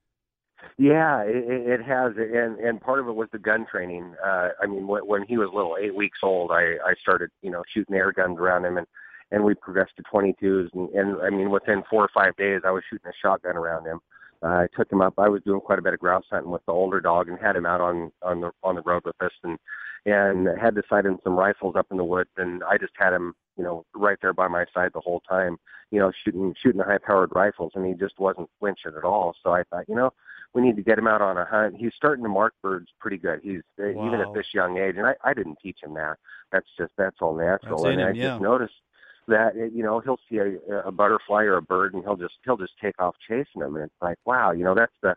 Yeah, 0.79 1.23
it, 1.23 1.45
it 1.47 1.83
has, 1.83 2.13
and 2.17 2.59
and 2.59 2.79
part 2.79 2.99
of 2.99 3.07
it 3.07 3.15
was 3.15 3.29
the 3.31 3.39
gun 3.39 3.65
training. 3.65 4.13
Uh, 4.23 4.49
I 4.61 4.67
mean, 4.67 4.87
when, 4.87 5.07
when 5.07 5.23
he 5.23 5.37
was 5.37 5.49
little, 5.51 5.75
eight 5.79 5.95
weeks 5.95 6.19
old, 6.21 6.51
I 6.51 6.75
I 6.85 6.93
started 7.01 7.31
you 7.41 7.49
know 7.49 7.63
shooting 7.73 7.95
air 7.95 8.11
guns 8.11 8.37
around 8.37 8.65
him, 8.65 8.77
and 8.77 8.85
and 9.31 9.43
we 9.43 9.55
progressed 9.55 9.93
to 9.97 10.03
22s, 10.03 10.69
and, 10.73 10.89
and 10.89 11.21
I 11.21 11.29
mean 11.31 11.49
within 11.49 11.83
four 11.89 12.03
or 12.03 12.09
five 12.13 12.35
days, 12.37 12.61
I 12.63 12.71
was 12.71 12.83
shooting 12.89 13.09
a 13.09 13.13
shotgun 13.19 13.57
around 13.57 13.85
him. 13.85 13.99
Uh, 14.43 14.47
I 14.47 14.67
took 14.75 14.91
him 14.91 15.01
up. 15.01 15.15
I 15.17 15.29
was 15.29 15.41
doing 15.43 15.61
quite 15.61 15.79
a 15.79 15.81
bit 15.81 15.93
of 15.93 15.99
grouse 15.99 16.25
hunting 16.29 16.51
with 16.51 16.65
the 16.67 16.73
older 16.73 17.01
dog, 17.01 17.27
and 17.27 17.39
had 17.39 17.55
him 17.55 17.65
out 17.65 17.81
on 17.81 18.11
on 18.21 18.41
the 18.41 18.51
on 18.61 18.75
the 18.75 18.83
road 18.83 19.03
with 19.05 19.19
us, 19.21 19.31
and 19.43 19.57
and 20.05 20.47
had 20.59 20.75
to 20.75 20.83
sight 20.89 21.03
decided 21.03 21.19
some 21.23 21.37
rifles 21.37 21.75
up 21.75 21.87
in 21.91 21.97
the 21.97 22.03
woods, 22.03 22.29
and 22.37 22.63
I 22.63 22.77
just 22.77 22.93
had 22.97 23.13
him, 23.13 23.33
you 23.57 23.63
know, 23.63 23.85
right 23.95 24.17
there 24.21 24.33
by 24.33 24.47
my 24.47 24.65
side 24.73 24.91
the 24.93 25.01
whole 25.01 25.21
time, 25.21 25.57
you 25.91 25.99
know, 25.99 26.11
shooting 26.23 26.53
shooting 26.61 26.81
high 26.81 26.99
powered 26.99 27.31
rifles, 27.33 27.71
and 27.75 27.85
he 27.85 27.93
just 27.93 28.19
wasn't 28.19 28.49
flinching 28.59 28.93
at 28.97 29.03
all. 29.03 29.35
So 29.43 29.51
I 29.51 29.63
thought, 29.63 29.89
you 29.89 29.95
know, 29.95 30.11
we 30.53 30.61
need 30.61 30.75
to 30.75 30.83
get 30.83 30.97
him 30.97 31.07
out 31.07 31.21
on 31.21 31.37
a 31.37 31.45
hunt. 31.45 31.75
He's 31.77 31.93
starting 31.95 32.23
to 32.23 32.29
mark 32.29 32.53
birds 32.61 32.87
pretty 32.99 33.17
good. 33.17 33.41
He's 33.43 33.61
uh, 33.79 33.89
even 33.89 34.21
at 34.21 34.33
this 34.33 34.47
young 34.53 34.77
age, 34.77 34.95
and 34.97 35.05
I 35.05 35.15
I 35.23 35.33
didn't 35.33 35.59
teach 35.61 35.79
him 35.81 35.93
that. 35.95 36.17
That's 36.51 36.67
just 36.77 36.93
that's 36.97 37.17
all 37.21 37.35
natural, 37.35 37.83
That's 37.83 37.93
and 37.93 38.01
him, 38.01 38.07
I 38.07 38.11
yeah. 38.11 38.29
just 38.29 38.41
noticed 38.41 38.73
that 39.27 39.55
uh, 39.55 39.65
you 39.65 39.83
know 39.83 39.99
he'll 39.99 40.19
see 40.29 40.37
a, 40.37 40.79
a 40.85 40.91
butterfly 40.91 41.43
or 41.43 41.57
a 41.57 41.61
bird 41.61 41.93
and 41.93 42.03
he'll 42.03 42.15
just 42.15 42.35
he'll 42.43 42.57
just 42.57 42.73
take 42.81 42.99
off 42.99 43.15
chasing 43.27 43.61
them 43.61 43.75
and 43.75 43.85
it's 43.85 44.01
like 44.01 44.17
wow 44.25 44.51
you 44.51 44.63
know 44.63 44.73
that's 44.73 44.93
the 45.01 45.15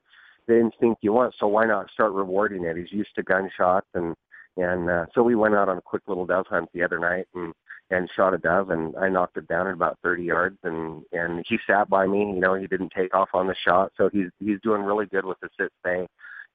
the 0.49 0.59
instinct 0.59 1.03
you 1.03 1.13
want 1.13 1.35
so 1.39 1.47
why 1.47 1.65
not 1.65 1.91
start 1.91 2.13
rewarding 2.13 2.65
it 2.65 2.77
he's 2.77 2.93
used 2.93 3.15
to 3.15 3.23
gunshots 3.23 3.87
and 3.95 4.17
and 4.57 4.91
uh, 4.91 5.07
so 5.15 5.23
we 5.23 5.37
went 5.37 5.55
out 5.55 5.69
on 5.69 5.79
a 5.79 5.83
quick 5.83 6.03
little 6.09 6.27
dove 6.27 6.47
hunt 6.49 6.69
the 6.75 6.83
other 6.83 6.99
night 6.99 7.27
and 7.35 7.55
and 7.91 8.09
shot 8.15 8.35
a 8.35 8.39
dove 8.39 8.71
and 8.71 8.95
I 8.97 9.09
knocked 9.09 9.37
it 9.37 9.49
down 9.49 9.67
at 9.67 9.75
about 9.75 9.99
30 10.03 10.23
yards 10.23 10.59
and 10.63 11.03
and 11.13 11.45
he 11.49 11.59
sat 11.67 11.89
by 11.89 12.07
me 12.07 12.21
you 12.21 12.41
know 12.41 12.55
he 12.55 12.67
didn't 12.67 12.93
take 12.97 13.15
off 13.15 13.31
on 13.35 13.47
the 13.47 13.55
shot. 13.55 13.93
So 13.97 14.09
he's 14.13 14.31
he's 14.39 14.61
doing 14.63 14.83
really 14.83 15.07
good 15.07 15.25
with 15.25 15.41
the 15.41 15.49
sit 15.59 15.73
stay 15.81 16.07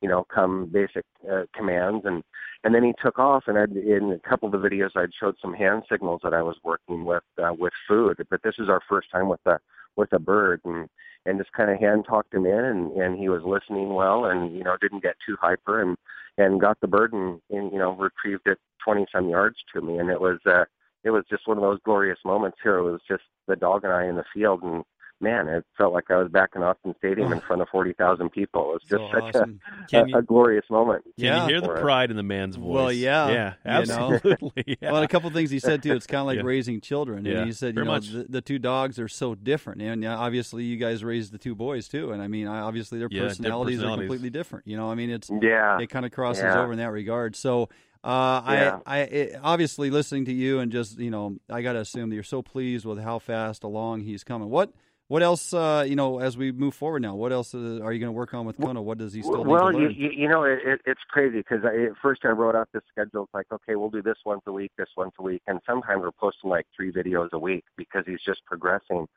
you 0.01 0.09
know 0.09 0.25
come 0.33 0.69
basic 0.71 1.05
uh, 1.31 1.43
commands. 1.53 2.05
And 2.05 2.23
and 2.63 2.73
then 2.73 2.83
he 2.83 2.93
took 3.01 3.19
off 3.19 3.43
and 3.47 3.57
I'd, 3.57 3.71
in 3.71 4.11
a 4.11 4.29
couple 4.29 4.47
of 4.47 4.59
the 4.59 4.67
videos 4.67 4.95
I'd 4.95 5.13
showed 5.19 5.35
some 5.41 5.53
hand 5.53 5.83
signals 5.89 6.21
that 6.23 6.33
I 6.33 6.41
was 6.41 6.57
working 6.63 7.05
with 7.05 7.23
uh, 7.41 7.53
with 7.57 7.73
food. 7.87 8.17
But 8.29 8.41
this 8.43 8.55
is 8.59 8.69
our 8.69 8.81
first 8.87 9.11
time 9.11 9.29
with 9.29 9.45
a 9.45 9.59
with 9.95 10.11
a 10.13 10.19
bird 10.19 10.61
and 10.65 10.89
and 11.25 11.39
just 11.39 11.51
kind 11.53 11.71
of 11.71 11.79
hand 11.79 12.05
talked 12.07 12.33
him 12.33 12.45
in 12.45 12.65
and 12.65 12.91
and 12.93 13.17
he 13.17 13.29
was 13.29 13.41
listening 13.43 13.93
well 13.93 14.25
and 14.25 14.55
you 14.55 14.63
know 14.63 14.77
didn't 14.79 15.03
get 15.03 15.15
too 15.25 15.35
hyper 15.41 15.81
and 15.81 15.97
and 16.37 16.59
got 16.59 16.79
the 16.81 16.87
bird 16.87 17.13
and, 17.13 17.39
and 17.49 17.71
you 17.71 17.79
know 17.79 17.91
retrieved 17.91 18.47
it 18.47 18.59
20 18.83 19.05
some 19.11 19.29
yards 19.29 19.57
to 19.73 19.81
me. 19.81 19.97
And 19.97 20.09
it 20.09 20.19
was 20.19 20.39
uh 20.45 20.65
it 21.05 21.11
was 21.11 21.23
just 21.29 21.47
one 21.47 21.57
of 21.57 21.61
those 21.63 21.79
glorious 21.85 22.19
moments 22.25 22.57
here 22.61 22.77
it 22.77 22.83
was 22.83 22.99
just 23.07 23.23
the 23.47 23.55
dog 23.55 23.83
and 23.85 23.93
I 23.93 24.05
in 24.07 24.15
the 24.17 24.25
field 24.33 24.61
and 24.63 24.83
man, 25.21 25.47
it 25.47 25.63
felt 25.77 25.93
like 25.93 26.11
I 26.11 26.17
was 26.17 26.29
back 26.29 26.49
in 26.57 26.61
Autzen 26.61 26.95
Stadium 26.97 27.31
in 27.31 27.37
oh. 27.37 27.41
front 27.47 27.61
of 27.61 27.69
forty 27.69 27.93
thousand 27.93 28.31
people. 28.31 28.71
It 28.71 28.73
was 28.73 28.81
just 28.83 29.01
So 29.01 29.09
such 29.13 29.35
awesome. 29.35 29.61
a, 29.93 29.97
a, 29.97 30.07
you- 30.09 30.17
a 30.17 30.21
glorious 30.21 30.65
moment. 30.69 31.03
Can 31.05 31.13
Yeah. 31.25 31.43
you 31.43 31.51
hear 31.51 31.61
the 31.61 31.67
For 31.67 31.77
it. 31.77 31.81
pride 31.81 32.11
in 32.11 32.17
the 32.17 32.21
man's 32.21 32.57
voice? 32.57 32.65
Well, 32.75 32.91
yeah, 32.91 33.29
yeah, 33.29 33.53
you 33.81 33.85
know. 33.87 34.11
absolutely. 34.13 34.77
yeah. 34.81 34.91
Well, 34.91 35.01
a 35.01 35.07
couple 35.07 35.29
of 35.29 35.33
things 35.33 35.49
he 35.51 35.59
said 35.59 35.81
too. 35.81 35.93
It's 35.93 36.05
kind 36.05 36.19
of 36.19 36.27
like 36.27 36.37
Yeah. 36.39 36.43
raising 36.43 36.81
children. 36.81 37.23
Yeah, 37.23 37.37
And 37.37 37.45
he 37.45 37.53
said, 37.53 37.67
you 37.69 37.73
very 37.75 37.85
know, 37.85 37.91
much. 37.93 38.09
the, 38.09 38.25
the 38.27 38.41
two 38.41 38.59
dogs 38.59 38.99
are 38.99 39.07
so 39.07 39.35
different, 39.35 39.81
and 39.81 40.03
yeah, 40.03 40.17
obviously 40.17 40.65
you 40.65 40.75
guys 40.75 41.01
raised 41.01 41.31
the 41.31 41.37
two 41.37 41.55
boys 41.55 41.87
too. 41.87 42.11
And 42.11 42.21
I 42.21 42.27
mean, 42.27 42.47
obviously 42.47 42.99
their 42.99 43.07
Yeah, 43.09 43.21
different 43.21 43.37
personalities, 43.37 43.83
are 43.83 43.95
completely 43.97 44.29
different. 44.29 44.67
You 44.67 44.75
know, 44.75 44.91
I 44.91 44.95
mean, 44.95 45.09
it's 45.11 45.31
Yeah. 45.41 45.79
it 45.79 45.89
kind 45.89 46.05
of 46.05 46.11
crosses 46.11 46.43
Yeah. 46.43 46.59
over 46.61 46.73
in 46.73 46.79
that 46.79 46.91
regard. 46.91 47.37
So. 47.37 47.69
Uh, 48.05 48.41
Yeah. 48.47 48.79
I, 48.85 48.97
I 48.97 48.99
it, 49.01 49.39
obviously 49.41 49.89
listening 49.89 50.25
to 50.25 50.33
you 50.33 50.59
and 50.59 50.71
just 50.71 50.99
you 50.99 51.09
know, 51.09 51.37
I 51.49 51.61
got 51.61 51.73
to 51.73 51.79
assume 51.79 52.09
that 52.09 52.15
you're 52.15 52.23
so 52.23 52.41
pleased 52.41 52.85
with 52.85 52.99
how 52.99 53.19
fast 53.19 53.63
along 53.63 54.01
he's 54.01 54.23
coming. 54.23 54.49
What 54.49 54.71
what 55.07 55.21
else? 55.21 55.53
Uh, 55.53 55.85
you 55.87 55.95
know, 55.95 56.19
as 56.19 56.35
we 56.35 56.51
move 56.51 56.73
forward 56.73 57.01
now, 57.01 57.15
what 57.15 57.31
else 57.31 57.53
uh, 57.53 57.79
are 57.83 57.93
you 57.93 57.99
going 57.99 58.07
to 58.07 58.11
work 58.11 58.33
on 58.33 58.45
with 58.45 58.57
Kona? 58.57 58.81
What 58.81 58.97
does 58.97 59.13
he 59.13 59.21
still 59.21 59.43
well, 59.43 59.69
need 59.69 59.77
to 59.77 59.81
you, 59.81 59.87
learn? 59.87 59.95
you, 59.97 60.09
you 60.23 60.27
know, 60.27 60.43
it, 60.43 60.59
it, 60.65 60.81
it's 60.85 61.01
crazy 61.09 61.37
because 61.37 61.63
at 61.63 61.95
first 62.01 62.21
I 62.25 62.29
wrote 62.29 62.55
out 62.55 62.69
the 62.73 62.81
schedule. 62.91 63.23
It's 63.23 63.33
like, 63.33 63.45
okay, 63.51 63.75
we'll 63.75 63.91
do 63.91 64.01
this 64.01 64.17
once 64.25 64.41
a 64.47 64.51
week, 64.51 64.71
this 64.77 64.89
once 64.97 65.13
a 65.19 65.23
week, 65.23 65.43
and 65.45 65.59
sometimes 65.65 66.01
we're 66.01 66.11
posting 66.11 66.49
like 66.49 66.65
three 66.75 66.91
videos 66.91 67.31
a 67.33 67.39
week 67.39 67.65
because 67.77 68.03
he's 68.07 68.21
just 68.25 68.43
progressing 68.45 69.07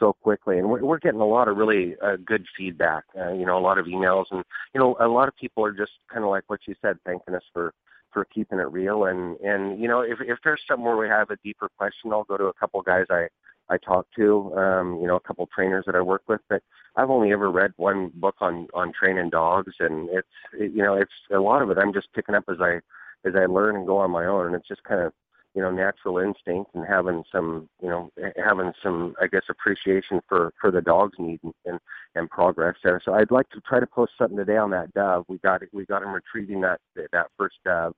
so 0.00 0.12
quickly, 0.12 0.58
and 0.58 0.68
we're, 0.68 0.84
we're 0.84 0.98
getting 0.98 1.20
a 1.20 1.26
lot 1.26 1.46
of 1.46 1.56
really 1.56 1.94
uh, 2.02 2.16
good 2.24 2.44
feedback. 2.56 3.04
Uh, 3.16 3.32
you 3.32 3.46
know, 3.46 3.56
a 3.56 3.60
lot 3.60 3.78
of 3.78 3.86
emails, 3.86 4.24
and 4.32 4.44
you 4.74 4.80
know, 4.80 4.96
a 5.00 5.06
lot 5.06 5.28
of 5.28 5.36
people 5.36 5.64
are 5.64 5.72
just 5.72 5.92
kind 6.12 6.24
of 6.24 6.30
like 6.30 6.42
what 6.48 6.60
you 6.66 6.74
said, 6.82 6.98
thanking 7.06 7.34
us 7.34 7.42
for 7.52 7.72
for 8.16 8.24
keeping 8.24 8.58
it 8.58 8.72
real. 8.72 9.04
And 9.04 9.38
and 9.40 9.78
you 9.78 9.86
know, 9.86 10.00
if 10.00 10.18
if 10.22 10.38
there's 10.42 10.62
something 10.66 10.86
where 10.86 10.96
we 10.96 11.06
have 11.06 11.28
a 11.28 11.36
deeper 11.44 11.68
question, 11.76 12.12
I'll 12.14 12.24
go 12.24 12.38
to 12.38 12.46
a 12.46 12.54
couple 12.54 12.80
guys 12.80 13.04
I 13.10 13.28
I 13.68 13.76
talk 13.76 14.06
to, 14.16 14.54
um, 14.56 14.98
you 15.02 15.06
know, 15.06 15.16
a 15.16 15.20
couple 15.20 15.46
trainers 15.54 15.84
that 15.84 15.94
I 15.94 16.00
work 16.00 16.22
with. 16.26 16.40
But 16.48 16.62
I've 16.96 17.10
only 17.10 17.32
ever 17.32 17.50
read 17.50 17.72
one 17.76 18.10
book 18.14 18.36
on 18.40 18.68
on 18.72 18.94
training 18.94 19.28
dogs, 19.28 19.74
and 19.80 20.08
it's 20.08 20.28
it, 20.58 20.72
you 20.72 20.82
know, 20.82 20.94
it's 20.94 21.12
a 21.30 21.38
lot 21.38 21.60
of 21.60 21.68
it. 21.68 21.76
I'm 21.76 21.92
just 21.92 22.10
picking 22.14 22.34
up 22.34 22.44
as 22.48 22.56
I 22.58 22.76
as 23.26 23.34
I 23.36 23.44
learn 23.44 23.76
and 23.76 23.86
go 23.86 23.98
on 23.98 24.10
my 24.10 24.24
own, 24.24 24.46
and 24.46 24.54
it's 24.54 24.68
just 24.68 24.82
kind 24.84 25.02
of 25.02 25.12
you 25.54 25.62
know 25.62 25.70
natural 25.70 26.18
instinct 26.18 26.70
and 26.74 26.86
having 26.86 27.24
some 27.32 27.68
you 27.82 27.88
know 27.88 28.10
having 28.42 28.72
some 28.82 29.14
I 29.20 29.26
guess 29.26 29.44
appreciation 29.50 30.20
for 30.26 30.52
for 30.60 30.70
the 30.70 30.82
dog's 30.82 31.18
need 31.18 31.40
and 31.42 31.52
and, 31.64 31.80
and 32.14 32.30
progress 32.30 32.76
there. 32.84 33.00
So 33.04 33.14
I'd 33.14 33.30
like 33.30 33.48
to 33.50 33.60
try 33.60 33.80
to 33.80 33.86
post 33.86 34.12
something 34.16 34.38
today 34.38 34.56
on 34.56 34.70
that 34.70 34.92
dove. 34.94 35.24
We 35.28 35.38
got 35.38 35.62
we 35.72 35.84
got 35.86 36.02
him 36.02 36.12
retrieving 36.12 36.60
that 36.62 36.80
that 37.12 37.26
first 37.36 37.56
dove. 37.64 37.94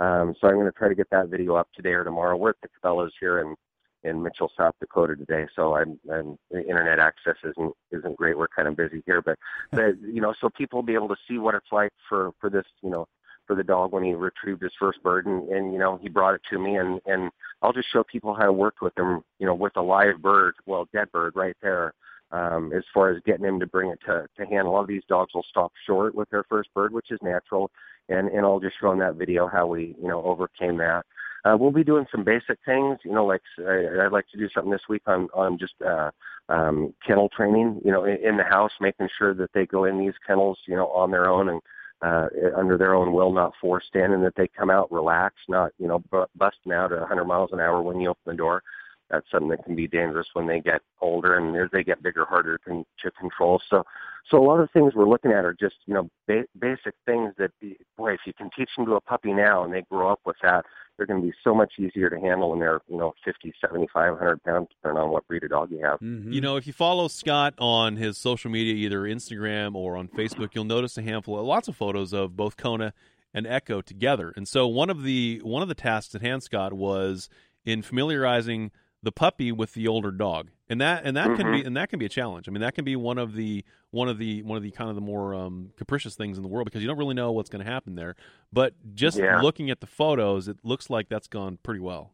Um, 0.00 0.34
so 0.40 0.48
I'm 0.48 0.54
going 0.54 0.66
to 0.66 0.72
try 0.72 0.88
to 0.88 0.94
get 0.94 1.10
that 1.10 1.28
video 1.28 1.54
up 1.54 1.68
today 1.76 1.90
or 1.90 2.04
tomorrow. 2.04 2.36
We're 2.36 2.50
at 2.50 2.56
the 2.62 2.68
Cabela's 2.68 3.12
here 3.20 3.40
in 3.40 3.54
in 4.02 4.22
Mitchell, 4.22 4.50
South 4.56 4.74
Dakota 4.80 5.14
today. 5.14 5.46
So 5.54 5.76
I'm, 5.76 6.00
I'm 6.10 6.38
the 6.50 6.62
internet 6.66 6.98
access 6.98 7.36
isn't 7.44 7.74
isn't 7.92 8.16
great. 8.16 8.36
We're 8.36 8.48
kind 8.48 8.66
of 8.66 8.76
busy 8.76 9.02
here, 9.04 9.20
but 9.20 9.38
but 9.72 10.00
you 10.00 10.22
know, 10.22 10.34
so 10.40 10.48
people 10.48 10.78
will 10.78 10.86
be 10.86 10.94
able 10.94 11.08
to 11.08 11.16
see 11.28 11.38
what 11.38 11.54
it's 11.54 11.70
like 11.70 11.92
for 12.08 12.30
for 12.40 12.48
this 12.48 12.64
you 12.82 12.90
know 12.90 13.06
for 13.46 13.56
the 13.56 13.64
dog 13.64 13.92
when 13.92 14.04
he 14.04 14.14
retrieved 14.14 14.62
his 14.62 14.72
first 14.78 15.02
bird 15.02 15.26
and, 15.26 15.48
and 15.48 15.72
you 15.72 15.78
know 15.78 15.98
he 16.00 16.08
brought 16.08 16.34
it 16.34 16.40
to 16.48 16.58
me 16.58 16.76
and 16.76 17.00
and 17.04 17.30
I'll 17.62 17.72
just 17.72 17.92
show 17.92 18.04
people 18.04 18.32
how 18.32 18.46
I 18.46 18.50
worked 18.50 18.80
with 18.80 18.96
him 18.96 19.22
you 19.38 19.46
know 19.46 19.54
with 19.54 19.76
a 19.76 19.82
live 19.82 20.22
bird 20.22 20.54
well 20.66 20.86
dead 20.94 21.10
bird 21.10 21.34
right 21.34 21.56
there 21.60 21.92
um, 22.32 22.72
as 22.72 22.84
far 22.92 23.10
as 23.10 23.22
getting 23.24 23.44
him 23.44 23.60
to 23.60 23.66
bring 23.66 23.90
it 23.90 23.98
to 24.06 24.26
to 24.36 24.46
hand. 24.46 24.66
A 24.66 24.70
lot 24.70 24.82
of 24.82 24.88
these 24.88 25.02
dogs 25.08 25.34
will 25.34 25.46
stop 25.48 25.72
short 25.86 26.14
with 26.14 26.28
their 26.30 26.44
first 26.44 26.72
bird, 26.74 26.92
which 26.92 27.10
is 27.10 27.18
natural, 27.22 27.70
and 28.08 28.28
and 28.28 28.44
I'll 28.44 28.60
just 28.60 28.76
show 28.80 28.92
in 28.92 28.98
that 29.00 29.16
video 29.16 29.46
how 29.46 29.66
we 29.66 29.94
you 30.00 30.08
know 30.08 30.22
overcame 30.22 30.76
that. 30.78 31.04
Uh, 31.44 31.56
we'll 31.58 31.70
be 31.70 31.84
doing 31.84 32.04
some 32.12 32.22
basic 32.22 32.58
things, 32.66 32.98
you 33.02 33.12
know, 33.12 33.24
like 33.24 33.40
I, 33.58 34.04
I'd 34.04 34.12
like 34.12 34.28
to 34.32 34.38
do 34.38 34.48
something 34.54 34.70
this 34.70 34.88
week 34.88 35.02
on 35.06 35.28
on 35.32 35.58
just 35.58 35.74
uh, 35.86 36.10
um, 36.50 36.92
kennel 37.06 37.30
training, 37.30 37.80
you 37.84 37.90
know, 37.90 38.04
in, 38.04 38.16
in 38.22 38.36
the 38.36 38.44
house, 38.44 38.72
making 38.80 39.08
sure 39.16 39.32
that 39.34 39.50
they 39.54 39.64
go 39.64 39.84
in 39.84 39.98
these 39.98 40.12
kennels, 40.26 40.58
you 40.66 40.76
know, 40.76 40.88
on 40.88 41.10
their 41.10 41.28
own 41.30 41.48
and 41.48 41.60
uh, 42.02 42.28
under 42.56 42.76
their 42.76 42.94
own 42.94 43.12
will, 43.12 43.32
not 43.32 43.52
forced 43.60 43.94
in, 43.94 44.12
and 44.12 44.24
that 44.24 44.34
they 44.36 44.48
come 44.48 44.70
out 44.70 44.90
relaxed, 44.90 45.48
not 45.48 45.72
you 45.78 45.86
know 45.86 46.02
bu- 46.10 46.26
busting 46.36 46.72
out 46.72 46.92
at 46.92 47.00
100 47.00 47.24
miles 47.24 47.50
an 47.52 47.60
hour 47.60 47.82
when 47.82 48.00
you 48.00 48.10
open 48.10 48.22
the 48.26 48.34
door. 48.34 48.62
That's 49.10 49.26
something 49.30 49.48
that 49.48 49.64
can 49.64 49.74
be 49.74 49.88
dangerous 49.88 50.28
when 50.34 50.46
they 50.46 50.60
get 50.60 50.82
older 51.00 51.36
and 51.36 51.56
as 51.56 51.68
they 51.72 51.82
get 51.82 52.02
bigger, 52.02 52.24
harder 52.24 52.58
to, 52.66 52.84
to 53.02 53.10
control. 53.12 53.60
So, 53.68 53.84
so 54.30 54.38
a 54.38 54.46
lot 54.46 54.60
of 54.60 54.70
things 54.70 54.94
we're 54.94 55.08
looking 55.08 55.32
at 55.32 55.44
are 55.44 55.56
just 55.58 55.76
you 55.86 55.94
know 55.94 56.08
ba- 56.28 56.46
basic 56.58 56.94
things 57.06 57.34
that 57.38 57.50
boy, 57.96 58.12
if 58.12 58.20
you 58.26 58.32
can 58.32 58.50
teach 58.56 58.70
them 58.76 58.86
to 58.86 58.94
a 58.94 59.00
puppy 59.00 59.32
now 59.32 59.64
and 59.64 59.72
they 59.72 59.82
grow 59.90 60.12
up 60.12 60.20
with 60.24 60.36
that, 60.42 60.64
they're 60.96 61.06
going 61.06 61.20
to 61.20 61.26
be 61.26 61.34
so 61.42 61.54
much 61.54 61.72
easier 61.78 62.10
to 62.10 62.20
handle 62.20 62.50
when 62.50 62.60
they're 62.60 62.80
you 62.86 62.98
know 62.98 63.14
50, 63.24 63.52
75, 63.60 64.12
100 64.12 64.42
pounds, 64.44 64.68
depending 64.70 65.02
on 65.02 65.10
what 65.10 65.26
breed 65.26 65.42
of 65.42 65.50
dog 65.50 65.70
you 65.70 65.84
have. 65.84 65.98
Mm-hmm. 66.00 66.32
You 66.32 66.40
know, 66.40 66.56
if 66.56 66.66
you 66.66 66.72
follow 66.72 67.08
Scott 67.08 67.54
on 67.58 67.96
his 67.96 68.16
social 68.16 68.50
media, 68.50 68.74
either 68.74 69.00
Instagram 69.00 69.74
or 69.74 69.96
on 69.96 70.08
Facebook, 70.08 70.50
you'll 70.54 70.64
notice 70.64 70.96
a 70.96 71.02
handful 71.02 71.38
of 71.38 71.46
lots 71.46 71.68
of 71.68 71.76
photos 71.76 72.12
of 72.12 72.36
both 72.36 72.56
Kona 72.56 72.92
and 73.32 73.46
Echo 73.46 73.80
together. 73.80 74.32
And 74.36 74.46
so 74.46 74.66
one 74.66 74.90
of 74.90 75.02
the 75.02 75.40
one 75.42 75.62
of 75.62 75.68
the 75.68 75.74
tasks 75.74 76.14
at 76.14 76.22
hand, 76.22 76.42
Scott, 76.42 76.72
was 76.72 77.28
in 77.64 77.82
familiarizing 77.82 78.70
the 79.02 79.12
puppy 79.12 79.50
with 79.52 79.74
the 79.74 79.88
older 79.88 80.10
dog, 80.10 80.50
and 80.68 80.80
that 80.80 81.04
and 81.04 81.16
that 81.16 81.34
can 81.36 81.50
be 81.52 81.62
Mhm. 81.62 81.66
and 81.68 81.76
that 81.76 81.88
can 81.88 81.98
be 81.98 82.06
a 82.06 82.10
challenge. 82.10 82.48
I 82.48 82.52
mean, 82.52 82.60
that 82.60 82.74
can 82.74 82.84
be 82.84 82.96
one 82.96 83.18
of 83.18 83.34
the 83.34 83.64
one 83.90 84.08
of 84.08 84.18
the 84.18 84.42
one 84.42 84.56
of 84.56 84.62
the 84.62 84.70
kind 84.70 84.90
of 84.90 84.94
the 84.96 85.00
more 85.02 85.34
um, 85.34 85.70
capricious 85.76 86.14
things 86.16 86.36
in 86.36 86.42
the 86.42 86.48
world 86.48 86.66
because 86.66 86.82
you 86.82 86.88
don't 86.88 86.98
really 86.98 87.14
know 87.14 87.32
what's 87.32 87.48
going 87.50 87.64
to 87.64 87.70
happen 87.70 87.94
there. 87.94 88.14
But 88.52 88.74
just 88.94 89.18
Yeah. 89.18 89.40
looking 89.40 89.70
at 89.70 89.80
the 89.80 89.86
photos, 89.86 90.48
it 90.48 90.58
looks 90.62 90.90
like 90.90 91.08
that's 91.08 91.28
gone 91.28 91.58
pretty 91.62 91.80
well. 91.80 92.12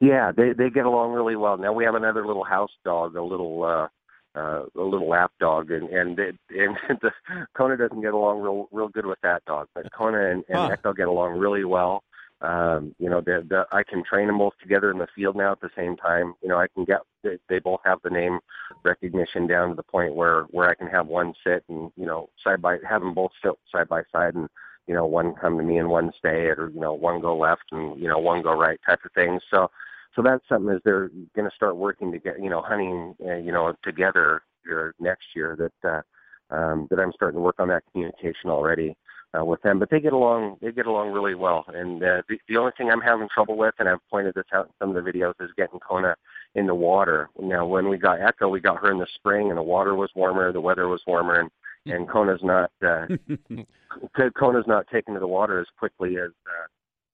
Yeah, 0.00 0.32
they 0.32 0.52
they 0.52 0.70
get 0.70 0.86
along 0.86 1.12
really 1.12 1.36
well. 1.36 1.56
Now 1.56 1.72
we 1.72 1.84
have 1.84 1.94
another 1.94 2.26
little 2.26 2.44
house 2.44 2.72
dog, 2.84 3.16
a 3.16 3.22
little 3.22 3.64
uh 3.64 3.88
uh 4.38 4.64
a 4.76 4.82
little 4.82 5.08
lap 5.08 5.32
dog 5.40 5.70
and 5.70 5.88
and 5.90 6.18
it, 6.18 6.36
and 6.50 6.76
the, 7.02 7.10
Kona 7.56 7.76
doesn't 7.76 8.00
get 8.00 8.12
along 8.14 8.40
real 8.40 8.68
real 8.72 8.88
good 8.88 9.06
with 9.06 9.18
that 9.22 9.44
dog, 9.46 9.68
but 9.74 9.90
Kona 9.92 10.30
and, 10.30 10.44
and 10.48 10.58
Huh. 10.58 10.68
Echo 10.72 10.92
get 10.92 11.08
along 11.08 11.38
really 11.38 11.64
well. 11.64 12.02
Um, 12.40 12.94
you 12.98 13.10
know, 13.10 13.20
the, 13.20 13.44
the 13.48 13.66
I 13.72 13.82
can 13.82 14.04
train 14.04 14.28
them 14.28 14.38
both 14.38 14.54
together 14.62 14.92
in 14.92 14.98
the 14.98 15.08
field 15.14 15.34
now 15.34 15.52
at 15.52 15.60
the 15.60 15.70
same 15.76 15.96
time. 15.96 16.34
You 16.40 16.48
know, 16.48 16.58
I 16.58 16.68
can 16.68 16.84
get 16.84 17.00
they, 17.24 17.38
they 17.48 17.58
both 17.58 17.80
have 17.84 17.98
the 18.04 18.10
name 18.10 18.38
recognition 18.84 19.48
down 19.48 19.70
to 19.70 19.74
the 19.74 19.82
point 19.82 20.14
where 20.14 20.42
where 20.44 20.68
I 20.68 20.74
can 20.74 20.86
have 20.86 21.08
one 21.08 21.34
sit 21.44 21.64
and 21.68 21.90
you 21.96 22.06
know 22.06 22.28
side 22.44 22.62
by 22.62 22.78
have 22.88 23.00
them 23.00 23.14
both 23.14 23.32
sit 23.42 23.52
side 23.72 23.88
by 23.88 24.02
side 24.12 24.36
and 24.36 24.48
you 24.86 24.94
know 24.94 25.04
one 25.04 25.34
come 25.34 25.58
to 25.58 25.64
me 25.64 25.78
and 25.78 25.88
one 25.88 26.12
stay 26.16 26.46
or 26.46 26.70
you 26.72 26.80
know 26.80 26.94
one 26.94 27.20
go 27.20 27.36
left 27.36 27.64
and 27.72 28.00
you 28.00 28.06
know 28.06 28.18
one 28.18 28.42
go 28.42 28.52
right 28.52 28.78
type 28.86 29.00
of 29.04 29.12
thing. 29.12 29.40
So 29.50 29.68
so 30.14 30.22
that's 30.22 30.48
something 30.48 30.72
as 30.72 30.80
they're 30.84 31.10
going 31.34 31.48
to 31.48 31.56
start 31.56 31.76
working 31.76 32.12
to 32.12 32.20
get 32.20 32.40
you 32.40 32.50
know 32.50 32.62
hunting 32.62 33.16
uh, 33.26 33.34
you 33.34 33.50
know 33.50 33.74
together 33.82 34.42
here 34.64 34.94
next 35.00 35.26
year 35.34 35.56
that 35.58 35.88
uh, 35.90 36.54
um, 36.54 36.86
that 36.90 37.00
I'm 37.00 37.12
starting 37.12 37.38
to 37.38 37.42
work 37.42 37.58
on 37.58 37.68
that 37.68 37.82
communication 37.90 38.48
already 38.48 38.96
uh, 39.36 39.44
with 39.44 39.62
them. 39.62 39.78
But 39.78 39.90
they 39.90 40.00
get 40.00 40.12
along 40.12 40.58
they 40.60 40.72
get 40.72 40.86
along 40.86 41.12
really 41.12 41.34
well. 41.34 41.64
And 41.68 42.02
uh, 42.02 42.22
the, 42.28 42.38
the 42.48 42.56
only 42.56 42.72
thing 42.76 42.90
I'm 42.90 43.00
having 43.00 43.28
trouble 43.32 43.56
with, 43.56 43.74
and 43.78 43.88
I've 43.88 44.06
pointed 44.10 44.34
this 44.34 44.46
out 44.52 44.66
in 44.66 44.72
some 44.78 44.94
of 44.94 45.02
the 45.02 45.10
videos, 45.10 45.34
is 45.40 45.50
getting 45.56 45.80
Kona 45.80 46.16
in 46.54 46.66
the 46.66 46.74
water. 46.74 47.30
Now 47.38 47.66
when 47.66 47.88
we 47.88 47.98
got 47.98 48.20
Echo, 48.20 48.48
we 48.48 48.60
got 48.60 48.78
her 48.78 48.90
in 48.90 48.98
the 48.98 49.06
spring, 49.14 49.48
and 49.48 49.58
the 49.58 49.62
water 49.62 49.94
was 49.94 50.10
warmer, 50.14 50.52
the 50.52 50.60
weather 50.60 50.88
was 50.88 51.02
warmer, 51.06 51.40
and 51.40 51.50
and 51.86 52.08
Kona's 52.12 52.42
not 52.42 52.70
uh, 52.84 53.06
Kona's 54.38 54.66
not 54.66 54.86
taken 54.88 55.14
to 55.14 55.20
the 55.20 55.26
water 55.26 55.60
as 55.60 55.66
quickly 55.78 56.16
as. 56.16 56.30
Uh, 56.46 56.66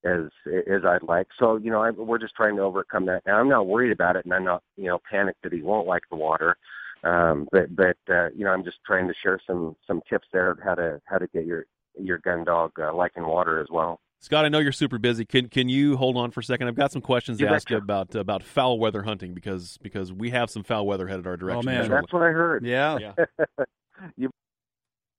as 0.06 0.28
as 0.70 0.84
I'd 0.84 1.02
like. 1.02 1.28
So 1.38 1.56
you 1.56 1.70
know, 1.70 1.82
I, 1.82 1.88
we're 1.88 2.18
just 2.18 2.34
trying 2.34 2.56
to 2.56 2.62
overcome 2.62 3.06
that. 3.06 3.22
Now 3.26 3.40
I'm 3.40 3.48
not 3.48 3.66
worried 3.66 3.90
about 3.90 4.16
it, 4.16 4.26
and 4.26 4.34
I'm 4.34 4.44
not 4.44 4.62
you 4.76 4.84
know 4.84 5.00
panicked 5.10 5.42
that 5.44 5.52
he 5.54 5.62
won't 5.62 5.86
like 5.86 6.02
the 6.10 6.16
water. 6.16 6.58
Um, 7.04 7.48
but 7.52 7.74
but 7.74 7.96
uh, 8.10 8.28
you 8.36 8.44
know, 8.44 8.50
I'm 8.50 8.64
just 8.64 8.78
trying 8.84 9.08
to 9.08 9.14
share 9.22 9.38
some 9.46 9.76
some 9.86 10.02
tips 10.08 10.28
there 10.32 10.50
of 10.50 10.58
how 10.62 10.74
to 10.74 11.00
how 11.06 11.18
to 11.18 11.26
get 11.28 11.46
your 11.46 11.64
your 11.98 12.18
gun 12.18 12.44
dog 12.44 12.72
uh, 12.80 12.94
liking 12.94 13.26
water 13.26 13.60
as 13.60 13.68
well. 13.70 14.00
Scott, 14.20 14.46
I 14.46 14.48
know 14.48 14.58
you're 14.58 14.72
super 14.72 14.98
busy. 14.98 15.26
Can 15.26 15.48
can 15.48 15.68
you 15.68 15.96
hold 15.96 16.16
on 16.16 16.30
for 16.30 16.40
a 16.40 16.44
second? 16.44 16.68
I've 16.68 16.76
got 16.76 16.92
some 16.92 17.02
questions 17.02 17.40
You 17.40 17.46
to 17.46 17.52
ask 17.52 17.68
you 17.68 17.76
about 17.76 18.14
about 18.14 18.42
foul 18.42 18.78
weather 18.78 19.02
hunting 19.02 19.34
because 19.34 19.78
because 19.82 20.12
we 20.12 20.30
have 20.30 20.50
some 20.50 20.62
foul 20.62 20.86
weather 20.86 21.06
headed 21.06 21.26
our 21.26 21.36
direction. 21.36 21.68
Oh 21.68 21.70
man. 21.70 21.86
shortly. 21.86 21.96
That's 21.96 22.12
what 22.12 22.22
I 22.22 22.30
heard. 22.30 22.64
Yeah. 22.64 23.12
you 24.16 24.30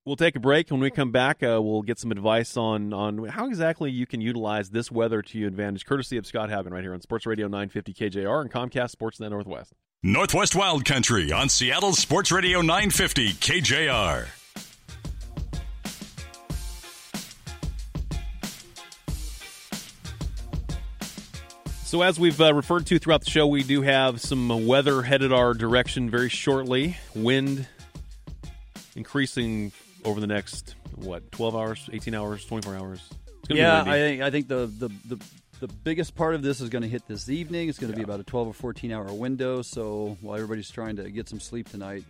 We'll 0.05 0.15
take 0.15 0.35
a 0.35 0.39
break. 0.39 0.69
When 0.69 0.79
we 0.79 0.91
come 0.91 1.11
back, 1.11 1.41
uh, 1.41 1.59
we'll 1.63 1.81
get 1.81 1.97
some 1.97 2.11
advice 2.11 2.55
on 2.57 2.93
on 2.93 3.25
how 3.25 3.47
exactly 3.47 3.89
you 3.89 4.05
can 4.05 4.21
utilize 4.21 4.69
this 4.69 4.91
weather 4.91 5.23
to 5.23 5.39
your 5.39 5.47
advantage, 5.47 5.85
courtesy 5.85 6.17
of 6.17 6.27
Scott 6.27 6.49
Haugen 6.49 6.71
right 6.71 6.83
here 6.83 6.93
on 6.93 7.01
Sports 7.01 7.25
Radio 7.25 7.47
950 7.47 7.93
KJR 7.93 8.41
and 8.41 8.51
Comcast 8.51 8.95
Sportsnet 8.95 9.31
Northwest. 9.31 9.73
Northwest 10.03 10.55
Wild 10.55 10.85
Country 10.85 11.31
on 11.31 11.49
Seattle 11.49 11.93
Sports 11.93 12.31
Radio 12.31 12.61
950 12.61 13.33
KJR. 13.33 14.44
So, 21.95 22.01
as 22.01 22.19
we've 22.19 22.41
uh, 22.41 22.53
referred 22.53 22.87
to 22.87 22.99
throughout 22.99 23.23
the 23.23 23.29
show, 23.29 23.47
we 23.47 23.63
do 23.63 23.81
have 23.81 24.19
some 24.19 24.67
weather 24.67 25.01
headed 25.01 25.31
our 25.31 25.53
direction 25.53 26.09
very 26.09 26.27
shortly. 26.27 26.97
Wind 27.15 27.69
increasing 28.97 29.71
over 30.03 30.19
the 30.19 30.27
next 30.27 30.75
what 30.95 31.31
12 31.31 31.55
hours, 31.55 31.89
18 31.93 32.13
hours, 32.13 32.45
24 32.47 32.75
hours. 32.75 33.09
Yeah. 33.49 33.83
I 33.83 33.93
think 33.93 34.21
I 34.21 34.29
think 34.29 34.49
the, 34.49 34.65
the 34.65 34.89
the 35.05 35.23
the 35.61 35.67
biggest 35.69 36.15
part 36.15 36.35
of 36.35 36.41
this 36.41 36.59
is 36.59 36.67
going 36.67 36.81
to 36.81 36.89
hit 36.89 37.07
this 37.07 37.29
evening. 37.29 37.69
It's 37.69 37.79
going 37.79 37.93
to 37.93 37.97
be 37.97 38.03
about 38.03 38.19
a 38.19 38.25
12 38.25 38.49
or 38.49 38.53
14 38.53 38.91
hour 38.91 39.13
window. 39.13 39.61
So 39.61 40.17
while 40.19 40.35
everybody's 40.35 40.69
trying 40.69 40.97
to 40.97 41.09
get 41.09 41.29
some 41.29 41.39
sleep 41.39 41.69
tonight, 41.69 42.03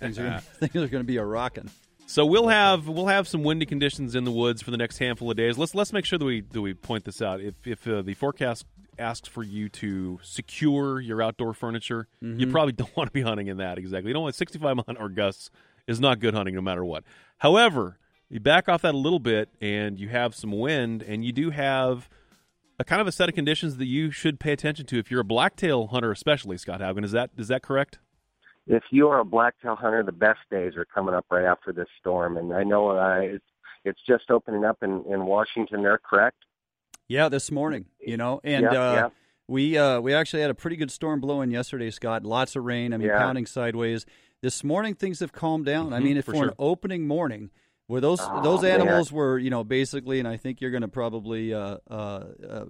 things 0.00 0.18
are 0.18 0.24
gonna, 0.24 0.40
things 0.58 0.74
are 0.74 0.88
going 0.88 1.04
to 1.04 1.06
be 1.06 1.18
a 1.18 1.24
rocking. 1.24 1.70
So 2.06 2.26
we'll 2.26 2.48
have 2.48 2.88
we'll 2.88 3.06
have 3.06 3.28
some 3.28 3.44
windy 3.44 3.66
conditions 3.66 4.16
in 4.16 4.24
the 4.24 4.32
woods 4.32 4.62
for 4.62 4.72
the 4.72 4.78
next 4.78 4.98
handful 4.98 5.30
of 5.30 5.36
days. 5.36 5.56
Let's 5.56 5.76
let's 5.76 5.92
make 5.92 6.06
sure 6.06 6.18
that 6.18 6.24
we 6.24 6.40
that 6.40 6.60
we 6.60 6.74
point 6.74 7.04
this 7.04 7.22
out. 7.22 7.40
If 7.40 7.54
if 7.64 7.86
uh, 7.86 8.02
the 8.02 8.14
forecast 8.14 8.66
asks 8.98 9.28
for 9.28 9.42
you 9.42 9.68
to 9.70 10.18
secure 10.22 11.00
your 11.00 11.22
outdoor 11.22 11.54
furniture, 11.54 12.08
you 12.20 12.46
Mhm. 12.46 12.50
probably 12.50 12.72
don't 12.80 12.96
want 12.96 13.08
to 13.08 13.12
be 13.12 13.22
hunting 13.22 13.46
in 13.48 13.56
that 13.58 13.78
exactly. 13.78 14.08
You 14.08 14.14
don't 14.14 14.22
want 14.24 14.34
65 14.34 14.76
mile 14.76 14.84
an 14.88 14.96
hour 14.98 15.08
gusts 15.08 15.50
is 15.86 16.00
not 16.00 16.20
good 16.20 16.34
hunting 16.34 16.54
no 16.54 16.60
matter 16.60 16.84
what. 16.84 17.04
However, 17.38 17.98
you 18.28 18.40
back 18.40 18.68
off 18.68 18.82
that 18.82 18.94
a 18.94 18.98
little 18.98 19.18
bit 19.20 19.48
and 19.60 19.98
you 19.98 20.08
have 20.10 20.34
some 20.34 20.52
wind 20.52 21.02
and 21.02 21.24
you 21.24 21.32
do 21.32 21.50
have 21.50 22.08
a 22.78 22.84
kind 22.84 23.00
of 23.00 23.06
a 23.06 23.12
set 23.12 23.28
of 23.28 23.34
conditions 23.34 23.76
that 23.78 23.86
you 23.86 24.10
should 24.10 24.38
pay 24.38 24.52
attention 24.52 24.84
to 24.86 24.98
if 24.98 25.10
you're 25.10 25.20
a 25.20 25.24
blacktail 25.24 25.88
hunter 25.88 26.12
especially 26.12 26.56
Scott 26.58 26.80
Haugen 26.80 27.04
is 27.04 27.12
that 27.12 27.30
is 27.36 27.48
that 27.48 27.62
correct? 27.62 27.98
if 28.70 28.82
you 28.90 29.08
are 29.08 29.20
a 29.20 29.24
blacktail 29.24 29.76
hunter, 29.76 30.02
the 30.02 30.12
best 30.12 30.40
days 30.50 30.76
are 30.76 30.84
coming 30.84 31.14
up 31.14 31.24
right 31.30 31.46
after 31.46 31.72
this 31.72 31.88
storm. 31.98 32.36
And 32.36 32.52
I 32.52 32.64
know 32.64 32.90
uh, 32.90 33.20
it's 33.20 33.44
it's 33.86 34.00
just 34.06 34.30
opening 34.30 34.62
up 34.62 34.82
in 34.82 35.04
in 35.10 35.24
Washington. 35.24 35.82
There, 35.82 35.96
correct? 35.98 36.36
Yeah, 37.08 37.30
this 37.30 37.50
morning, 37.50 37.86
you 38.00 38.18
know, 38.18 38.40
and 38.44 38.64
Yeah, 38.64 38.70
uh, 38.72 38.92
yeah. 38.92 39.08
we 39.48 39.78
uh, 39.78 39.98
we 40.00 40.12
actually 40.12 40.42
had 40.42 40.50
a 40.50 40.54
pretty 40.54 40.76
good 40.76 40.90
storm 40.90 41.20
blowing 41.20 41.50
yesterday, 41.50 41.90
Scott. 41.90 42.24
Lots 42.24 42.54
of 42.54 42.64
rain. 42.64 42.92
I 42.92 42.98
mean, 42.98 43.08
Yeah. 43.08 43.18
pounding 43.18 43.46
sideways. 43.46 44.04
This 44.42 44.62
morning, 44.62 44.94
things 44.94 45.20
have 45.20 45.32
calmed 45.32 45.64
down. 45.64 45.94
I 45.94 46.00
Mhm, 46.00 46.02
mean, 46.02 46.16
if 46.18 46.26
for 46.26 46.32
for 46.34 46.44
an 46.44 46.54
opening 46.58 47.06
morning, 47.08 47.50
where 47.86 48.02
those 48.02 48.20
Oh, 48.20 48.42
those 48.42 48.60
man. 48.62 48.72
animals 48.82 49.10
were, 49.10 49.38
you 49.38 49.48
know, 49.48 49.64
basically, 49.64 50.18
and 50.18 50.28
I 50.28 50.36
think 50.36 50.60
you're 50.60 50.70
going 50.70 50.82
to 50.82 50.88
probably 50.88 51.54
uh, 51.54 51.78
uh, 51.90 52.24
uh, 52.46 52.64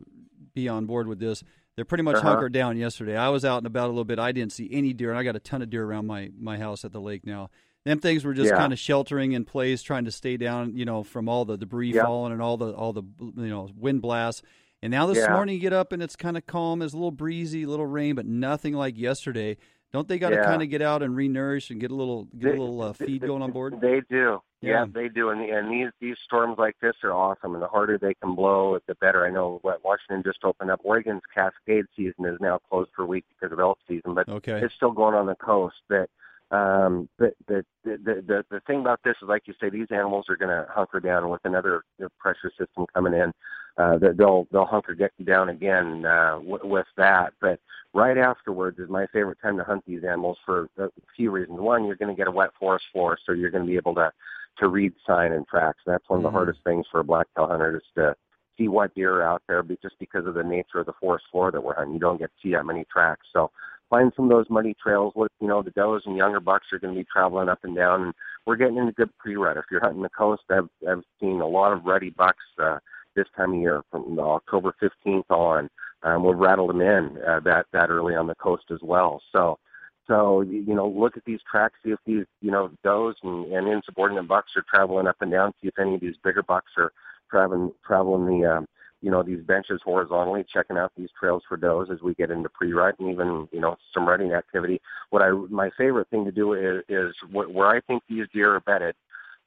be 0.54 0.68
on 0.68 0.86
board 0.86 1.08
with 1.08 1.18
this. 1.18 1.42
They're 1.74 1.84
pretty 1.84 2.04
much 2.04 2.16
Uh-huh. 2.16 2.28
hunkered 2.28 2.52
down 2.52 2.76
yesterday. 2.76 3.16
I 3.16 3.28
was 3.30 3.44
out 3.44 3.58
and 3.58 3.66
about 3.66 3.86
a 3.86 3.88
little 3.88 4.04
bit. 4.04 4.20
I 4.20 4.30
didn't 4.30 4.52
see 4.52 4.68
any 4.72 4.92
deer, 4.92 5.10
and 5.10 5.18
I 5.18 5.24
got 5.24 5.34
a 5.34 5.40
ton 5.40 5.62
of 5.62 5.70
deer 5.70 5.84
around 5.84 6.06
my 6.06 6.30
my 6.38 6.58
house 6.58 6.84
at 6.84 6.92
the 6.92 7.00
lake 7.00 7.26
now. 7.26 7.50
Them 7.84 7.98
things 8.00 8.24
were 8.24 8.34
just 8.34 8.50
Yeah. 8.50 8.56
kind 8.58 8.72
of 8.72 8.78
sheltering 8.78 9.32
in 9.32 9.44
place, 9.44 9.82
trying 9.82 10.04
to 10.04 10.10
stay 10.10 10.36
down, 10.36 10.76
you 10.76 10.84
know, 10.84 11.02
from 11.02 11.28
all 11.28 11.44
the 11.44 11.56
debris 11.56 11.92
falling 11.92 12.32
and 12.32 12.42
all 12.42 12.56
the 12.56 12.72
all 12.74 12.92
the 12.92 13.02
you 13.20 13.48
know 13.48 13.68
wind 13.76 14.02
blasts. 14.02 14.42
And 14.82 14.90
now 14.90 15.06
this 15.06 15.18
Yeah. 15.18 15.32
morning 15.32 15.54
you 15.56 15.60
get 15.60 15.72
up 15.72 15.92
and 15.92 16.02
it's 16.02 16.14
kind 16.16 16.36
of 16.36 16.46
calm. 16.46 16.82
It's 16.82 16.92
a 16.92 16.96
little 16.96 17.10
breezy, 17.10 17.62
a 17.64 17.68
little 17.68 17.86
rain, 17.86 18.14
but 18.14 18.26
nothing 18.26 18.74
like 18.74 18.98
yesterday. 18.98 19.56
Don't 19.90 20.06
they 20.06 20.18
got 20.18 20.30
to 20.30 20.36
kind 20.44 20.60
of 20.60 20.68
get 20.68 20.82
out 20.82 21.02
and 21.02 21.16
re-nourish 21.16 21.70
and 21.70 21.80
get 21.80 21.90
a 21.90 21.94
little 21.94 22.24
get 22.24 22.52
They- 22.52 22.58
a 22.58 22.60
little 22.60 22.82
uh, 22.82 22.92
feed 22.92 23.22
going 23.22 23.40
on 23.42 23.52
board? 23.52 23.80
They 23.80 24.02
do. 24.10 24.42
Yeah. 24.60 24.70
Yeah, 24.80 24.86
they 24.92 25.08
do. 25.08 25.30
And 25.30 25.40
and 25.40 25.70
these 25.72 25.90
these 26.00 26.16
storms 26.24 26.58
like 26.58 26.76
this 26.82 26.94
are 27.04 27.12
awesome. 27.12 27.54
And 27.54 27.62
the 27.62 27.68
harder 27.68 27.96
they 27.96 28.12
can 28.14 28.34
blow, 28.34 28.78
the 28.86 28.94
better. 28.96 29.24
I 29.24 29.30
know 29.30 29.60
what 29.62 29.82
Washington 29.84 30.22
just 30.24 30.44
opened 30.44 30.70
up. 30.70 30.80
Oregon's 30.84 31.22
Cascade 31.34 31.86
season 31.96 32.26
is 32.26 32.38
now 32.40 32.58
closed 32.68 32.90
for 32.94 33.04
a 33.04 33.06
week 33.06 33.24
because 33.30 33.50
of 33.52 33.60
elk 33.60 33.78
season, 33.88 34.12
but 34.14 34.28
Okay. 34.28 34.60
it's 34.60 34.74
still 34.74 34.90
going 34.92 35.14
on 35.14 35.24
the 35.26 35.36
coast. 35.36 35.76
That 35.88 36.10
um, 36.50 37.08
the, 37.18 37.32
the 37.46 37.64
the 37.84 37.96
the 38.26 38.44
the 38.50 38.60
thing 38.66 38.80
about 38.80 39.00
this 39.04 39.16
is, 39.22 39.28
like 39.28 39.42
you 39.46 39.54
say, 39.60 39.68
these 39.68 39.88
animals 39.90 40.26
are 40.28 40.36
going 40.36 40.50
to 40.50 40.66
hunker 40.70 41.00
down 41.00 41.28
with 41.28 41.40
another 41.44 41.82
pressure 42.18 42.50
system 42.58 42.86
coming 42.94 43.12
in. 43.14 43.32
Uh, 43.76 43.98
they'll 44.16 44.46
they'll 44.50 44.64
hunker 44.64 44.94
get 44.94 45.12
down 45.24 45.50
again 45.50 46.04
uh, 46.06 46.34
w- 46.36 46.66
with 46.66 46.86
that. 46.96 47.32
But 47.40 47.60
right 47.94 48.16
afterwards 48.18 48.78
is 48.78 48.88
my 48.88 49.06
favorite 49.12 49.38
time 49.42 49.56
to 49.58 49.64
hunt 49.64 49.84
these 49.86 50.04
animals 50.04 50.38
for 50.44 50.68
a 50.78 50.88
few 51.14 51.30
reasons. 51.30 51.60
One, 51.60 51.84
you're 51.84 51.96
going 51.96 52.14
to 52.14 52.18
get 52.18 52.28
a 52.28 52.32
wet 52.32 52.50
forest 52.58 52.86
floor, 52.92 53.18
so 53.24 53.32
you're 53.32 53.50
going 53.50 53.64
to 53.64 53.70
be 53.70 53.76
able 53.76 53.94
to 53.96 54.10
to 54.58 54.68
read 54.68 54.92
sign 55.06 55.32
and 55.32 55.46
tracks. 55.46 55.78
That's 55.86 56.08
one 56.08 56.18
of 56.18 56.22
the 56.24 56.30
Mhm. 56.30 56.32
hardest 56.32 56.64
things 56.64 56.86
for 56.90 57.00
a 57.00 57.04
blacktail 57.04 57.46
hunter 57.46 57.76
is 57.76 57.82
to 57.94 58.16
see 58.56 58.66
what 58.66 58.92
deer 58.94 59.14
are 59.20 59.22
out 59.22 59.42
there, 59.46 59.62
but 59.62 59.80
just 59.80 59.96
because 60.00 60.26
of 60.26 60.34
the 60.34 60.42
nature 60.42 60.80
of 60.80 60.86
the 60.86 60.92
forest 60.94 61.26
floor 61.30 61.52
that 61.52 61.62
we're 61.62 61.76
hunting, 61.76 61.94
you 61.94 62.00
don't 62.00 62.18
get 62.18 62.30
to 62.32 62.36
see 62.42 62.52
that 62.54 62.66
many 62.66 62.84
tracks. 62.92 63.26
So 63.32 63.52
find 63.90 64.12
some 64.14 64.26
of 64.26 64.30
those 64.30 64.50
muddy 64.50 64.74
trails. 64.80 65.12
Look, 65.16 65.32
you 65.40 65.48
know, 65.48 65.62
the 65.62 65.70
does 65.70 66.02
and 66.06 66.16
younger 66.16 66.40
bucks 66.40 66.66
are 66.72 66.78
going 66.78 66.94
to 66.94 67.00
be 67.00 67.06
traveling 67.10 67.48
up 67.48 67.64
and 67.64 67.74
down, 67.74 68.02
and 68.02 68.14
we're 68.46 68.56
getting 68.56 68.76
into 68.76 68.92
good 68.92 69.16
pre-rut. 69.18 69.56
If 69.56 69.64
you're 69.70 69.80
hunting 69.80 70.02
the 70.02 70.08
coast, 70.10 70.42
I've 70.50 70.68
I've 70.88 71.04
seen 71.20 71.40
a 71.40 71.46
lot 71.46 71.72
of 71.72 71.84
ruddy 71.84 72.10
bucks 72.10 72.44
uh, 72.62 72.78
this 73.14 73.26
time 73.36 73.54
of 73.54 73.60
year 73.60 73.82
from 73.90 74.18
October 74.18 74.74
15th 74.82 75.30
on. 75.30 75.68
Um, 76.02 76.24
we've 76.24 76.36
rattled 76.36 76.70
them 76.70 76.80
in 76.80 77.18
uh, 77.26 77.40
that 77.40 77.66
that 77.72 77.90
early 77.90 78.14
on 78.14 78.26
the 78.26 78.34
coast 78.34 78.64
as 78.70 78.80
well. 78.82 79.22
So. 79.32 79.58
So 80.06 80.40
you 80.40 80.74
know, 80.74 80.88
look 80.88 81.18
at 81.18 81.26
these 81.26 81.40
tracks, 81.50 81.74
see 81.84 81.90
if 81.90 81.98
these 82.06 82.24
you 82.40 82.50
know 82.50 82.70
does 82.82 83.16
and, 83.22 83.52
and 83.52 83.68
insubordinate 83.68 84.26
bucks 84.26 84.52
are 84.56 84.64
traveling 84.66 85.06
up 85.06 85.20
and 85.20 85.30
down. 85.30 85.52
See 85.60 85.68
if 85.68 85.78
any 85.78 85.96
of 85.96 86.00
these 86.00 86.14
bigger 86.24 86.42
bucks 86.42 86.72
are 86.78 86.92
traveling 87.30 87.72
traveling 87.86 88.24
the 88.24 88.46
um, 88.50 88.66
you 89.00 89.10
know 89.10 89.22
these 89.22 89.40
benches 89.40 89.80
horizontally, 89.84 90.44
checking 90.52 90.76
out 90.76 90.92
these 90.96 91.10
trails 91.18 91.42
for 91.48 91.56
does 91.56 91.88
as 91.92 92.02
we 92.02 92.14
get 92.14 92.30
into 92.30 92.48
pre-rut 92.48 92.96
and 92.98 93.10
even 93.10 93.48
you 93.52 93.60
know 93.60 93.76
some 93.94 94.08
rutting 94.08 94.32
activity. 94.32 94.80
What 95.10 95.22
I 95.22 95.30
my 95.30 95.70
favorite 95.76 96.08
thing 96.10 96.24
to 96.24 96.32
do 96.32 96.54
is, 96.54 96.82
is 96.88 97.14
where 97.30 97.68
I 97.68 97.80
think 97.80 98.02
these 98.08 98.26
deer 98.32 98.54
are 98.54 98.60
bedded. 98.60 98.94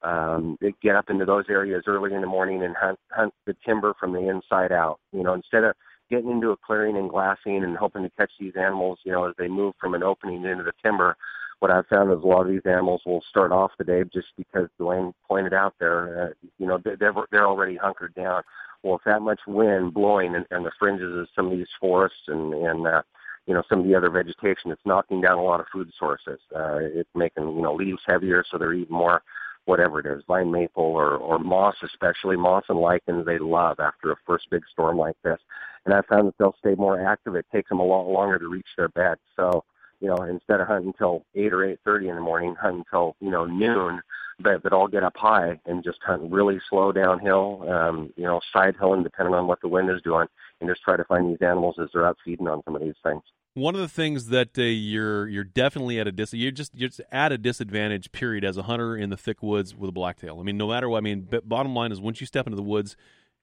Um, 0.04 0.58
get 0.82 0.96
up 0.96 1.12
into 1.12 1.26
those 1.26 1.46
areas 1.48 1.84
early 1.86 2.16
in 2.16 2.22
the 2.22 2.28
morning 2.28 2.64
and 2.64 2.76
hunt 2.76 3.00
hunt 3.12 3.34
the 3.46 3.56
timber 3.66 3.94
from 4.00 4.14
the 4.14 4.30
inside 4.30 4.72
out. 4.72 5.00
You 5.12 5.24
know, 5.24 5.34
instead 5.34 5.64
of 5.64 5.76
getting 6.12 6.30
into 6.30 6.50
a 6.50 6.58
clearing 6.58 6.98
and 6.98 7.10
glassing 7.10 7.64
and 7.64 7.78
hoping 7.78 8.04
to 8.04 8.10
catch 8.12 8.32
these 8.40 8.54
animals, 8.56 9.00
you 9.04 9.12
know, 9.12 9.26
as 9.26 9.34
they 9.40 9.48
move 9.48 9.74
from 9.80 9.96
an 9.96 10.04
opening 10.04 10.44
into 10.44 10.64
the 10.64 10.74
timber. 10.84 11.16
What 11.60 11.72
I've 11.72 11.86
found 11.88 12.12
is 12.12 12.24
a 12.24 12.28
lot 12.28 12.42
of 12.42 12.48
these 12.48 12.66
animals 12.66 13.02
will 13.06 13.24
start 13.30 13.52
off 13.52 13.72
the 13.78 13.84
day 13.84 14.04
just 14.12 14.28
because 14.36 14.68
Dwayne 14.80 15.14
pointed 15.28 15.54
out 15.54 15.76
there, 15.80 16.24
uh, 16.24 16.48
you 16.58 16.66
know, 16.66 16.80
they're 16.84 17.14
they're 17.32 17.48
already 17.48 17.76
hunkered 17.76 18.16
down. 18.16 18.42
Well, 18.84 18.96
if 18.96 19.04
that 19.06 19.22
much 19.22 19.42
wind 19.48 19.94
blowing 19.94 20.36
and, 20.36 20.46
and 20.50 20.66
the 20.66 20.72
fringes 20.80 21.16
of 21.16 21.28
some 21.36 21.48
of 21.52 21.58
these 21.58 21.68
forests 21.80 22.28
and 22.28 22.54
and 22.54 22.88
uh, 22.88 23.02
you 23.46 23.54
know 23.54 23.64
some 23.70 23.80
of 23.80 23.86
the 23.86 23.96
other 23.96 24.10
vegetation, 24.10 24.72
it's 24.72 24.82
knocking 24.86 25.22
down 25.22 25.38
a 25.38 25.44
lot 25.44 25.60
of 25.60 25.68
food 25.72 25.92
sources. 25.98 26.40
Uh, 26.56 26.80
it's 26.82 27.10
making 27.16 27.56
you 27.56 27.62
know 27.62 27.74
leaves 27.74 28.02
heavier, 28.06 28.44
so 28.50 28.58
they're 28.58 28.74
eating 28.74 28.96
more 28.96 29.22
whatever 29.66 30.00
it 30.00 30.06
is, 30.06 30.24
vine 30.28 30.52
maple 30.52 30.84
or, 30.84 31.16
or 31.18 31.38
moss 31.40 31.76
especially, 31.84 32.36
moss 32.36 32.64
and 32.70 32.80
lichens 32.80 33.26
they 33.26 33.38
love 33.38 33.80
after 33.80 34.12
a 34.12 34.16
first 34.26 34.50
big 34.50 34.64
storm 34.72 34.98
like 34.98 35.16
this. 35.24 35.38
And 35.86 35.94
I 35.94 36.02
found 36.02 36.28
that 36.28 36.34
they'll 36.38 36.56
stay 36.60 36.76
more 36.76 37.00
active. 37.06 37.36
It 37.36 37.46
takes 37.52 37.70
them 37.70 37.80
a 37.80 37.86
lot 37.86 38.08
longer 38.08 38.40
to 38.40 38.48
reach 38.48 38.68
their 38.78 38.90
bed. 38.90 39.18
So, 39.36 39.64
you 40.02 40.08
know, 40.08 40.18
instead 40.24 40.60
of 40.60 40.68
hunting 40.68 40.88
until 40.88 41.24
eight 41.36 41.54
or 41.54 41.64
eight 41.64 41.80
thirty 41.86 42.10
in 42.10 42.16
the 42.16 42.22
morning, 42.22 42.56
hunt 42.60 42.78
until, 42.78 43.16
you 43.22 43.30
know, 43.30 43.46
noon, 43.46 44.02
but 44.40 44.64
but 44.64 44.74
I'll 44.74 44.88
get 44.88 45.04
up 45.04 45.16
high 45.16 45.60
and 45.66 45.84
just 45.84 46.00
hunt 46.06 46.32
really 46.32 46.60
slow 46.70 46.92
downhill, 46.92 47.70
um, 47.70 48.12
you 48.18 48.24
know, 48.24 48.42
side 48.52 48.76
hilling 48.80 49.04
depending 49.04 49.36
on 49.36 49.48
what 49.48 49.62
the 49.62 49.68
wind 49.68 49.90
is 49.90 50.02
doing 50.02 50.28
and 50.60 50.70
just 50.70 50.82
try 50.82 50.98
to 50.98 51.04
find 51.06 51.30
these 51.30 51.42
animals 51.42 51.76
as 51.82 51.90
they're 51.94 52.06
out 52.06 52.18
feeding 52.26 52.48
on 52.48 52.62
some 52.66 52.76
of 52.76 52.82
these 52.82 52.96
things. 53.04 53.22
One 53.54 53.76
of 53.76 53.82
the 53.82 53.90
things 53.90 54.28
that 54.28 54.58
uh, 54.58 54.62
you're 54.62 55.28
you're 55.28 55.44
definitely 55.44 56.00
at 56.00 56.08
a 56.08 56.12
dis 56.12 56.34
you're 56.34 56.52
just 56.52 56.74
you're 56.74 56.90
just 56.90 57.02
at 57.12 57.32
a 57.32 57.38
disadvantage 57.38 58.12
period 58.12 58.44
as 58.44 58.58
a 58.58 58.64
hunter 58.64 58.96
in 58.96 59.10
the 59.10 59.18
thick 59.18 59.44
woods 59.44 59.76
with 59.76 59.90
a 59.90 59.94
blacktail. 59.94 60.40
I 60.40 60.44
mean, 60.44 60.58
no 60.58 60.70
matter 60.70 60.90
what. 60.90 60.98
I 60.98 61.02
mean, 61.02 61.28
bottom 61.44 61.76
line 61.76 61.92
is 61.92 62.00
once 62.00 62.22
you 62.22 62.28
step 62.28 62.48
into 62.48 62.56
the 62.56 62.64
woods, 62.64 62.96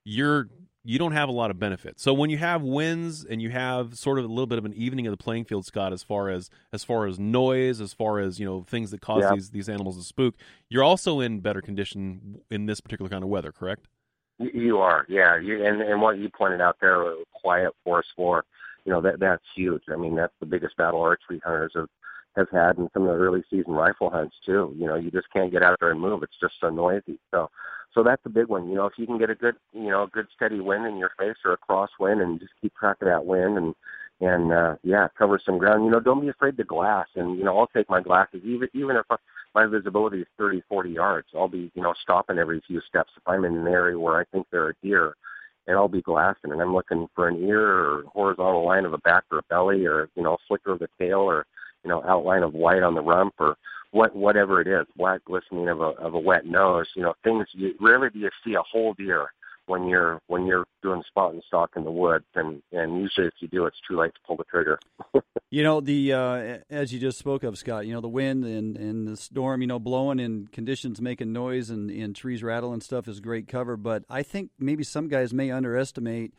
you're 0.04 0.48
you 0.84 0.98
don't 0.98 1.12
have 1.12 1.28
a 1.28 1.32
lot 1.32 1.50
of 1.50 1.58
benefit. 1.58 1.98
So 2.00 2.14
when 2.14 2.30
you 2.30 2.38
have 2.38 2.62
winds 2.62 3.24
and 3.24 3.42
you 3.42 3.50
have 3.50 3.96
sort 3.98 4.18
of 4.18 4.24
a 4.24 4.28
little 4.28 4.46
bit 4.46 4.58
of 4.58 4.64
an 4.64 4.72
evening 4.74 5.06
of 5.06 5.10
the 5.12 5.16
playing 5.22 5.44
field, 5.44 5.66
Scott, 5.66 5.92
as 5.92 6.02
far 6.02 6.30
as 6.30 6.48
as 6.72 6.84
far 6.84 7.06
as 7.06 7.18
noise, 7.18 7.80
as 7.80 7.92
far 7.92 8.18
as 8.20 8.38
you 8.40 8.46
know 8.46 8.62
things 8.62 8.90
that 8.92 9.00
cause 9.00 9.22
Yeah. 9.24 9.34
these 9.34 9.50
these 9.50 9.68
animals 9.68 9.96
to 9.98 10.02
spook, 10.04 10.34
you're 10.68 10.84
also 10.84 11.20
in 11.20 11.40
better 11.40 11.60
condition 11.60 12.40
in 12.50 12.66
this 12.66 12.80
particular 12.80 13.08
kind 13.08 13.22
of 13.24 13.28
weather. 13.30 13.52
Correct? 13.52 13.86
You- 14.38 14.50
You 14.54 14.78
are, 14.78 15.04
yeah. 15.08 15.36
You, 15.36 15.64
and 15.64 15.82
and 15.82 16.00
what 16.00 16.18
you 16.18 16.28
pointed 16.30 16.60
out 16.60 16.76
there, 16.80 17.02
a 17.02 17.16
quiet 17.34 17.72
forest 17.84 18.10
floor, 18.14 18.44
you 18.84 18.92
know 18.92 19.00
that 19.02 19.18
that's 19.20 19.42
huge. 19.54 19.82
I 19.92 19.96
mean, 19.96 20.14
that's 20.14 20.34
the 20.40 20.46
biggest 20.46 20.76
battle 20.76 21.00
archery 21.02 21.40
hunters 21.44 21.72
have 21.74 21.88
have 22.36 22.48
had 22.50 22.78
in 22.78 22.88
some 22.94 23.02
of 23.02 23.08
the 23.08 23.14
early 23.20 23.42
season 23.50 23.72
rifle 23.72 24.10
hunts 24.10 24.36
too. 24.46 24.72
You 24.78 24.86
know, 24.86 24.94
you 24.94 25.10
just 25.10 25.28
can't 25.32 25.50
get 25.50 25.64
out 25.64 25.78
there 25.80 25.90
and 25.90 26.00
move. 26.00 26.22
It's 26.22 26.38
just 26.40 26.54
so 26.60 26.70
noisy. 26.70 27.18
So, 27.32 27.50
so 27.98 28.04
that's 28.04 28.24
a 28.24 28.28
big 28.28 28.46
one. 28.46 28.68
You 28.68 28.76
know, 28.76 28.86
if 28.86 28.92
you 28.96 29.06
can 29.06 29.18
get 29.18 29.28
a 29.28 29.34
good, 29.34 29.56
you 29.72 29.88
know, 29.88 30.04
a 30.04 30.06
good 30.06 30.28
steady 30.36 30.60
wind 30.60 30.86
in 30.86 30.98
your 30.98 31.10
face 31.18 31.34
or 31.44 31.52
a 31.52 31.58
crosswind, 31.58 32.22
and 32.22 32.38
just 32.38 32.52
keep 32.62 32.72
track 32.76 32.98
of 33.00 33.08
that 33.08 33.26
wind 33.26 33.58
and 33.58 33.74
and 34.20 34.52
uh 34.52 34.76
yeah, 34.84 35.08
cover 35.18 35.40
some 35.44 35.58
ground. 35.58 35.84
You 35.84 35.90
know, 35.90 35.98
don't 35.98 36.20
be 36.20 36.28
afraid 36.28 36.56
to 36.58 36.64
glass. 36.64 37.08
And 37.16 37.36
you 37.36 37.42
know, 37.42 37.58
I'll 37.58 37.66
take 37.66 37.90
my 37.90 38.00
glasses 38.00 38.42
even 38.44 38.68
even 38.72 38.94
if 38.94 39.04
my 39.52 39.66
visibility 39.66 40.20
is 40.20 40.28
30, 40.38 40.62
40 40.68 40.90
yards. 40.90 41.26
I'll 41.34 41.48
be, 41.48 41.72
you 41.74 41.82
know, 41.82 41.92
stopping 42.00 42.38
every 42.38 42.62
few 42.68 42.80
steps 42.88 43.10
if 43.16 43.22
I'm 43.26 43.44
in 43.44 43.56
an 43.56 43.66
area 43.66 43.98
where 43.98 44.20
I 44.20 44.24
think 44.26 44.46
there 44.52 44.66
are 44.66 44.76
deer, 44.80 45.16
and 45.66 45.76
I'll 45.76 45.88
be 45.88 46.02
glassing, 46.02 46.52
and 46.52 46.62
I'm 46.62 46.74
looking 46.74 47.08
for 47.16 47.26
an 47.26 47.42
ear 47.42 47.66
or 47.66 48.04
horizontal 48.12 48.64
line 48.64 48.84
of 48.84 48.92
a 48.92 48.98
back 48.98 49.24
or 49.32 49.38
a 49.38 49.42
belly, 49.50 49.86
or 49.86 50.08
you 50.14 50.22
know, 50.22 50.36
flicker 50.46 50.70
of 50.70 50.78
the 50.78 50.88
tail, 51.00 51.18
or 51.18 51.46
you 51.82 51.90
know, 51.90 52.04
outline 52.04 52.44
of 52.44 52.54
white 52.54 52.84
on 52.84 52.94
the 52.94 53.02
rump, 53.02 53.34
or 53.40 53.56
what 53.90 54.14
whatever 54.14 54.60
it 54.60 54.66
is, 54.66 54.86
black 54.96 55.24
glistening 55.24 55.68
of 55.68 55.80
a 55.80 55.90
of 55.98 56.14
a 56.14 56.18
wet 56.18 56.46
nose. 56.46 56.86
You 56.94 57.02
know, 57.02 57.14
things. 57.24 57.46
You, 57.52 57.74
rarely 57.80 58.10
do 58.10 58.18
you 58.18 58.30
see 58.44 58.54
a 58.54 58.62
whole 58.62 58.94
deer 58.94 59.28
when 59.66 59.86
you're 59.86 60.20
when 60.26 60.46
you're 60.46 60.66
doing 60.82 61.02
spot 61.06 61.32
and 61.32 61.42
stalk 61.46 61.72
in 61.76 61.84
the 61.84 61.90
woods, 61.90 62.26
and 62.34 62.62
and 62.72 63.00
usually 63.00 63.26
if 63.26 63.34
you 63.40 63.48
do, 63.48 63.66
it's 63.66 63.76
too 63.88 63.98
late 63.98 64.14
to 64.14 64.20
pull 64.26 64.36
the 64.36 64.44
trigger. 64.44 64.78
You 65.50 65.62
know 65.62 65.80
the 65.80 66.12
uh, 66.12 66.58
as 66.68 66.92
you 66.92 66.98
just 66.98 67.18
spoke 67.18 67.42
of, 67.42 67.56
Scott. 67.56 67.86
You 67.86 67.94
know 67.94 68.02
the 68.02 68.08
wind 68.08 68.44
and, 68.44 68.76
and 68.76 69.08
the 69.08 69.16
storm. 69.16 69.62
You 69.62 69.66
know 69.66 69.78
blowing 69.78 70.20
and 70.20 70.52
conditions 70.52 71.00
making 71.00 71.32
noise 71.32 71.70
and, 71.70 71.90
and 71.90 72.14
trees 72.14 72.42
rattle 72.42 72.74
and 72.74 72.82
stuff 72.82 73.08
is 73.08 73.18
great 73.20 73.48
cover. 73.48 73.78
But 73.78 74.04
I 74.10 74.22
think 74.22 74.50
maybe 74.58 74.84
some 74.84 75.08
guys 75.08 75.32
may 75.32 75.50
underestimate 75.50 76.34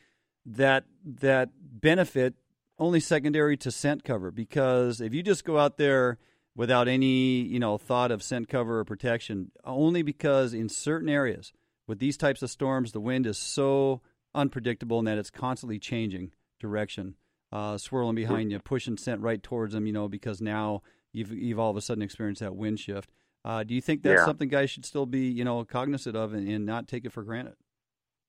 that 0.45 0.83
that 1.03 1.49
benefit 1.59 2.35
only 2.77 2.99
secondary 2.99 3.57
to 3.57 3.71
scent 3.71 4.03
cover 4.03 4.29
because 4.29 5.01
if 5.01 5.11
you 5.11 5.23
just 5.23 5.43
go 5.43 5.57
out 5.57 5.77
there 5.77 6.19
without 6.59 6.89
any 6.89 7.39
you 7.39 7.57
know 7.57 7.77
thought 7.77 8.11
of 8.11 8.21
scent 8.21 8.49
cover 8.49 8.79
or 8.79 8.83
protection, 8.83 9.49
only 9.63 10.01
because 10.01 10.53
in 10.53 10.67
certain 10.67 11.07
areas 11.07 11.53
with 11.87 11.99
these 11.99 12.17
types 12.17 12.41
of 12.43 12.49
storms, 12.51 12.91
the 12.91 12.99
wind 12.99 13.25
is 13.25 13.37
so 13.37 14.01
unpredictable 14.35 14.99
and 14.99 15.07
that 15.07 15.17
it's 15.17 15.31
constantly 15.31 15.79
changing 15.79 16.33
direction, 16.59 17.15
uh, 17.53 17.77
swirling 17.77 18.13
behind 18.13 18.51
you, 18.51 18.59
pushing 18.59 18.97
scent 18.97 19.21
right 19.21 19.41
towards 19.41 19.73
them. 19.73 19.87
You 19.87 19.93
know 19.93 20.09
because 20.09 20.41
now 20.41 20.81
you've 21.13 21.31
you've 21.31 21.59
all 21.59 21.71
of 21.71 21.77
a 21.77 21.81
sudden 21.81 22.03
experienced 22.03 22.41
that 22.41 22.57
wind 22.57 22.77
shift. 22.81 23.09
Uh, 23.45 23.63
do 23.63 23.73
you 23.73 23.79
think 23.79 24.03
that's 24.03 24.19
Yeah. 24.19 24.25
something 24.25 24.49
guys 24.49 24.69
should 24.69 24.85
still 24.85 25.05
be 25.05 25.27
you 25.29 25.45
know 25.45 25.63
cognizant 25.63 26.17
of 26.17 26.33
and, 26.33 26.45
and 26.45 26.65
not 26.65 26.89
take 26.89 27.05
it 27.05 27.13
for 27.13 27.23
granted? 27.23 27.55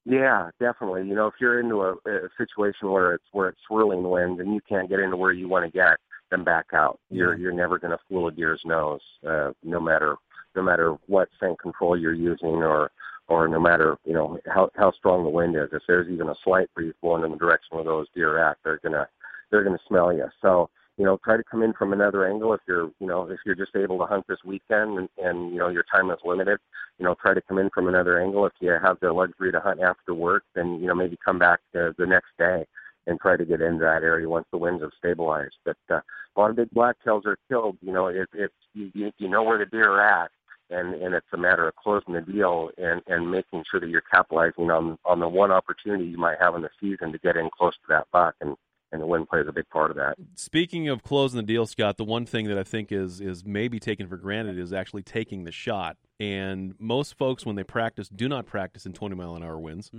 Yeah, 0.04 0.50
definitely. 0.60 1.06
You 1.08 1.16
know, 1.16 1.26
if 1.26 1.34
you're 1.40 1.58
into 1.58 1.82
a, 1.82 1.92
a 2.08 2.28
situation 2.38 2.90
where 2.92 3.12
it's 3.14 3.24
where 3.32 3.48
it's 3.48 3.60
swirling 3.66 4.04
wind 4.08 4.40
and 4.40 4.54
you 4.54 4.60
can't 4.68 4.88
get 4.88 5.00
into 5.00 5.16
where 5.16 5.32
you 5.32 5.48
want 5.48 5.64
to 5.66 5.70
get, 5.76 5.96
then 6.30 6.44
back 6.44 6.66
out. 6.72 6.98
You're 7.10 7.36
you're 7.36 7.52
never 7.52 7.78
going 7.78 7.92
to 7.92 8.02
fool 8.08 8.28
a 8.28 8.32
deer's 8.32 8.62
nose, 8.64 9.00
uh, 9.28 9.52
no 9.62 9.80
matter 9.80 10.16
no 10.54 10.62
matter 10.62 10.96
what 11.06 11.28
scent 11.38 11.58
control 11.60 11.96
you're 11.96 12.14
using 12.14 12.62
or 12.62 12.90
or 13.28 13.48
no 13.48 13.60
matter 13.60 13.96
you 14.04 14.12
know 14.12 14.38
how 14.46 14.70
how 14.76 14.92
strong 14.92 15.24
the 15.24 15.30
wind 15.30 15.56
is. 15.56 15.68
If 15.72 15.82
there's 15.86 16.10
even 16.10 16.28
a 16.28 16.34
slight 16.44 16.72
breeze 16.74 16.94
blowing 17.02 17.24
in 17.24 17.32
the 17.32 17.36
direction 17.36 17.76
where 17.76 17.84
those 17.84 18.06
deer 18.14 18.38
are 18.38 18.50
at, 18.50 18.58
they're 18.64 18.80
gonna 18.82 19.06
they're 19.50 19.64
gonna 19.64 19.78
smell 19.86 20.12
you. 20.12 20.26
So 20.40 20.70
you 20.96 21.06
know, 21.06 21.18
try 21.24 21.38
to 21.38 21.44
come 21.50 21.62
in 21.62 21.72
from 21.72 21.94
another 21.94 22.28
angle 22.28 22.52
if 22.52 22.60
you're 22.68 22.90
you 23.00 23.06
know 23.06 23.30
if 23.30 23.38
you're 23.46 23.54
just 23.54 23.76
able 23.76 23.98
to 23.98 24.06
hunt 24.06 24.26
this 24.28 24.44
weekend 24.44 24.98
and, 24.98 25.08
and 25.18 25.52
you 25.52 25.58
know 25.58 25.68
your 25.68 25.84
time 25.92 26.10
is 26.10 26.18
limited. 26.24 26.58
You 26.98 27.06
know, 27.06 27.14
try 27.20 27.32
to 27.32 27.40
come 27.40 27.58
in 27.58 27.70
from 27.70 27.88
another 27.88 28.20
angle. 28.20 28.44
If 28.44 28.52
you 28.60 28.76
have 28.82 28.98
the 29.00 29.12
luxury 29.12 29.50
to 29.52 29.60
hunt 29.60 29.80
after 29.80 30.12
work, 30.12 30.44
then 30.54 30.80
you 30.80 30.86
know 30.86 30.94
maybe 30.94 31.16
come 31.24 31.38
back 31.38 31.60
uh, 31.74 31.92
the 31.96 32.06
next 32.06 32.28
day 32.38 32.66
and 33.06 33.18
try 33.20 33.36
to 33.36 33.44
get 33.44 33.60
into 33.60 33.80
that 33.80 34.02
area 34.02 34.28
once 34.28 34.46
the 34.50 34.58
winds 34.58 34.82
have 34.82 34.92
stabilized. 34.98 35.56
But 35.64 35.76
uh, 35.90 36.00
a 36.36 36.40
lot 36.40 36.50
of 36.50 36.56
big 36.56 36.70
blacktails 36.70 37.26
are 37.26 37.38
killed. 37.48 37.78
You 37.80 37.92
know, 37.92 38.08
it, 38.08 38.28
it's 38.32 38.54
you, 38.74 38.90
you 38.94 39.12
you 39.18 39.28
know 39.28 39.42
where 39.42 39.58
the 39.58 39.66
deer 39.66 39.90
are 39.90 40.24
at, 40.24 40.30
and 40.70 40.94
and 40.94 41.14
it's 41.14 41.26
a 41.32 41.36
matter 41.36 41.66
of 41.68 41.76
closing 41.76 42.14
the 42.14 42.20
deal 42.20 42.70
and 42.78 43.02
and 43.06 43.30
making 43.30 43.64
sure 43.70 43.80
that 43.80 43.88
you're 43.88 44.02
capitalizing 44.12 44.70
on 44.70 44.98
on 45.04 45.20
the 45.20 45.28
one 45.28 45.50
opportunity 45.50 46.04
you 46.04 46.18
might 46.18 46.38
have 46.40 46.54
in 46.54 46.62
the 46.62 46.70
season 46.80 47.12
to 47.12 47.18
get 47.18 47.36
in 47.36 47.50
close 47.56 47.74
to 47.74 47.88
that 47.88 48.06
buck, 48.12 48.34
and 48.40 48.56
and 48.92 49.00
the 49.00 49.06
wind 49.06 49.28
plays 49.28 49.46
a 49.48 49.52
big 49.52 49.68
part 49.70 49.90
of 49.90 49.96
that. 49.96 50.16
Speaking 50.34 50.88
of 50.88 51.02
closing 51.02 51.36
the 51.36 51.46
deal, 51.46 51.66
Scott, 51.66 51.96
the 51.96 52.04
one 52.04 52.26
thing 52.26 52.48
that 52.48 52.58
I 52.58 52.64
think 52.64 52.90
is 52.92 53.20
is 53.20 53.44
maybe 53.44 53.78
taken 53.78 54.08
for 54.08 54.16
granted 54.16 54.58
is 54.58 54.72
actually 54.72 55.02
taking 55.02 55.44
the 55.44 55.52
shot. 55.52 55.96
And 56.18 56.74
most 56.78 57.16
folks, 57.16 57.46
when 57.46 57.56
they 57.56 57.64
practice, 57.64 58.08
do 58.08 58.28
not 58.28 58.46
practice 58.46 58.84
in 58.86 58.92
20 58.92 59.14
mile 59.16 59.36
an 59.36 59.42
hour 59.42 59.58
winds. 59.58 59.90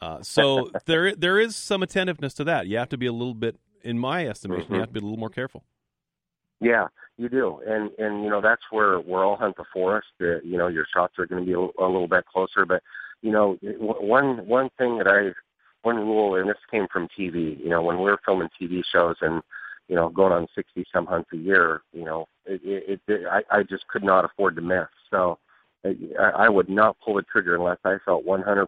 Uh, 0.00 0.22
so 0.22 0.70
there 0.86 1.14
there 1.14 1.38
is 1.38 1.54
some 1.56 1.82
attentiveness 1.82 2.34
to 2.34 2.44
that. 2.44 2.66
You 2.66 2.78
have 2.78 2.88
to 2.90 2.96
be 2.96 3.06
a 3.06 3.12
little 3.12 3.34
bit, 3.34 3.56
in 3.82 3.98
my 3.98 4.26
estimation, 4.26 4.66
you 4.70 4.76
Mhm. 4.76 4.80
have 4.80 4.88
to 4.88 4.92
be 4.94 5.00
a 5.00 5.02
little 5.02 5.18
more 5.18 5.30
careful. 5.30 5.62
Yeah, 6.60 6.88
you 7.16 7.28
do, 7.28 7.60
and 7.66 7.90
and 7.98 8.22
you 8.22 8.30
know 8.30 8.40
that's 8.40 8.62
where 8.70 9.00
we're 9.00 9.24
all 9.24 9.36
hunt 9.36 9.56
the 9.56 9.64
forest. 9.72 10.08
Uh, 10.20 10.40
you 10.42 10.56
know 10.58 10.68
your 10.68 10.86
shots 10.92 11.18
are 11.18 11.26
going 11.26 11.44
to 11.44 11.46
be 11.46 11.52
a, 11.54 11.84
a 11.84 11.88
little 11.88 12.08
bit 12.08 12.24
closer, 12.26 12.64
but 12.66 12.82
you 13.22 13.30
know 13.32 13.54
one 13.62 14.46
one 14.46 14.70
thing 14.78 14.98
that 14.98 15.06
I 15.08 15.32
one 15.82 15.96
rule, 15.96 16.34
and 16.36 16.48
this 16.48 16.58
came 16.70 16.86
from 16.92 17.08
TV. 17.18 17.58
You 17.58 17.68
know 17.70 17.82
when 17.82 17.96
we 17.96 18.04
were 18.04 18.20
filming 18.24 18.48
TV 18.60 18.82
shows 18.90 19.16
and 19.22 19.42
you 19.88 19.96
know 19.96 20.08
going 20.10 20.32
on 20.32 20.46
sixty 20.54 20.84
some 20.92 21.06
hunts 21.06 21.30
a 21.32 21.36
year, 21.36 21.82
you 21.92 22.04
know 22.04 22.26
it, 22.44 22.60
it, 22.64 23.00
it 23.06 23.26
I, 23.26 23.42
I 23.50 23.62
just 23.62 23.86
could 23.88 24.04
not 24.04 24.24
afford 24.26 24.56
to 24.56 24.62
miss. 24.62 24.88
So 25.10 25.38
I, 25.84 26.44
I 26.44 26.48
would 26.48 26.68
not 26.68 26.96
pull 27.04 27.14
the 27.14 27.22
trigger 27.22 27.54
unless 27.56 27.78
I 27.84 27.96
felt 28.04 28.26
100% 28.26 28.66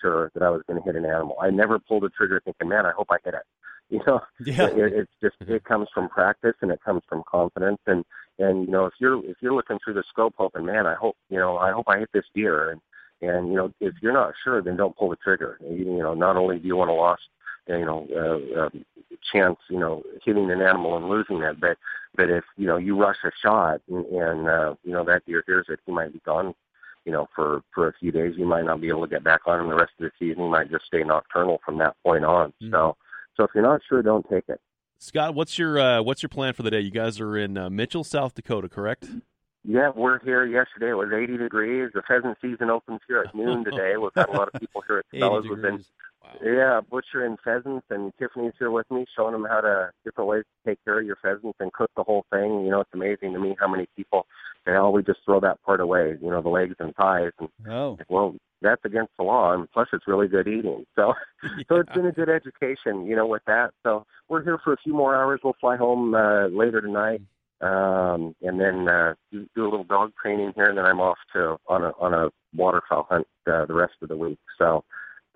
sure 0.00 0.30
that 0.34 0.42
I 0.42 0.50
was 0.50 0.62
going 0.66 0.80
to 0.80 0.84
hit 0.84 0.96
an 0.96 1.04
animal. 1.04 1.36
I 1.40 1.50
never 1.50 1.78
pulled 1.78 2.04
the 2.04 2.08
trigger 2.10 2.40
thinking, 2.44 2.68
man, 2.68 2.86
I 2.86 2.92
hope 2.92 3.08
I 3.10 3.16
hit 3.24 3.34
it. 3.34 3.42
You 3.90 4.00
know, 4.06 4.20
Yeah. 4.42 4.68
it, 4.68 4.92
it's 4.94 5.12
just 5.22 5.38
mm-hmm. 5.40 5.52
it 5.52 5.64
comes 5.64 5.88
from 5.92 6.08
practice 6.08 6.54
and 6.62 6.70
it 6.70 6.80
comes 6.82 7.02
from 7.06 7.22
confidence 7.30 7.80
and 7.86 8.02
and 8.38 8.64
you 8.64 8.72
know 8.72 8.86
if 8.86 8.94
you're 8.98 9.22
if 9.26 9.36
you're 9.42 9.52
looking 9.52 9.78
through 9.84 9.92
the 9.92 10.02
scope 10.08 10.34
hoping 10.38 10.64
man 10.64 10.86
I 10.86 10.94
hope 10.94 11.16
you 11.28 11.38
know 11.38 11.58
I 11.58 11.70
hope 11.70 11.84
I 11.86 11.98
hit 11.98 12.08
this 12.14 12.24
deer 12.34 12.70
and 12.70 12.80
and 13.20 13.48
you 13.48 13.54
know 13.54 13.72
if 13.80 13.92
you're 14.00 14.14
not 14.14 14.32
sure 14.42 14.62
then 14.62 14.76
don't 14.78 14.96
pull 14.96 15.10
the 15.10 15.16
trigger 15.16 15.58
you, 15.62 15.76
you 15.76 15.98
know 15.98 16.14
not 16.14 16.36
only 16.36 16.58
do 16.58 16.66
you 16.66 16.76
want 16.76 16.88
to 16.88 16.94
lost 16.94 17.22
you 17.68 17.84
know 17.84 18.06
uh, 18.14 18.60
uh, 18.60 18.68
chance 19.32 19.58
you 19.68 19.78
know 19.78 20.02
hitting 20.24 20.50
an 20.50 20.60
animal 20.60 20.96
and 20.96 21.08
losing 21.08 21.42
it 21.42 21.60
but 21.60 21.76
but 22.14 22.30
if 22.30 22.44
you 22.56 22.66
know 22.66 22.76
you 22.76 22.98
rush 22.98 23.16
a 23.24 23.30
shot 23.42 23.80
and, 23.88 24.04
and 24.06 24.48
uh, 24.48 24.74
you 24.84 24.92
know 24.92 25.04
that 25.04 25.24
deer 25.26 25.42
hears 25.46 25.66
it 25.68 25.80
he 25.86 25.92
might 25.92 26.12
be 26.12 26.20
gone 26.24 26.54
you 27.04 27.12
know 27.12 27.28
for 27.34 27.62
for 27.74 27.88
a 27.88 27.92
few 28.00 28.12
days 28.12 28.34
you 28.36 28.46
might 28.46 28.64
not 28.64 28.80
be 28.80 28.88
able 28.88 29.02
to 29.02 29.10
get 29.10 29.24
back 29.24 29.40
on 29.46 29.60
him 29.60 29.68
the 29.68 29.74
rest 29.74 29.92
of 29.98 30.04
the 30.04 30.10
season 30.18 30.44
you 30.44 30.50
might 30.50 30.70
just 30.70 30.84
stay 30.86 31.02
nocturnal 31.02 31.60
from 31.64 31.78
that 31.78 31.96
point 32.04 32.24
on 32.24 32.52
so 32.70 32.96
so 33.36 33.44
if 33.44 33.50
you're 33.54 33.62
not 33.62 33.80
sure 33.88 34.02
don't 34.02 34.28
take 34.28 34.44
it 34.48 34.60
Scott, 34.98 35.34
what's 35.34 35.58
your 35.58 35.78
uh, 35.78 36.02
what's 36.02 36.22
your 36.22 36.30
plan 36.30 36.54
for 36.54 36.62
the 36.62 36.70
day? 36.70 36.80
You 36.80 36.90
guys 36.90 37.20
are 37.20 37.36
in 37.36 37.58
uh, 37.58 37.68
Mitchell, 37.68 38.04
South 38.04 38.34
Dakota, 38.34 38.70
correct? 38.70 39.06
Yeah, 39.64 39.90
we're 39.94 40.18
here 40.20 40.44
yesterday. 40.44 40.90
It 40.90 40.94
was 40.94 41.10
80 41.10 41.38
degrees. 41.38 41.90
The 41.94 42.02
pheasant 42.02 42.36
season 42.42 42.68
opens 42.68 43.00
here 43.08 43.24
at 43.26 43.34
noon 43.34 43.64
today. 43.70 43.96
We've 43.96 44.10
had 44.14 44.28
a 44.28 44.32
lot 44.32 44.48
of 44.52 44.60
people 44.60 44.82
here 44.86 44.98
at 44.98 45.06
80 45.12 45.22
Cabela's. 45.22 45.48
We've 45.48 45.62
been, 45.62 45.84
yeah, 46.42 46.80
butchering 46.90 47.36
pheasants, 47.44 47.86
and 47.90 48.12
Tiffany's 48.18 48.52
here 48.58 48.70
with 48.70 48.90
me, 48.90 49.06
showing 49.16 49.32
them 49.32 49.46
how 49.48 49.60
to 49.60 49.90
different 50.04 50.28
ways 50.28 50.44
to 50.44 50.70
take 50.70 50.84
care 50.84 51.00
of 51.00 51.06
your 51.06 51.16
pheasants 51.22 51.56
and 51.60 51.72
cook 51.72 51.90
the 51.96 52.02
whole 52.02 52.24
thing. 52.30 52.64
You 52.64 52.70
know, 52.70 52.80
it's 52.80 52.90
amazing 52.92 53.32
to 53.32 53.38
me 53.38 53.56
how 53.58 53.68
many 53.68 53.86
people 53.96 54.26
say, 54.66 54.72
"Oh, 54.72 54.90
we 54.90 55.02
just 55.02 55.20
throw 55.24 55.40
that 55.40 55.62
part 55.62 55.80
away," 55.80 56.16
you 56.20 56.30
know, 56.30 56.42
the 56.42 56.48
legs 56.48 56.76
and 56.78 56.94
thighs. 56.94 57.32
And 57.38 57.48
Oh, 57.68 57.98
well, 58.08 58.34
that's 58.60 58.84
against 58.84 59.12
the 59.16 59.24
law, 59.24 59.52
and 59.52 59.70
plus 59.70 59.88
it's 59.92 60.08
really 60.08 60.28
good 60.28 60.48
eating. 60.48 60.86
So, 60.96 61.14
so 61.68 61.76
it's 61.76 61.92
been 61.92 62.06
a 62.06 62.12
good 62.12 62.28
education, 62.28 63.06
you 63.06 63.14
know, 63.14 63.26
with 63.26 63.42
that. 63.46 63.70
So 63.82 64.06
we're 64.28 64.42
here 64.42 64.58
for 64.64 64.72
a 64.72 64.78
few 64.78 64.94
more 64.94 65.14
hours. 65.14 65.40
We'll 65.44 65.56
fly 65.60 65.76
home 65.76 66.14
uh, 66.14 66.48
later 66.48 66.80
tonight, 66.80 67.20
um, 67.60 68.34
and 68.42 68.60
then 68.60 68.88
uh, 68.88 69.14
do, 69.30 69.46
do 69.54 69.64
a 69.64 69.70
little 69.70 69.84
dog 69.84 70.12
training 70.20 70.52
here, 70.56 70.68
and 70.68 70.78
then 70.78 70.86
I'm 70.86 71.00
off 71.00 71.18
to 71.34 71.56
on 71.68 71.84
a 71.84 71.92
on 72.00 72.14
a 72.14 72.30
waterfowl 72.56 73.06
hunt 73.08 73.26
uh, 73.46 73.66
the 73.66 73.74
rest 73.74 73.94
of 74.02 74.08
the 74.08 74.16
week. 74.16 74.38
So, 74.58 74.84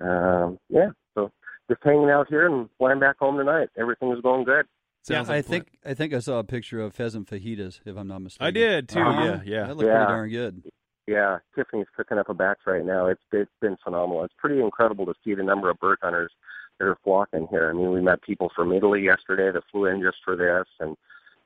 um, 0.00 0.58
yeah, 0.68 0.90
so 1.14 1.30
just 1.70 1.82
hanging 1.82 2.10
out 2.10 2.28
here 2.28 2.46
and 2.46 2.68
flying 2.78 3.00
back 3.00 3.18
home 3.18 3.36
tonight. 3.36 3.68
Everything 3.78 4.12
is 4.12 4.20
going 4.20 4.44
good. 4.44 4.66
yeah. 5.08 5.24
I 5.28 5.42
think 5.42 5.66
I 5.84 5.94
think 5.94 6.12
I 6.14 6.18
saw 6.20 6.38
a 6.38 6.44
picture 6.44 6.80
of 6.80 6.94
pheasant 6.94 7.28
fajitas, 7.28 7.80
if 7.84 7.96
I'm 7.96 8.08
not 8.08 8.20
mistaken. 8.22 8.46
I 8.46 8.50
did 8.50 8.88
too. 8.88 9.00
Uh-huh. 9.00 9.22
Yeah, 9.24 9.40
yeah. 9.44 9.66
That 9.66 9.76
looked 9.76 9.88
Yeah. 9.88 10.04
pretty 10.04 10.12
darn 10.12 10.30
good. 10.30 10.62
Yeah, 11.06 11.38
Tiffany's 11.54 11.86
cooking 11.96 12.18
up 12.18 12.28
a 12.28 12.34
batch 12.34 12.58
right 12.66 12.84
now. 12.84 13.06
It's 13.06 13.22
it's 13.32 13.50
been 13.62 13.76
phenomenal. 13.82 14.24
It's 14.24 14.34
pretty 14.36 14.60
incredible 14.60 15.06
to 15.06 15.14
see 15.24 15.34
the 15.34 15.42
number 15.42 15.70
of 15.70 15.78
bird 15.78 15.98
hunters 16.02 16.30
that 16.78 16.84
are 16.86 16.98
flocking 17.02 17.46
here. 17.50 17.70
I 17.70 17.72
mean, 17.72 17.90
we 17.92 18.02
met 18.02 18.20
people 18.22 18.50
from 18.54 18.72
Italy 18.72 19.02
yesterday 19.02 19.50
that 19.50 19.62
flew 19.72 19.86
in 19.86 20.02
just 20.02 20.18
for 20.24 20.36
this, 20.36 20.66
and 20.80 20.96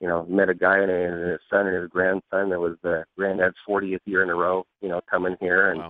you 0.00 0.08
know, 0.08 0.24
met 0.28 0.48
a 0.48 0.54
guy 0.54 0.78
and 0.78 0.90
his 1.30 1.38
son 1.48 1.68
and 1.68 1.76
his 1.80 1.88
grandson 1.88 2.50
that 2.50 2.58
was 2.58 2.76
the 2.82 3.04
granddad's 3.16 3.54
40th 3.68 4.00
year 4.04 4.24
in 4.24 4.30
a 4.30 4.34
row. 4.34 4.66
You 4.80 4.88
know, 4.88 5.00
coming 5.08 5.36
here, 5.40 5.70
and 5.70 5.80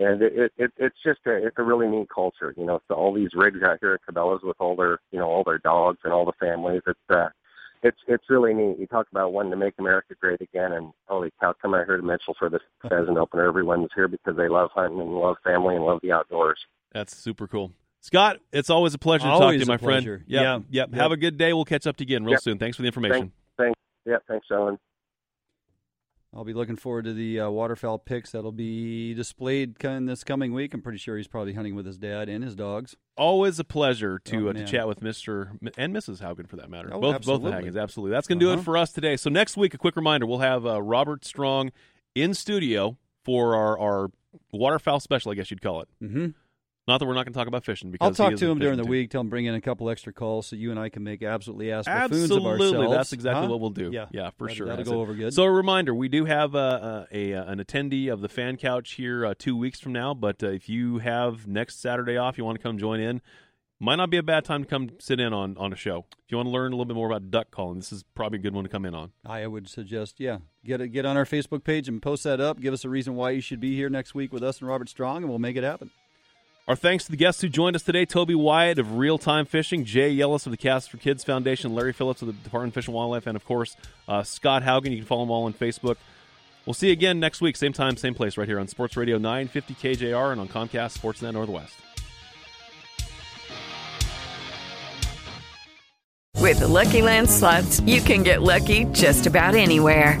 and 0.00 0.22
it, 0.22 0.32
it, 0.34 0.52
it 0.56 0.72
it's 0.78 0.96
just 1.04 1.20
a 1.26 1.46
it's 1.46 1.56
a 1.58 1.62
really 1.62 1.86
neat 1.86 2.08
culture. 2.12 2.54
You 2.56 2.64
know, 2.64 2.80
so 2.88 2.94
all 2.94 3.12
these 3.14 3.30
rigs 3.34 3.62
out 3.62 3.78
here 3.80 3.94
at 3.94 4.00
Cabela's 4.14 4.42
with 4.42 4.56
all 4.58 4.74
their 4.74 4.98
you 5.12 5.18
know 5.18 5.28
all 5.28 5.44
their 5.44 5.58
dogs 5.58 5.98
and 6.04 6.12
all 6.12 6.24
the 6.24 6.32
families. 6.40 6.82
It's 6.86 6.98
uh 7.10 7.28
it's 7.82 7.98
it's 8.08 8.24
really 8.28 8.52
neat. 8.54 8.78
You 8.78 8.86
talk 8.86 9.06
about 9.12 9.32
wanting 9.32 9.52
to 9.52 9.56
make 9.56 9.74
America 9.78 10.14
great 10.20 10.40
again, 10.40 10.72
and 10.72 10.92
holy 11.06 11.30
cow, 11.40 11.54
come 11.60 11.74
out 11.74 11.86
here 11.86 11.96
to 11.96 12.02
Mitchell 12.02 12.34
for 12.38 12.50
this 12.50 12.60
pheasant 12.88 13.16
opener. 13.18 13.46
Everyone's 13.46 13.90
here 13.94 14.08
because 14.08 14.36
they 14.36 14.48
love 14.48 14.70
hunting 14.74 15.00
and 15.00 15.14
love 15.14 15.36
family 15.44 15.76
and 15.76 15.84
love 15.84 16.00
the 16.02 16.12
outdoors. 16.12 16.58
That's 16.92 17.16
super 17.16 17.46
cool. 17.46 17.72
Scott, 18.02 18.38
it's 18.52 18.70
always 18.70 18.94
a 18.94 18.98
pleasure 18.98 19.24
to 19.24 19.30
talk 19.30 19.52
to 19.52 19.58
you, 19.58 19.66
my 19.66 19.74
a 19.74 19.78
friend. 19.78 20.02
pleasure. 20.04 20.24
Yep, 20.26 20.42
Yeah. 20.42 20.54
Yep. 20.54 20.64
Yep. 20.70 20.94
Have 20.94 21.12
a 21.12 21.16
good 21.18 21.36
day. 21.36 21.52
We'll 21.52 21.66
catch 21.66 21.86
up 21.86 21.96
to 21.98 22.04
you 22.04 22.06
again 22.16 22.24
real 22.24 22.32
Yep. 22.32 22.40
soon. 22.42 22.58
Thanks 22.58 22.76
for 22.76 22.82
the 22.82 22.86
information. 22.86 23.20
Thanks, 23.20 23.34
thanks, 23.58 23.80
yeah, 24.06 24.16
thanks, 24.26 24.46
Owen. 24.50 24.78
I'll 26.32 26.44
be 26.44 26.52
looking 26.52 26.76
forward 26.76 27.06
to 27.06 27.12
the 27.12 27.40
uh, 27.40 27.50
waterfowl 27.50 27.98
picks 27.98 28.30
that'll 28.30 28.52
be 28.52 29.14
displayed 29.14 29.80
kind 29.80 30.08
this 30.08 30.22
coming 30.22 30.52
week. 30.52 30.72
I'm 30.72 30.80
pretty 30.80 30.98
sure 30.98 31.16
he's 31.16 31.26
probably 31.26 31.54
hunting 31.54 31.74
with 31.74 31.86
his 31.86 31.98
dad 31.98 32.28
and 32.28 32.44
his 32.44 32.54
dogs. 32.54 32.96
Always 33.16 33.58
a 33.58 33.64
pleasure 33.64 34.20
to 34.26 34.46
Oh, 34.46 34.50
uh, 34.50 34.52
to 34.52 34.64
chat 34.64 34.86
with 34.86 35.02
Mister 35.02 35.52
and 35.76 35.92
Mrs. 35.94 36.20
Haugen 36.22 36.48
for 36.48 36.54
that 36.56 36.70
matter. 36.70 36.88
Oh, 36.92 37.00
both 37.00 37.14
both 37.14 37.14
absolutely. 37.16 37.50
the 37.50 37.56
Haugens, 37.78 37.82
absolutely. 37.82 38.10
That's 38.12 38.28
going 38.28 38.38
to 38.38 38.44
do 38.46 38.50
Uh-huh. 38.52 38.60
it 38.60 38.64
for 38.64 38.76
us 38.76 38.92
today. 38.92 39.16
So 39.16 39.28
next 39.28 39.56
week, 39.56 39.74
a 39.74 39.78
quick 39.78 39.96
reminder: 39.96 40.24
we'll 40.24 40.38
have 40.38 40.64
uh, 40.64 40.80
Robert 40.80 41.24
Strong 41.24 41.72
in 42.14 42.32
studio 42.34 42.96
for 43.24 43.56
our 43.56 43.76
our 43.78 44.10
waterfowl 44.52 45.00
special. 45.00 45.32
I 45.32 45.34
guess 45.34 45.50
you'd 45.50 45.62
call 45.62 45.80
it. 45.82 45.88
Mm-hmm. 46.00 46.26
Not 46.90 46.98
that 46.98 47.06
we're 47.06 47.14
not 47.14 47.24
going 47.24 47.32
to 47.32 47.38
talk 47.38 47.46
about 47.46 47.64
fishing 47.64 47.92
because 47.92 48.04
I'll 48.20 48.30
talk 48.30 48.36
to 48.38 48.48
a 48.48 48.50
him 48.50 48.58
during 48.58 48.76
the 48.76 48.82
dude. 48.82 48.90
week. 48.90 49.10
Tell 49.10 49.20
him 49.20 49.28
bring 49.28 49.46
in 49.46 49.54
a 49.54 49.60
couple 49.60 49.88
extra 49.88 50.12
calls 50.12 50.48
so 50.48 50.56
you 50.56 50.70
and 50.72 50.78
I 50.80 50.88
can 50.88 51.04
make 51.04 51.22
absolutely 51.22 51.70
ass 51.70 51.84
buffoons 51.84 52.30
of 52.30 52.38
Absolutely, 52.38 52.66
ourselves. 52.78 52.96
that's 52.96 53.12
exactly 53.12 53.42
Huh? 53.44 53.48
what 53.50 53.60
we'll 53.60 53.70
do. 53.70 53.90
Yeah, 53.92 54.06
yeah, 54.10 54.30
for 54.36 54.48
That- 54.48 54.54
sure. 54.56 54.66
That'll 54.66 54.78
That's 54.78 54.90
go 54.90 54.98
it. 54.98 55.02
over 55.02 55.14
good. 55.14 55.32
So 55.32 55.44
a 55.44 55.50
reminder: 55.52 55.94
we 55.94 56.08
do 56.08 56.24
have 56.24 56.54
uh, 56.56 57.06
a, 57.12 57.30
a 57.32 57.42
an 57.46 57.58
attendee 57.64 58.12
of 58.12 58.20
the 58.22 58.28
fan 58.28 58.56
couch 58.56 58.94
here 58.94 59.24
uh, 59.24 59.34
two 59.38 59.56
weeks 59.56 59.78
from 59.78 59.92
now. 59.92 60.14
But 60.14 60.42
uh, 60.42 60.48
if 60.48 60.68
you 60.68 60.98
have 60.98 61.46
next 61.46 61.80
Saturday 61.80 62.16
off, 62.16 62.36
you 62.36 62.44
want 62.44 62.58
to 62.58 62.62
come 62.62 62.76
join 62.76 62.98
in. 63.00 63.22
Might 63.82 63.96
not 63.96 64.10
be 64.10 64.18
a 64.18 64.22
bad 64.22 64.44
time 64.44 64.64
to 64.64 64.68
come 64.68 64.90
sit 64.98 65.20
in 65.20 65.32
on, 65.32 65.56
on 65.56 65.72
a 65.72 65.76
show. 65.76 66.04
If 66.26 66.30
you 66.30 66.36
want 66.36 66.48
to 66.48 66.50
learn 66.50 66.72
a 66.72 66.76
little 66.76 66.84
bit 66.84 66.96
more 66.96 67.06
about 67.06 67.30
duck 67.30 67.50
calling, 67.50 67.78
this 67.78 67.92
is 67.92 68.04
probably 68.14 68.38
a 68.38 68.42
good 68.42 68.52
one 68.54 68.64
to 68.64 68.68
come 68.68 68.84
in 68.84 68.94
on. 68.94 69.12
I 69.24 69.46
would 69.46 69.70
suggest, 69.70 70.20
yeah, 70.20 70.38
get 70.66 70.82
it, 70.82 70.88
get 70.88 71.06
on 71.06 71.16
our 71.16 71.24
Facebook 71.24 71.64
page 71.64 71.88
and 71.88 72.02
post 72.02 72.24
that 72.24 72.42
up. 72.42 72.60
Give 72.60 72.74
us 72.74 72.84
a 72.84 72.90
reason 72.90 73.14
why 73.14 73.30
you 73.30 73.40
should 73.40 73.58
be 73.58 73.74
here 73.76 73.88
next 73.88 74.14
week 74.14 74.34
with 74.34 74.42
us 74.42 74.58
and 74.58 74.68
Robert 74.68 74.90
Strong, 74.90 75.22
and 75.22 75.30
we'll 75.30 75.38
make 75.38 75.56
it 75.56 75.64
happen. 75.64 75.90
Our 76.70 76.76
thanks 76.76 77.02
to 77.06 77.10
the 77.10 77.16
guests 77.16 77.42
who 77.42 77.48
joined 77.48 77.74
us 77.74 77.82
today 77.82 78.04
Toby 78.04 78.36
Wyatt 78.36 78.78
of 78.78 78.96
Real 78.96 79.18
Time 79.18 79.44
Fishing, 79.44 79.84
Jay 79.84 80.14
Yellis 80.14 80.46
of 80.46 80.52
the 80.52 80.56
Cast 80.56 80.88
for 80.88 80.98
Kids 80.98 81.24
Foundation, 81.24 81.74
Larry 81.74 81.92
Phillips 81.92 82.22
of 82.22 82.28
the 82.28 82.32
Department 82.32 82.70
of 82.70 82.74
Fish 82.74 82.86
and 82.86 82.94
Wildlife, 82.94 83.26
and 83.26 83.34
of 83.34 83.44
course, 83.44 83.76
uh, 84.06 84.22
Scott 84.22 84.62
Haugen. 84.62 84.92
You 84.92 84.98
can 84.98 85.04
follow 85.04 85.22
them 85.22 85.32
all 85.32 85.46
on 85.46 85.52
Facebook. 85.52 85.96
We'll 86.64 86.74
see 86.74 86.86
you 86.86 86.92
again 86.92 87.18
next 87.18 87.40
week, 87.40 87.56
same 87.56 87.72
time, 87.72 87.96
same 87.96 88.14
place, 88.14 88.36
right 88.36 88.46
here 88.46 88.60
on 88.60 88.68
Sports 88.68 88.96
Radio 88.96 89.18
950 89.18 89.74
KJR 89.74 90.30
and 90.30 90.40
on 90.40 90.46
Comcast 90.46 90.96
Sportsnet 90.96 91.32
Northwest. 91.32 91.74
With 96.36 96.60
the 96.60 96.68
Lucky 96.68 97.02
Land 97.02 97.28
slots, 97.28 97.80
you 97.80 98.00
can 98.00 98.22
get 98.22 98.42
lucky 98.42 98.84
just 98.92 99.26
about 99.26 99.56
anywhere. 99.56 100.20